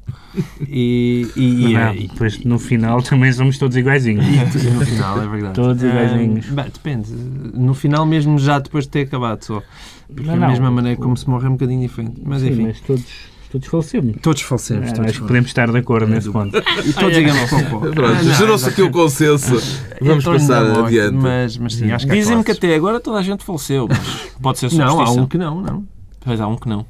E, 0.67 1.27
e, 1.35 1.67
e, 1.67 1.75
é, 1.75 1.93
depois 1.93 2.43
no 2.45 2.57
final 2.57 3.01
também 3.01 3.31
somos 3.33 3.57
todos 3.57 3.75
iguaizinhos. 3.75 4.25
E, 4.25 4.69
no 4.69 4.85
final, 4.85 5.21
é 5.21 5.27
verdade. 5.27 5.55
Todos 5.55 5.83
iguaizinhos. 5.83 6.45
bem, 6.47 6.65
depende. 6.65 7.11
No 7.53 7.73
final, 7.73 8.05
mesmo 8.05 8.37
já 8.39 8.59
depois 8.59 8.85
de 8.85 8.91
ter 8.91 9.01
acabado 9.01 9.43
só. 9.43 9.61
Porque 10.07 10.23
não, 10.23 10.45
a 10.45 10.47
mesma 10.47 10.71
maneira 10.71 10.99
como 10.99 11.17
se 11.17 11.29
morre 11.29 11.47
é 11.47 11.49
um 11.49 11.53
bocadinho 11.53 11.81
diferente. 11.81 12.21
Mas 12.23 12.41
Sim, 12.41 12.49
enfim. 12.49 12.63
Mas 12.67 12.79
todos 12.79 13.34
Todos 13.55 13.67
falecemos. 13.69 14.15
Todos 14.21 14.41
falecemos. 14.41 14.99
Ah, 14.99 15.03
acho 15.03 15.21
que 15.21 15.27
podemos 15.27 15.47
estar 15.47 15.71
de 15.71 15.77
acordo 15.77 16.07
nesse 16.07 16.29
ponto. 16.29 16.57
E 16.85 16.91
todos 16.93 17.15
digamos 17.15 17.49
pouco. 17.69 17.89
Pronto, 17.91 18.23
gerou-se 18.33 18.69
aqui 18.69 18.81
o 18.81 18.91
consenso. 18.91 19.61
Vamos 20.01 20.25
passar 20.25 20.65
adiante. 20.79 21.15
Mas, 21.15 21.57
mas 21.57 21.75
sim, 21.75 21.89
acho 21.91 22.05
que 22.05 22.13
Dizem-me 22.13 22.43
que 22.43 22.51
até 22.51 22.75
agora 22.75 22.99
toda 22.99 23.17
a 23.17 23.21
gente 23.21 23.43
faleceu, 23.45 23.87
mas 23.87 23.99
pode 24.41 24.59
ser 24.59 24.73
Não, 24.73 24.99
há 24.99 25.09
um 25.09 25.25
que 25.25 25.37
não, 25.37 25.61
não. 25.61 25.85
Pois 26.25 26.41
há 26.41 26.47
um 26.47 26.57
que 26.57 26.67
não. 26.67 26.85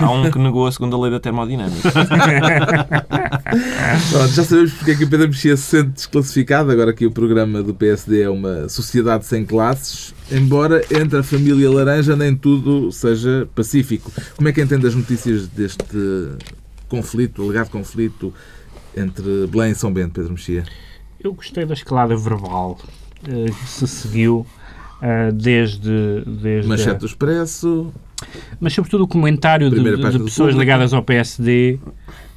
Há 0.00 0.10
um 0.10 0.30
que 0.30 0.38
negou 0.38 0.66
a 0.66 0.72
segunda 0.72 0.98
lei 0.98 1.10
da 1.10 1.20
termodinâmica. 1.20 1.92
Pronto, 4.10 4.28
já 4.28 4.44
sabemos 4.44 4.72
porque 4.72 4.90
é 4.92 4.94
que 4.94 5.04
o 5.04 5.08
Pedro 5.08 5.28
Mexia 5.28 5.56
se 5.56 5.62
sente 5.62 5.90
desclassificado. 5.90 6.70
Agora 6.70 6.92
que 6.92 7.06
o 7.06 7.10
programa 7.10 7.62
do 7.62 7.74
PSD 7.74 8.22
é 8.22 8.30
uma 8.30 8.68
sociedade 8.68 9.24
sem 9.26 9.44
classes, 9.44 10.14
embora 10.30 10.82
entre 10.90 11.18
a 11.18 11.22
família 11.22 11.70
laranja 11.70 12.16
nem 12.16 12.34
tudo 12.34 12.90
seja 12.92 13.48
pacífico. 13.54 14.10
Como 14.36 14.48
é 14.48 14.52
que 14.52 14.60
entende 14.60 14.86
as 14.86 14.94
notícias 14.94 15.46
deste 15.48 15.84
conflito, 16.88 17.42
alegado 17.42 17.70
conflito 17.70 18.32
entre 18.96 19.46
Belém 19.48 19.72
e 19.72 19.74
São 19.74 19.92
Bento, 19.92 20.12
Pedro 20.12 20.32
Mexia? 20.32 20.64
Eu 21.20 21.32
gostei 21.32 21.64
da 21.64 21.74
escalada 21.74 22.16
verbal 22.16 22.78
eh, 23.26 23.46
que 23.46 23.68
se 23.68 23.86
seguiu 23.86 24.46
uh, 25.00 25.32
desde, 25.32 26.22
desde. 26.26 26.68
Manchete 26.68 27.00
do 27.00 27.06
Expresso. 27.06 27.92
Mas, 28.60 28.72
sobretudo, 28.72 29.04
o 29.04 29.08
comentário 29.08 29.70
de, 29.70 29.80
de 29.80 30.18
pessoas 30.24 30.54
ligadas 30.54 30.92
ao 30.92 31.02
PSD. 31.02 31.78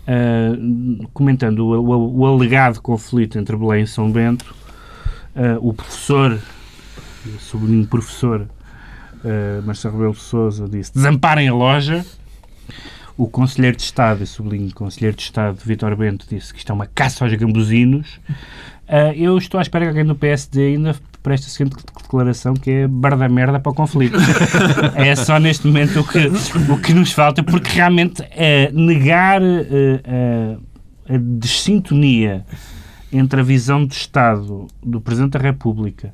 Uh, 0.07 1.05
comentando 1.13 1.59
o, 1.59 1.81
o, 1.81 2.19
o, 2.19 2.25
alegado 2.25 2.81
conflito 2.81 3.37
entre 3.37 3.57
Belém 3.57 3.83
e 3.83 3.87
São 3.87 4.09
Bento, 4.09 4.55
uh, 5.35 5.67
o 5.67 5.73
professor, 5.73 6.39
o 7.25 7.39
sobrinho 7.39 7.85
professor 7.85 8.47
uh, 9.17 9.61
Marcelo 9.65 9.95
Rebelo 9.97 10.69
disse: 10.69 10.93
desamparem 10.93 11.47
a 11.47 11.53
loja. 11.53 12.05
O 13.17 13.27
Conselheiro 13.27 13.75
de 13.75 13.81
Estado, 13.81 14.23
e 14.23 14.27
sublinho, 14.27 14.71
Conselheiro 14.75 15.17
de 15.17 15.23
Estado 15.23 15.57
Vitor 15.65 15.95
Bento 15.95 16.27
disse 16.29 16.53
que 16.53 16.59
isto 16.59 16.71
é 16.71 16.75
uma 16.75 16.85
caça 16.85 17.25
aos 17.25 17.33
gambuzinos. 17.33 18.19
Uh, 18.87 19.11
eu 19.15 19.35
estou 19.37 19.57
à 19.57 19.61
espera 19.61 19.85
que 19.85 19.89
alguém 19.89 20.05
do 20.05 20.15
PSD 20.15 20.75
ainda 20.75 20.95
preste 21.27 21.47
a 21.47 21.49
seguinte 21.49 21.75
declaração 22.01 22.53
que 22.53 22.71
é 22.71 22.87
barda 22.87 23.27
merda 23.27 23.59
para 23.59 23.69
o 23.69 23.75
conflito. 23.75 24.17
é 24.95 25.13
só 25.13 25.37
neste 25.37 25.67
momento 25.67 25.99
o 25.99 26.07
que, 26.07 26.31
o 26.71 26.81
que 26.81 26.93
nos 26.93 27.11
falta, 27.11 27.43
porque 27.43 27.69
realmente 27.69 28.23
é 28.31 28.71
negar 28.71 29.41
uh, 29.41 30.63
a 31.09 31.17
desintonia 31.17 32.45
entre 33.11 33.41
a 33.41 33.43
visão 33.43 33.85
de 33.85 33.93
Estado 33.93 34.67
do 34.81 35.01
Presidente 35.01 35.33
da 35.33 35.39
República 35.39 36.13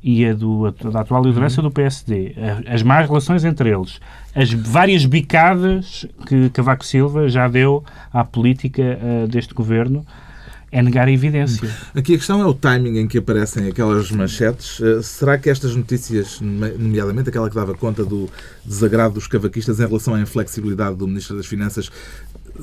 e 0.00 0.24
a 0.24 0.32
do, 0.32 0.70
da 0.70 1.00
atual 1.00 1.24
liderança 1.24 1.60
uhum. 1.60 1.68
do 1.68 1.74
PSD, 1.74 2.36
as 2.68 2.84
más 2.84 3.08
relações 3.08 3.44
entre 3.44 3.68
eles, 3.68 4.00
as 4.32 4.52
várias 4.52 5.04
bicadas 5.04 6.06
que 6.28 6.50
Cavaco 6.50 6.86
Silva 6.86 7.28
já 7.28 7.48
deu 7.48 7.82
à 8.12 8.22
política 8.22 8.96
uh, 9.02 9.26
deste 9.26 9.54
governo, 9.54 10.06
é 10.72 10.82
negar 10.82 11.06
a 11.06 11.12
evidência. 11.12 11.70
Aqui 11.94 12.14
a 12.14 12.16
questão 12.16 12.40
é 12.40 12.46
o 12.46 12.54
timing 12.54 12.98
em 12.98 13.06
que 13.06 13.18
aparecem 13.18 13.68
aquelas 13.68 14.10
manchetes. 14.10 14.80
Eh, 14.80 15.02
será 15.02 15.36
que 15.36 15.50
estas 15.50 15.76
notícias, 15.76 16.40
nomeadamente 16.40 17.28
aquela 17.28 17.50
que 17.50 17.54
dava 17.54 17.74
conta 17.74 18.02
do 18.02 18.28
desagrado 18.64 19.14
dos 19.14 19.26
cavaquistas 19.26 19.78
em 19.78 19.86
relação 19.86 20.14
à 20.14 20.20
inflexibilidade 20.20 20.96
do 20.96 21.06
Ministro 21.06 21.36
das 21.36 21.44
Finanças, 21.44 21.90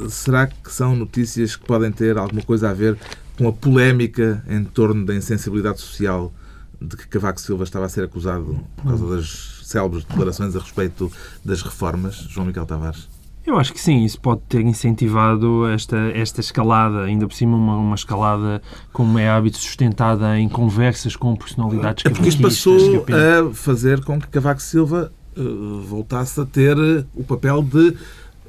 será 0.09 0.47
que 0.47 0.71
são 0.71 0.95
notícias 0.95 1.55
que 1.55 1.65
podem 1.65 1.91
ter 1.91 2.17
alguma 2.17 2.41
coisa 2.41 2.71
a 2.71 2.73
ver 2.73 2.97
com 3.37 3.47
a 3.47 3.53
polémica 3.53 4.43
em 4.49 4.63
torno 4.63 5.05
da 5.05 5.13
insensibilidade 5.13 5.79
social 5.79 6.33
de 6.81 6.97
que 6.97 7.07
Cavaco 7.07 7.39
Silva 7.39 7.63
estava 7.63 7.85
a 7.85 7.89
ser 7.89 8.05
acusado 8.05 8.59
por 8.77 8.85
causa 8.85 9.15
das 9.15 9.61
célebres 9.65 10.03
declarações 10.03 10.55
a 10.55 10.59
respeito 10.59 11.11
das 11.45 11.61
reformas? 11.61 12.15
João 12.15 12.47
Miguel 12.47 12.65
Tavares. 12.65 13.07
Eu 13.49 13.57
acho 13.57 13.73
que 13.73 13.81
sim, 13.81 14.03
isso 14.05 14.21
pode 14.21 14.41
ter 14.47 14.61
incentivado 14.61 15.67
esta, 15.69 15.97
esta 16.13 16.39
escalada, 16.39 17.05
ainda 17.05 17.27
por 17.27 17.33
cima 17.33 17.57
uma, 17.57 17.77
uma 17.77 17.95
escalada, 17.95 18.61
como 18.93 19.17
é 19.17 19.27
hábito, 19.27 19.57
sustentada 19.57 20.39
em 20.39 20.47
conversas 20.47 21.15
com 21.15 21.35
personalidades 21.35 22.05
É 22.05 22.11
porque 22.11 22.29
isto 22.29 22.43
passou 22.43 23.03
a 23.09 23.51
fazer 23.51 24.03
com 24.03 24.21
que 24.21 24.27
Cavaco 24.27 24.61
Silva 24.61 25.11
uh, 25.35 25.81
voltasse 25.81 26.39
a 26.39 26.45
ter 26.45 26.77
o 27.15 27.23
papel 27.23 27.63
de 27.63 27.95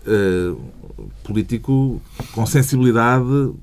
uh, 0.06 0.60
político 1.24 2.02
com 2.32 2.44
sensibilidade 2.44 3.54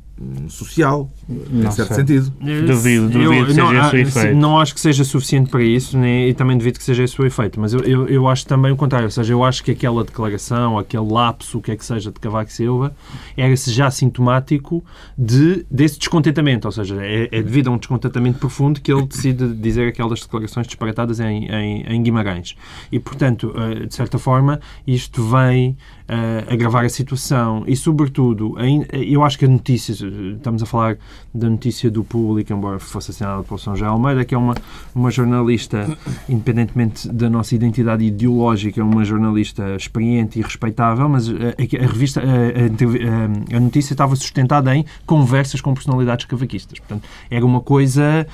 social, 0.50 1.08
não 1.08 1.16
em 1.29 1.71
certo 1.71 1.93
sei. 1.93 1.97
sentido. 1.97 2.33
Duvido, 2.65 3.09
duvido 3.09 3.33
eu, 3.33 3.45
que 3.45 3.53
seja 3.53 3.63
não, 3.63 3.85
esse 3.85 3.95
o 3.95 3.99
efeito. 3.99 4.35
Não 4.35 4.59
acho 4.59 4.73
que 4.73 4.79
seja 4.79 5.03
suficiente 5.03 5.49
para 5.49 5.63
isso 5.63 5.97
né, 5.97 6.29
e 6.29 6.33
também 6.33 6.57
duvido 6.57 6.79
que 6.79 6.85
seja 6.85 7.03
esse 7.03 7.21
o 7.21 7.25
efeito, 7.25 7.59
mas 7.59 7.73
eu, 7.73 7.81
eu, 7.81 8.07
eu, 8.07 8.27
acho 8.27 8.45
também 8.45 8.71
o 8.71 8.75
contrário, 8.77 9.05
ou 9.05 9.11
seja, 9.11 9.33
eu 9.33 9.43
acho 9.43 9.63
que 9.63 9.71
aquela 9.71 10.03
declaração, 10.03 10.77
aquele 10.77 11.05
lapso, 11.11 11.57
o 11.57 11.61
que 11.61 11.71
é 11.71 11.75
que 11.75 11.85
seja, 11.85 12.11
de 12.11 12.19
Cavaco 12.19 12.51
Silva, 12.51 12.95
era-se 13.35 13.71
já 13.71 13.91
sintomático 13.91 14.83
de, 15.17 15.65
desse 15.69 15.99
descontentamento, 15.99 16.67
ou 16.67 16.71
seja, 16.71 17.03
é, 17.03 17.27
é, 17.31 17.41
devido 17.41 17.67
a 17.67 17.71
um 17.71 17.77
descontentamento 17.77 18.39
profundo 18.39 18.79
que 18.79 18.91
ele 18.91 19.05
decide 19.05 19.53
dizer 19.53 19.89
aquelas 19.89 20.21
declarações 20.21 20.65
disparatadas 20.67 21.19
em, 21.19 21.45
em, 21.45 21.81
em 21.87 22.03
Guimarães. 22.03 22.55
E, 22.91 22.99
portanto, 22.99 23.53
eh, 23.55 23.85
de 23.85 23.93
certa 23.93 24.17
forma, 24.17 24.59
isto 24.85 25.23
vem 25.23 25.71
uh, 26.07 26.53
agravar 26.53 26.85
a 26.85 26.89
situação 26.89 27.63
e, 27.67 27.75
sobretudo, 27.75 28.55
eu 28.91 29.23
acho 29.23 29.37
que 29.37 29.45
a 29.45 29.47
notícia, 29.47 29.93
estamos 30.35 30.63
a 30.63 30.65
falar 30.65 30.97
da 31.34 31.49
notícia 31.49 31.89
do 31.91 32.03
público, 32.03 32.51
embora 32.51 32.80
fosse 32.80 33.12
assinada 33.12 33.43
por 33.43 33.60
São 33.60 33.75
José 33.75 33.86
Almeida, 33.86 34.25
que 34.25 34.34
é 34.34 34.38
uma, 34.38 34.56
uma 34.93 35.12
jornalista, 35.12 35.97
independentemente 36.27 37.08
da 37.08 37.30
nossa 37.30 37.56
identidade 37.56 38.03
ideológica, 38.03 38.84
uma 38.84 39.06
jornalista 39.06 39.75
experiente 39.75 40.39
e 40.39 40.41
respeitável, 40.41 41.08
mas 41.08 41.30
a, 41.30 41.34
a 41.34 41.88
revista, 41.88 42.21
a, 42.21 43.53
a, 43.53 43.58
a, 43.58 43.60
notícia 43.60 43.93
estava 43.93 44.15
sustentada 44.15 44.75
em 44.75 44.86
conversas 45.06 45.62
com 45.62 45.73
personalidades 45.73 46.25
cavaquistas. 46.25 46.80
Portanto, 46.80 47.08
era 47.30 47.45
uma 47.45 47.62
coisa 47.62 48.25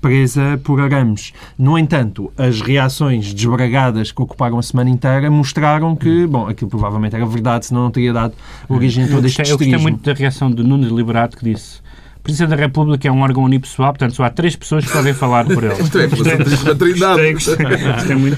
presa 0.00 0.60
por 0.64 0.80
arames. 0.80 1.32
No 1.58 1.78
entanto, 1.78 2.32
as 2.36 2.60
reações 2.60 3.34
desbragadas 3.34 4.12
que 4.12 4.22
ocuparam 4.22 4.58
a 4.58 4.62
semana 4.62 4.90
inteira 4.90 5.30
mostraram 5.30 5.94
que, 5.94 6.26
bom, 6.26 6.48
aquilo 6.48 6.70
provavelmente 6.70 7.14
era 7.14 7.26
verdade, 7.26 7.66
senão 7.66 7.82
não 7.82 7.90
teria 7.90 8.12
dado 8.12 8.34
origem 8.68 9.04
a 9.04 9.08
todo 9.08 9.26
este 9.26 9.42
Eu 9.42 9.58
gostei 9.58 9.76
muito 9.76 10.02
da 10.02 10.12
reação 10.12 10.50
de 10.50 10.62
Nunes 10.62 10.90
Liberato, 10.90 11.36
que 11.36 11.44
disse 11.44 11.85
Presidente 12.26 12.50
da 12.50 12.56
República 12.56 13.06
é 13.06 13.12
um 13.12 13.20
órgão 13.20 13.44
unipessoal, 13.44 13.92
portanto 13.92 14.16
só 14.16 14.24
há 14.24 14.30
três 14.30 14.56
pessoas 14.56 14.84
que 14.84 14.92
podem 14.92 15.14
falar 15.14 15.46
por 15.46 15.62
ele. 15.62 15.74
Isto 15.80 15.98
é 16.00 16.08
como 16.08 16.22
a 16.70 16.74
Trindade. 16.74 17.32
Isto 17.32 18.12
é 18.12 18.14
muito 18.16 18.36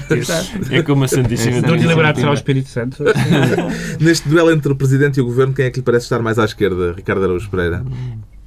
É 0.71 0.83
como 0.83 1.03
a 1.03 1.07
Santíssima 1.07 1.67
Liberato 1.75 2.19
será 2.19 2.31
o 2.31 2.35
Espírito 2.35 2.69
Santo. 2.69 3.03
Neste 3.99 4.29
duelo 4.29 4.51
entre 4.51 4.71
o 4.71 4.75
Presidente 4.75 5.17
e 5.17 5.21
o 5.21 5.25
Governo, 5.25 5.53
quem 5.53 5.65
é 5.65 5.71
que 5.71 5.79
lhe 5.79 5.83
parece 5.83 6.05
estar 6.05 6.21
mais 6.21 6.37
à 6.37 6.45
esquerda? 6.45 6.93
Ricardo 6.95 7.23
Araújo 7.23 7.49
Pereira. 7.49 7.83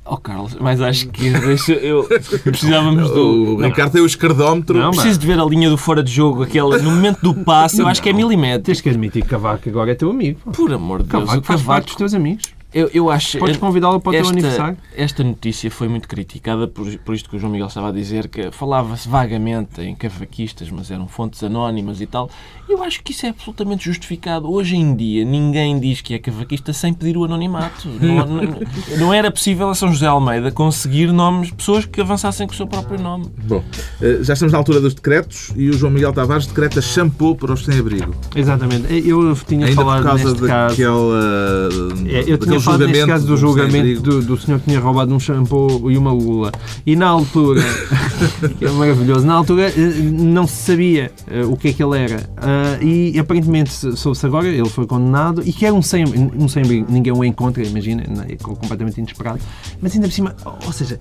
Oh, 0.04 0.16
Carlos, 0.16 0.56
mas 0.60 0.80
à 0.80 0.90
esquerda, 0.90 1.46
eu, 1.80 2.08
precisávamos 2.42 3.10
do. 3.10 3.56
O 3.56 3.62
Ricardo 3.62 3.92
tem 3.92 4.02
o 4.02 4.06
esquerdómetro. 4.06 4.78
Não, 4.78 4.90
preciso 4.90 5.18
de 5.18 5.26
ver 5.26 5.38
a 5.38 5.44
linha 5.44 5.70
do 5.70 5.76
fora 5.76 6.02
de 6.02 6.12
jogo, 6.12 6.42
aquela, 6.42 6.78
no 6.78 6.90
momento 6.90 7.20
do 7.20 7.34
passe, 7.44 7.80
eu 7.80 7.86
acho 7.86 8.02
que 8.02 8.08
é 8.08 8.12
milímetro. 8.12 8.62
Tens 8.62 8.80
que 8.80 8.88
admitir 8.88 9.22
que 9.22 9.28
Cavaco 9.28 9.68
agora 9.68 9.92
é 9.92 9.94
teu 9.94 10.10
amigo. 10.10 10.40
Por 10.52 10.72
amor 10.72 11.02
de 11.02 11.08
Deus, 11.08 11.24
Cavaco 11.24 11.46
faz 11.46 11.62
parte 11.62 11.86
dos 11.86 11.96
teus 11.96 12.14
amigos. 12.14 12.52
Eu, 12.74 12.90
eu 12.94 13.10
acho. 13.10 13.38
Podes 13.38 13.56
convidá-lo 13.58 14.00
para 14.00 14.10
o 14.10 14.12
teu 14.12 14.28
aniversário? 14.28 14.76
Esta 14.96 15.22
notícia 15.22 15.70
foi 15.70 15.88
muito 15.88 16.08
criticada 16.08 16.66
por, 16.66 16.86
por 16.98 17.14
isto 17.14 17.28
que 17.28 17.36
o 17.36 17.38
João 17.38 17.52
Miguel 17.52 17.66
estava 17.66 17.88
a 17.88 17.92
dizer, 17.92 18.28
que 18.28 18.50
falava-se 18.50 19.08
vagamente 19.08 19.80
em 19.80 19.94
cavaquistas, 19.94 20.70
mas 20.70 20.90
eram 20.90 21.06
fontes 21.06 21.42
anónimas 21.42 22.00
e 22.00 22.06
tal. 22.06 22.30
Eu 22.68 22.82
acho 22.82 23.02
que 23.02 23.12
isso 23.12 23.26
é 23.26 23.28
absolutamente 23.30 23.84
justificado. 23.84 24.50
Hoje 24.50 24.76
em 24.76 24.94
dia, 24.96 25.24
ninguém 25.24 25.78
diz 25.78 26.00
que 26.00 26.14
é 26.14 26.18
cavaquista 26.18 26.72
sem 26.72 26.92
pedir 26.94 27.16
o 27.16 27.24
anonimato. 27.24 27.88
Não, 28.02 28.26
não, 28.26 28.60
não 28.98 29.14
era 29.14 29.30
possível 29.30 29.68
a 29.68 29.74
São 29.74 29.92
José 29.92 30.06
Almeida 30.06 30.50
conseguir 30.50 31.12
nomes, 31.12 31.50
pessoas 31.50 31.84
que 31.84 32.00
avançassem 32.00 32.46
com 32.46 32.52
o 32.52 32.56
seu 32.56 32.66
próprio 32.66 33.00
nome. 33.00 33.26
Bom, 33.44 33.62
eh, 34.00 34.18
já 34.22 34.32
estamos 34.32 34.52
na 34.52 34.58
altura 34.58 34.80
dos 34.80 34.94
decretos 34.94 35.52
e 35.56 35.68
o 35.70 35.72
João 35.72 35.92
Miguel 35.92 36.12
Tavares 36.12 36.46
decreta 36.46 36.80
shampoo 36.82 37.36
para 37.36 37.52
os 37.52 37.64
sem-abrigo. 37.64 38.14
Exatamente. 38.34 38.86
Eu 39.06 39.34
tinha 39.46 39.66
Ainda 39.66 39.76
falado 39.76 40.02
por 40.02 40.08
causa 40.08 40.24
neste 40.24 40.46
caso. 40.46 40.76
daquela, 40.76 41.68
É, 42.08 42.24
eu 42.32 42.38
tinha 42.38 42.58
falado 42.62 42.86
neste 42.86 43.06
caso 43.06 43.26
do 43.26 43.36
julgamento 43.36 44.00
do, 44.00 44.22
do 44.22 44.36
senhor 44.38 44.58
que 44.60 44.66
tinha 44.66 44.80
roubado 44.80 45.14
um 45.14 45.20
shampoo 45.20 45.90
e 45.90 45.96
uma 45.96 46.12
lula. 46.12 46.52
E 46.86 46.96
na 46.96 47.06
altura, 47.06 47.62
que 48.58 48.64
é 48.64 48.70
maravilhoso, 48.70 49.26
na 49.26 49.34
altura 49.34 49.68
eh, 49.68 49.94
não 50.12 50.46
se 50.46 50.56
sabia 50.56 51.12
eh, 51.30 51.44
o 51.44 51.56
que 51.56 51.68
é 51.68 51.72
que 51.72 51.82
ele 51.82 51.98
era. 51.98 52.28
Ah, 52.36 52.78
e 52.82 53.18
aparentemente 53.18 53.72
soube-se 53.96 54.26
agora, 54.26 54.46
ele 54.46 54.68
foi 54.68 54.86
condenado 54.86 55.42
e 55.44 55.52
que 55.52 55.66
era 55.66 55.74
um 55.74 55.82
sem, 55.82 56.04
um 56.04 56.48
sem 56.48 56.62
ninguém 56.88 57.12
o 57.12 57.24
encontra, 57.24 57.62
imagina, 57.62 58.04
é 58.28 58.36
completamente 58.36 58.98
inesperado. 58.98 59.40
Mas 59.80 59.94
ainda 59.94 60.06
por 60.08 60.14
cima, 60.14 60.36
ou 60.64 60.72
seja, 60.72 60.98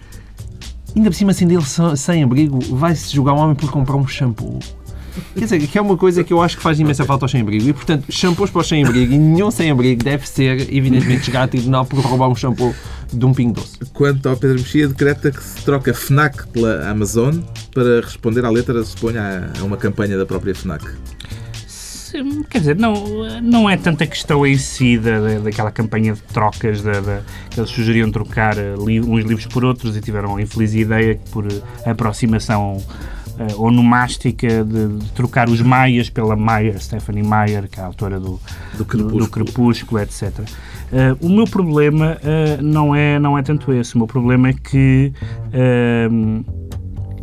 ainda 0.95 1.09
por 1.09 1.16
cima, 1.16 1.32
assim 1.32 1.47
dele 1.47 1.64
sem 1.95 2.24
abrigo, 2.24 2.59
vai-se 2.76 3.14
julgar 3.14 3.34
um 3.34 3.38
homem 3.38 3.55
por 3.55 3.70
comprar 3.70 3.95
um 3.95 4.07
shampoo. 4.07 4.59
Quer 5.34 5.41
dizer, 5.41 5.68
que 5.68 5.78
é 5.78 5.82
uma 5.82 5.97
coisa 5.97 6.24
que 6.24 6.32
eu 6.32 6.41
acho 6.41 6.57
que 6.57 6.64
faz 6.64 6.80
imensa 6.80 7.05
falta 7.05 7.26
aos 7.26 7.32
sem-abrigo. 7.32 7.68
E, 7.68 7.74
portanto, 7.74 8.05
shampoos 8.09 8.49
para 8.49 8.62
os 8.62 8.68
sem-abrigo 8.68 9.14
e 9.14 9.18
nenhum 9.18 9.51
sem-abrigo 9.51 10.03
deve 10.03 10.28
ser, 10.28 10.74
evidentemente, 10.74 11.26
chegar 11.26 11.43
a 11.43 11.47
tribunal 11.47 11.86
por 11.86 11.99
roubar 11.99 12.30
um 12.30 12.36
shampoo 12.36 12.74
de 13.12 13.26
um 13.26 13.34
pingo 13.34 13.53
doce. 13.53 13.78
Quanto 13.93 14.30
ao 14.30 14.38
Pedro 14.38 14.59
Mexia, 14.59 14.88
decreta 14.88 15.32
que 15.32 15.43
se 15.43 15.64
troca 15.64 15.93
FNAC 15.93 16.47
pela 16.47 16.89
Amazon 16.89 17.39
para 17.74 18.01
responder 18.01 18.45
à 18.45 18.49
letra, 18.49 18.82
suponha, 18.84 19.51
a 19.59 19.64
uma 19.64 19.78
campanha 19.78 20.18
da 20.18 20.26
própria 20.26 20.55
FNAC. 20.55 20.86
Quer 22.49 22.59
dizer, 22.59 22.76
não, 22.76 22.93
não 23.41 23.70
é 23.70 23.78
tanta 23.78 24.05
questão 24.05 24.45
em 24.45 24.57
si 24.57 24.97
da, 24.97 25.39
daquela 25.39 25.72
campanha 25.72 26.14
de 26.14 26.22
trocas 26.22 26.82
da, 26.82 26.99
da, 26.99 27.22
que 27.49 27.57
eles 27.57 27.70
sugeriam 27.70 28.12
trocar 28.12 28.57
eh, 28.57 28.76
li, 28.78 28.99
uns 28.99 29.24
livros 29.24 29.45
por 29.45 29.64
outros 29.64 29.95
e 29.95 30.01
tiveram 30.01 30.36
a 30.36 30.41
infeliz 30.41 30.74
ideia 30.74 31.16
que 31.16 31.30
por 31.30 31.47
aproximação 31.86 32.84
uh, 33.54 33.62
onomástica 33.62 34.64
de, 34.64 34.88
de, 34.88 35.12
trocar 35.12 35.50
os 35.50 35.62
Maias 35.62 36.10
pela 36.10 36.36
Mayer, 36.36 36.82
Stephanie 36.82 37.24
Meyer, 37.24 37.70
que 37.70 37.80
é 37.80 37.84
a 37.84 37.88
autora 37.88 38.20
do, 38.20 38.39
do, 38.78 38.86
Crepúsculo. 38.86 39.20
do, 39.20 39.26
do 39.26 39.30
Crepúsculo, 39.30 40.02
etc. 40.02 40.39
Uh, 40.39 41.26
o 41.26 41.30
meu 41.30 41.46
problema 41.46 42.18
uh, 42.18 42.62
não, 42.62 42.96
é, 42.96 43.18
não 43.20 43.38
é 43.38 43.44
tanto 43.44 43.72
esse. 43.74 43.96
O 43.96 44.00
meu 44.00 44.08
problema 44.08 44.50
é 44.50 44.54
que 44.54 45.14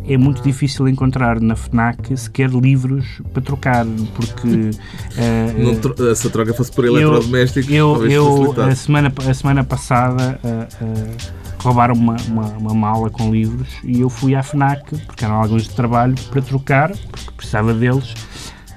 é 0.09 0.17
muito 0.17 0.41
difícil 0.41 0.87
encontrar 0.87 1.39
na 1.39 1.55
FNAC 1.55 2.17
sequer 2.17 2.49
livros 2.49 3.21
para 3.31 3.41
trocar, 3.41 3.85
porque... 4.15 4.71
Uh, 5.19 5.75
tro 5.79 6.15
se 6.15 6.27
a 6.27 6.29
troca 6.29 6.53
fosse 6.53 6.71
por 6.71 6.85
eletrodomésticos, 6.85 7.69
eu, 7.69 8.05
eu, 8.09 8.53
eu 8.55 8.63
a, 8.63 8.75
semana, 8.75 9.11
a 9.27 9.33
semana 9.33 9.63
passada 9.63 10.39
uh, 10.43 10.85
uh, 10.85 11.48
roubaram 11.59 11.93
uma, 11.93 12.15
uma, 12.27 12.45
uma, 12.57 12.73
mala 12.73 13.09
com 13.09 13.31
livros 13.31 13.69
e 13.83 14.01
eu 14.01 14.09
fui 14.09 14.35
à 14.35 14.43
FNAC, 14.43 14.97
porque 15.05 15.25
eram 15.25 15.35
alguns 15.35 15.63
de 15.63 15.71
trabalho, 15.71 16.15
para 16.29 16.41
trocar, 16.41 16.91
porque 17.11 17.31
precisava 17.35 17.73
deles, 17.73 18.13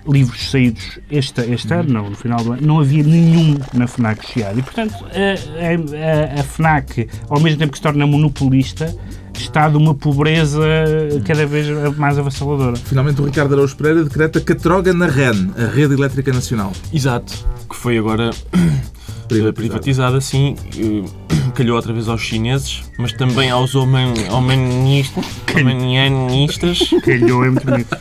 livros 0.07 0.51
saídos 0.51 0.99
este, 1.11 1.41
este 1.43 1.72
ano, 1.72 1.93
não, 1.93 2.11
no 2.11 2.16
final 2.16 2.43
do 2.43 2.53
ano, 2.53 2.62
não 2.66 2.80
havia 2.80 3.03
nenhum 3.03 3.57
na 3.72 3.87
FNAC 3.87 4.26
Chiado. 4.26 4.59
E, 4.59 4.62
portanto, 4.62 4.95
a, 4.95 6.37
a, 6.37 6.41
a, 6.41 6.45
FNAC, 6.45 7.09
ao 7.28 7.41
mesmo 7.41 7.59
tempo 7.59 7.72
que 7.72 7.78
se 7.78 7.83
torna 7.83 8.07
monopolista, 8.07 8.95
está 9.35 9.68
de 9.68 9.76
uma 9.76 9.95
pobreza 9.95 10.61
cada 11.24 11.47
vez 11.47 11.66
mais 11.97 12.18
avassaladora. 12.18 12.76
Finalmente, 12.76 13.20
o 13.20 13.24
Ricardo 13.24 13.55
Araújo 13.55 13.76
Pereira 13.76 14.05
decreta 14.05 14.41
catroga 14.41 14.93
na 14.93 15.07
REN, 15.07 15.51
a 15.57 15.66
Rede 15.66 15.95
Elétrica 15.95 16.33
Nacional. 16.33 16.72
Exato, 16.93 17.47
que 17.68 17.76
foi 17.76 17.99
agora 17.99 18.30
privatizada, 19.33 19.53
privatizada 19.53 20.20
sim, 20.20 20.57
eh, 20.76 21.05
calhou 21.55 21.76
outra 21.76 21.93
vez 21.93 22.09
aos 22.09 22.20
chineses, 22.20 22.83
mas 22.99 23.12
também 23.12 23.51
aos 23.51 23.74
humanistas. 23.74 25.18
Calhou 27.05 27.45
é 27.45 27.51
muito 27.51 27.66
bonito. 27.66 27.97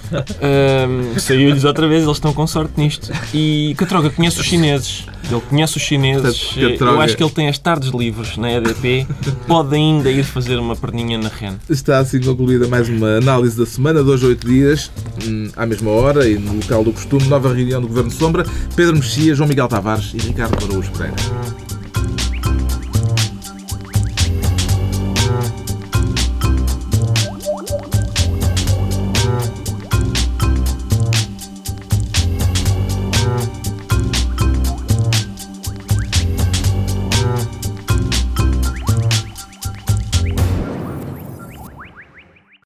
Saiu-lhes 1.20 1.64
outra 1.64 1.88
vez, 1.88 2.04
eles 2.04 2.18
estão 2.18 2.34
com 2.34 2.46
sorte 2.48 2.74
nisto. 2.78 3.12
E 3.34 3.74
Catroga 3.78 4.10
conhece 4.10 4.40
os 4.40 4.46
chineses. 4.46 5.06
Ele 5.30 5.42
conhece 5.42 5.78
os 5.78 5.84
chineses. 5.84 6.56
Eu 6.58 7.00
acho 7.02 7.16
que 7.16 7.24
ele 7.24 7.32
tem 7.32 7.48
as 7.48 7.58
tardes 7.58 7.90
livres 7.90 8.38
na 8.38 8.52
EDP. 8.52 9.08
Pode 9.48 9.76
ainda 9.76 10.10
ir 10.10 10.24
fazer 10.24 10.58
uma 10.58 10.76
perninha 10.76 11.18
na 11.18 11.30
REN. 11.30 11.56
Está 11.70 12.00
assim 12.00 12.22
concluída 12.22 12.68
mais 12.68 12.90
uma 12.90 13.18
análise 13.18 13.58
da 13.58 13.66
semana, 13.66 14.04
dois, 14.04 14.24
oito 14.24 14.48
dias, 14.48 14.92
hum, 15.26 15.50
à 15.56 15.66
mesma 15.66 15.92
hora 15.92 16.28
e 16.28 16.38
no 16.38 16.56
local 16.56 16.84
do 16.84 16.92
costume. 16.92 17.26
Nova 17.26 17.54
reunião 17.54 17.82
do 17.82 17.88
Governo 17.88 18.12
Sombra. 18.12 18.46
Pedro 18.76 18.96
Mexia, 18.96 19.36
João 19.36 19.48
Miguel 19.48 19.68
Tavares 19.68 20.14
e 20.14 20.18
Ricardo 20.18 20.64
Araújo 20.66 20.92
Pereira. 20.92 21.61